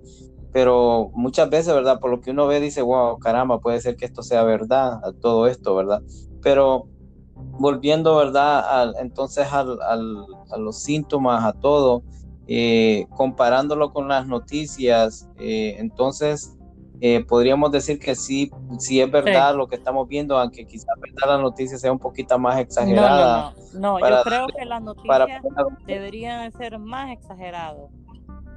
pero 0.52 1.10
muchas 1.14 1.50
veces, 1.50 1.74
¿verdad? 1.74 1.98
Por 2.00 2.10
lo 2.10 2.20
que 2.20 2.32
uno 2.32 2.46
ve, 2.48 2.60
dice, 2.60 2.82
wow, 2.82 3.18
caramba, 3.18 3.60
puede 3.60 3.80
ser 3.80 3.96
que 3.96 4.06
esto 4.06 4.22
sea 4.22 4.42
verdad, 4.44 5.00
todo 5.20 5.46
esto, 5.48 5.74
¿verdad? 5.76 6.02
Pero 6.42 6.88
volviendo, 7.34 8.16
¿verdad? 8.16 8.64
Al- 8.68 8.94
entonces 9.00 9.46
al- 9.52 9.78
a 9.82 10.58
los 10.58 10.78
síntomas, 10.80 11.44
a 11.44 11.52
todo, 11.54 12.04
eh, 12.46 13.06
comparándolo 13.16 13.90
con 13.92 14.08
las 14.08 14.26
noticias, 14.26 15.28
eh, 15.38 15.76
entonces 15.78 16.56
eh, 17.00 17.24
podríamos 17.24 17.72
decir 17.72 17.98
que 17.98 18.14
sí, 18.14 18.50
sí 18.78 19.00
es 19.00 19.10
verdad 19.10 19.54
lo 19.54 19.66
que 19.66 19.76
estamos 19.76 20.06
viendo, 20.06 20.38
aunque 20.38 20.66
quizás 20.66 20.94
verdad 21.00 21.36
la 21.36 21.42
noticia 21.42 21.78
sea 21.78 21.90
un 21.92 21.98
poquito 21.98 22.38
más 22.38 22.58
exagerada. 22.58 23.54
No, 23.72 23.80
no, 23.80 23.80
no. 23.80 23.94
No, 23.94 24.00
para 24.00 24.18
yo 24.18 24.24
creo 24.24 24.46
que 24.48 24.64
las 24.66 24.82
noticias 24.82 25.42
deberían 25.86 26.50
de 26.50 26.56
ser 26.58 26.78
más 26.78 27.10
exagerados 27.10 27.90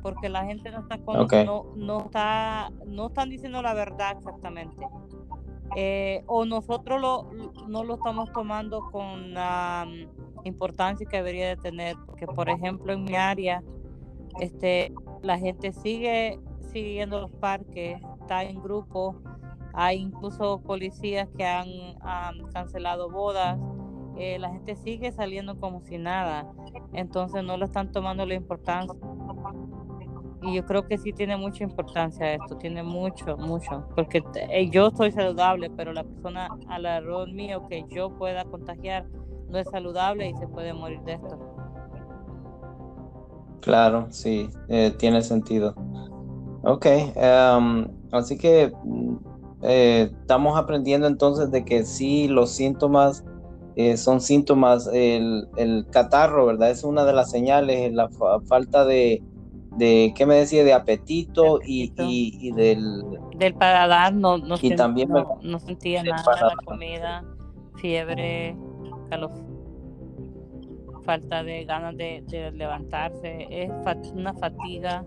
porque 0.04 0.28
la 0.28 0.44
gente 0.44 0.70
no 0.70 0.82
está 0.82 0.98
con, 0.98 1.28
no, 1.46 1.66
no 1.76 2.02
está 2.02 2.70
no 2.86 3.08
están 3.08 3.30
diciendo 3.30 3.62
la 3.62 3.74
verdad 3.74 4.18
exactamente 4.18 4.86
Eh, 5.76 6.24
o 6.28 6.46
nosotros 6.46 7.02
lo, 7.02 7.32
no 7.68 7.84
lo 7.84 7.96
estamos 7.96 8.32
tomando 8.32 8.82
con 8.92 9.34
la 9.34 9.88
mm, 9.88 10.46
importancia 10.46 11.08
que 11.10 11.18
debería 11.18 11.48
de 11.48 11.56
tener 11.56 11.96
porque 12.06 12.28
por 12.28 12.50
ejemplo 12.50 12.94
en 12.94 13.06
mi 13.06 13.16
área 13.16 13.64
este 14.40 14.92
la 15.24 15.40
gente 15.40 15.72
sigue 15.72 16.38
siguiendo 16.72 17.22
los 17.22 17.32
parques 17.32 18.00
está 18.24 18.44
en 18.44 18.62
grupo 18.62 19.22
hay 19.74 19.98
incluso 19.98 20.62
policías 20.62 21.28
que 21.36 21.46
han, 21.46 21.68
cancelado 22.54 23.10
bodas 23.10 23.58
eh, 24.18 24.38
la 24.38 24.52
gente 24.52 24.76
sigue 24.76 25.12
saliendo 25.12 25.60
como 25.60 25.82
si 25.82 25.98
nada, 25.98 26.46
entonces 26.94 27.44
no 27.44 27.58
lo 27.58 27.66
están 27.66 27.92
tomando 27.92 28.26
la 28.28 28.36
importancia. 28.36 28.96
Y 30.44 30.54
yo 30.56 30.66
creo 30.66 30.86
que 30.86 31.00
sí 31.00 31.14
tiene 31.14 31.36
mucha 31.36 31.64
importancia 31.64 32.36
esto, 32.36 32.58
tiene 32.58 32.84
mucho, 32.84 33.38
mucho, 33.38 33.88
porque 33.96 34.22
eh, 34.36 34.70
yo 34.70 34.90
estoy 34.90 35.12
saludable, 35.12 35.72
pero 35.72 35.94
la 35.94 36.04
persona 36.04 36.48
alrededor 36.68 37.32
mío 37.32 37.66
que 37.68 37.86
yo 37.90 38.12
pueda 38.12 38.46
contagiar 38.46 39.08
no 39.50 39.58
es 39.58 39.68
saludable 39.70 40.30
y 40.30 40.36
se 40.36 40.48
puede 40.48 40.74
morir 40.74 41.02
de 41.02 41.14
esto. 41.14 41.40
Claro, 43.62 44.08
sí, 44.12 44.48
eh, 44.68 44.94
tiene 45.00 45.24
sentido. 45.24 45.74
Ok, 46.62 46.86
em, 46.86 47.88
así 48.14 48.38
que 48.38 48.72
mm, 48.84 49.16
eh, 49.64 50.10
estamos 50.22 50.58
aprendiendo 50.58 51.08
entonces 51.08 51.52
de 51.52 51.66
que 51.66 51.84
sí, 51.84 52.28
los 52.28 52.52
síntomas 52.52 53.24
eh, 53.76 53.98
son 53.98 54.22
síntomas, 54.22 54.88
el, 54.94 55.48
el 55.58 55.86
catarro, 55.90 56.46
¿verdad? 56.46 56.70
Es 56.70 56.84
una 56.84 57.06
de 57.06 57.14
las 57.14 57.32
señales, 57.32 57.92
la 57.94 58.08
fa- 58.10 58.40
falta 58.42 58.86
de, 58.86 59.22
de, 59.78 60.14
¿qué 60.16 60.26
me 60.28 60.36
decía? 60.36 60.64
De 60.64 60.74
apetito 60.74 61.60
y, 61.66 61.86
Apetito. 61.86 62.04
y, 62.04 62.38
y 62.40 62.52
del, 62.52 63.04
Del 63.36 63.54
paladar 63.56 64.14
no, 64.14 64.38
no, 64.38 64.58
Y 64.58 64.76
también 64.76 65.10
no, 65.42 65.60
sentía 65.60 66.04
nada 66.04 66.24
la 66.50 66.56
comida, 66.66 67.24
fiebre, 67.78 68.56
calor, 69.10 69.32
falta 71.04 71.44
de 71.44 71.66
ganas 71.66 71.98
de, 71.98 72.24
de 72.28 72.52
levantarse, 72.52 73.48
es 73.50 73.72
fa- 73.84 73.98
una 74.14 74.34
fatiga. 74.36 75.04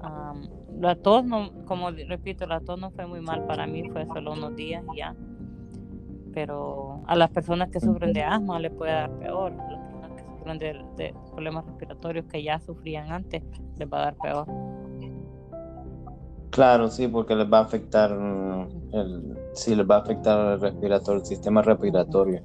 Am, 0.00 0.48
la 0.80 0.94
tos, 0.96 1.24
no, 1.24 1.64
como 1.64 1.90
repito, 1.90 2.46
la 2.46 2.60
tos 2.60 2.78
no 2.78 2.90
fue 2.90 3.06
muy 3.06 3.20
mal 3.20 3.44
para 3.46 3.66
mí, 3.66 3.88
fue 3.90 4.06
solo 4.06 4.32
unos 4.32 4.54
días 4.56 4.84
y 4.94 4.98
ya. 4.98 5.14
Pero 6.32 7.02
a 7.06 7.16
las 7.16 7.30
personas 7.30 7.70
que 7.70 7.80
sufren 7.80 8.12
de 8.12 8.22
asma 8.22 8.60
le 8.60 8.70
puede 8.70 8.92
dar 8.92 9.10
peor. 9.18 9.52
A 9.52 9.72
las 9.72 9.80
personas 9.80 10.12
que 10.12 10.24
sufren 10.24 10.58
de, 10.58 10.84
de 10.96 11.14
problemas 11.32 11.66
respiratorios 11.66 12.26
que 12.26 12.42
ya 12.42 12.60
sufrían 12.60 13.10
antes 13.10 13.42
les 13.76 13.88
va 13.88 13.98
a 13.98 14.04
dar 14.06 14.16
peor. 14.16 14.46
Claro, 16.50 16.90
sí, 16.90 17.06
porque 17.06 17.36
les 17.36 17.46
va 17.46 17.58
a 17.58 17.62
afectar 17.62 18.12
mm, 18.12 18.68
el, 18.92 19.38
sí, 19.54 19.76
les 19.76 19.86
va 19.88 19.96
a 19.96 20.00
afectar 20.00 20.54
el 20.54 20.60
respiratorio, 20.60 21.20
el 21.20 21.26
sistema 21.26 21.62
respiratorio. 21.62 22.42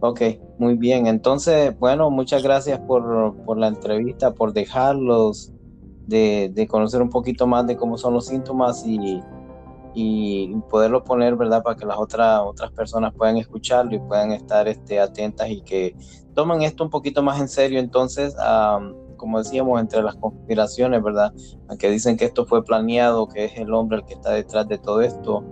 Ok, 0.00 0.20
muy 0.58 0.76
bien. 0.76 1.06
Entonces, 1.06 1.74
bueno, 1.78 2.10
muchas 2.10 2.42
gracias 2.42 2.78
por, 2.80 3.34
por 3.46 3.56
la 3.56 3.68
entrevista, 3.68 4.32
por 4.32 4.52
dejarlos 4.52 5.53
de, 6.06 6.66
conocer 6.68 7.02
un 7.02 7.10
poquito 7.10 7.46
más 7.46 7.66
de 7.66 7.76
cómo 7.76 7.98
son 7.98 8.14
los 8.14 8.26
síntomas 8.26 8.84
y, 8.86 9.22
y 9.94 10.54
poderlo 10.68 11.04
poner, 11.04 11.36
¿verdad? 11.36 11.62
Para 11.62 11.76
que 11.76 11.86
las 11.86 11.98
otras 11.98 12.40
otras 12.44 12.70
personas 12.72 13.14
puedan 13.14 13.36
escucharlo 13.36 13.94
y 13.94 14.00
puedan 14.00 14.32
estar 14.32 14.66
este, 14.68 15.00
atentas 15.00 15.48
y 15.48 15.62
que 15.62 15.96
tomen 16.34 16.62
esto 16.62 16.84
un 16.84 16.90
poquito 16.90 17.22
más 17.22 17.40
en 17.40 17.48
serio. 17.48 17.78
Entonces, 17.78 18.34
como 19.16 19.38
decíamos, 19.38 19.80
entre 19.80 20.02
las 20.02 20.16
conspiraciones, 20.16 21.02
¿verdad? 21.02 21.32
Aunque 21.68 21.90
dicen 21.90 22.16
que 22.16 22.24
esto 22.24 22.44
fue 22.44 22.64
planeado, 22.64 23.28
que 23.28 23.44
es 23.44 23.56
el 23.56 23.72
hombre 23.72 23.98
el 23.98 24.04
que 24.04 24.14
está 24.14 24.32
detrás 24.32 24.66
de 24.68 24.78
todo 24.78 25.00
esto, 25.00 25.44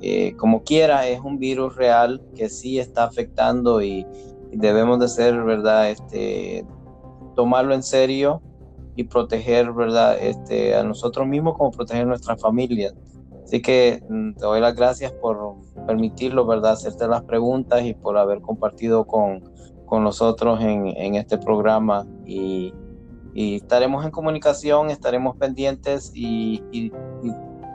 eh, 0.00 0.34
como 0.36 0.64
quiera, 0.64 1.06
es 1.06 1.20
un 1.20 1.38
virus 1.38 1.76
real 1.76 2.20
que 2.34 2.48
sí 2.48 2.78
está 2.78 3.04
afectando 3.04 3.80
y, 3.80 4.06
debemos 4.52 5.00
de 5.00 5.08
ser, 5.08 5.42
¿verdad? 5.42 5.90
Este, 5.90 6.64
tomarlo 7.34 7.74
en 7.74 7.82
serio 7.82 8.40
y 8.96 9.04
proteger, 9.04 9.72
¿verdad? 9.72 10.16
Este, 10.20 10.74
a 10.74 10.82
nosotros 10.84 11.26
mismos 11.26 11.56
como 11.56 11.70
proteger 11.70 12.06
nuestras 12.06 12.40
familias. 12.40 12.94
Así 13.44 13.60
que 13.60 14.02
mm, 14.08 14.34
te 14.34 14.40
doy 14.40 14.60
las 14.60 14.74
gracias 14.74 15.12
por 15.12 15.56
permitirlo, 15.86 16.46
¿verdad? 16.46 16.72
Hacerte 16.72 17.06
las 17.06 17.22
preguntas 17.22 17.84
y 17.84 17.94
por 17.94 18.16
haber 18.16 18.40
compartido 18.40 19.06
con, 19.06 19.42
con 19.86 20.02
nosotros 20.02 20.60
en, 20.62 20.86
en, 20.86 21.14
este 21.16 21.38
programa. 21.38 22.06
Y, 22.24 22.72
y, 23.34 23.56
estaremos 23.56 24.04
en 24.04 24.10
comunicación, 24.10 24.90
estaremos 24.90 25.36
pendientes 25.36 26.12
y, 26.14 26.62
y, 26.72 26.90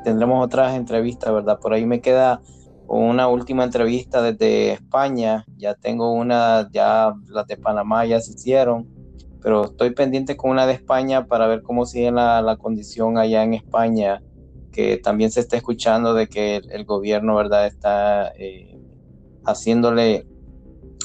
tendremos 0.04 0.44
otras 0.44 0.76
entrevistas, 0.76 1.32
¿verdad? 1.32 1.60
Por 1.60 1.74
ahí 1.74 1.86
me 1.86 2.02
queda 2.02 2.42
una 2.88 3.28
última 3.28 3.64
entrevista 3.64 4.22
desde 4.22 4.72
España. 4.72 5.46
Ya 5.58 5.76
tengo 5.76 6.14
una, 6.14 6.68
ya 6.72 7.14
las 7.28 7.46
de 7.46 7.58
Panamá 7.58 8.06
ya 8.06 8.20
se 8.22 8.32
hicieron 8.32 8.99
pero 9.42 9.66
estoy 9.66 9.92
pendiente 9.92 10.38
con 10.38 10.52
una 10.52 10.66
de 10.66 10.74
España 10.74 11.26
para 11.26 11.48
ver 11.48 11.62
cómo 11.62 11.86
sigue 11.86 12.12
la, 12.12 12.42
la 12.42 12.58
condición 12.58 13.18
allá 13.18 13.44
en 13.44 13.54
España 13.54 14.22
que 14.72 14.98
también 14.98 15.32
se 15.32 15.40
está 15.40 15.58
escuchando 15.58 16.14
de 16.14 16.28
que 16.28 16.58
el, 16.58 16.86
gobierno, 16.86 17.36
¿verdad?, 17.36 17.68
está 17.68 18.32
eh, 18.38 18.78
haciéndole 19.46 20.26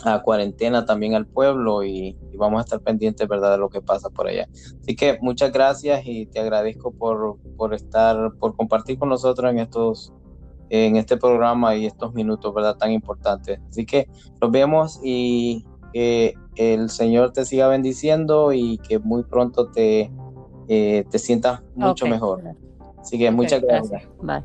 a 0.05 0.22
cuarentena 0.22 0.85
también 0.85 1.14
al 1.14 1.26
pueblo 1.26 1.82
y, 1.82 2.16
vamos 2.37 2.59
a 2.59 2.64
estar 2.64 2.80
pendientes, 2.80 3.26
¿verdad?, 3.28 3.53
de 3.53 3.59
lo 3.59 3.68
que 3.70 3.80
pasa 3.80 4.11
por 4.11 4.26
allá. 4.26 4.49
Así 4.80 4.97
que 4.97 5.18
muchas 5.20 5.53
gracias 5.53 6.03
y 6.05 6.26
te 6.26 6.41
agradezco 6.41 6.93
por, 6.93 7.39
por 7.57 7.74
estar, 7.74 8.32
por 8.39 8.57
compartir 8.57 8.99
con 8.99 9.09
nosotros 9.09 9.51
en 9.51 9.59
estos 9.59 10.12
en 10.70 10.97
este 10.97 11.16
programa 11.16 11.76
y 11.76 11.87
estos 11.87 12.14
minutos, 12.14 12.53
¿verdad?, 12.53 12.76
tan 12.76 12.91
importantes. 12.91 13.61
Así 13.68 13.87
que 13.87 14.09
nos 14.41 14.51
vemos 14.51 15.01
y 15.05 15.64
que 15.95 16.34
el 16.57 16.90
Señor 16.90 17.32
te 17.32 17.45
siga 17.45 17.68
bendiciendo 17.68 18.53
y 18.53 18.78
que 18.78 18.99
muy 18.99 19.22
pronto 19.22 19.68
te, 19.68 20.11
eh, 20.66 21.05
te 21.09 21.18
sientas 21.20 21.62
mucho 21.76 22.07
mejor. 22.07 22.42
Así 22.99 23.16
que 23.16 23.30
muchas 23.30 23.62
gracias. 23.62 24.03
Bye. 24.20 24.42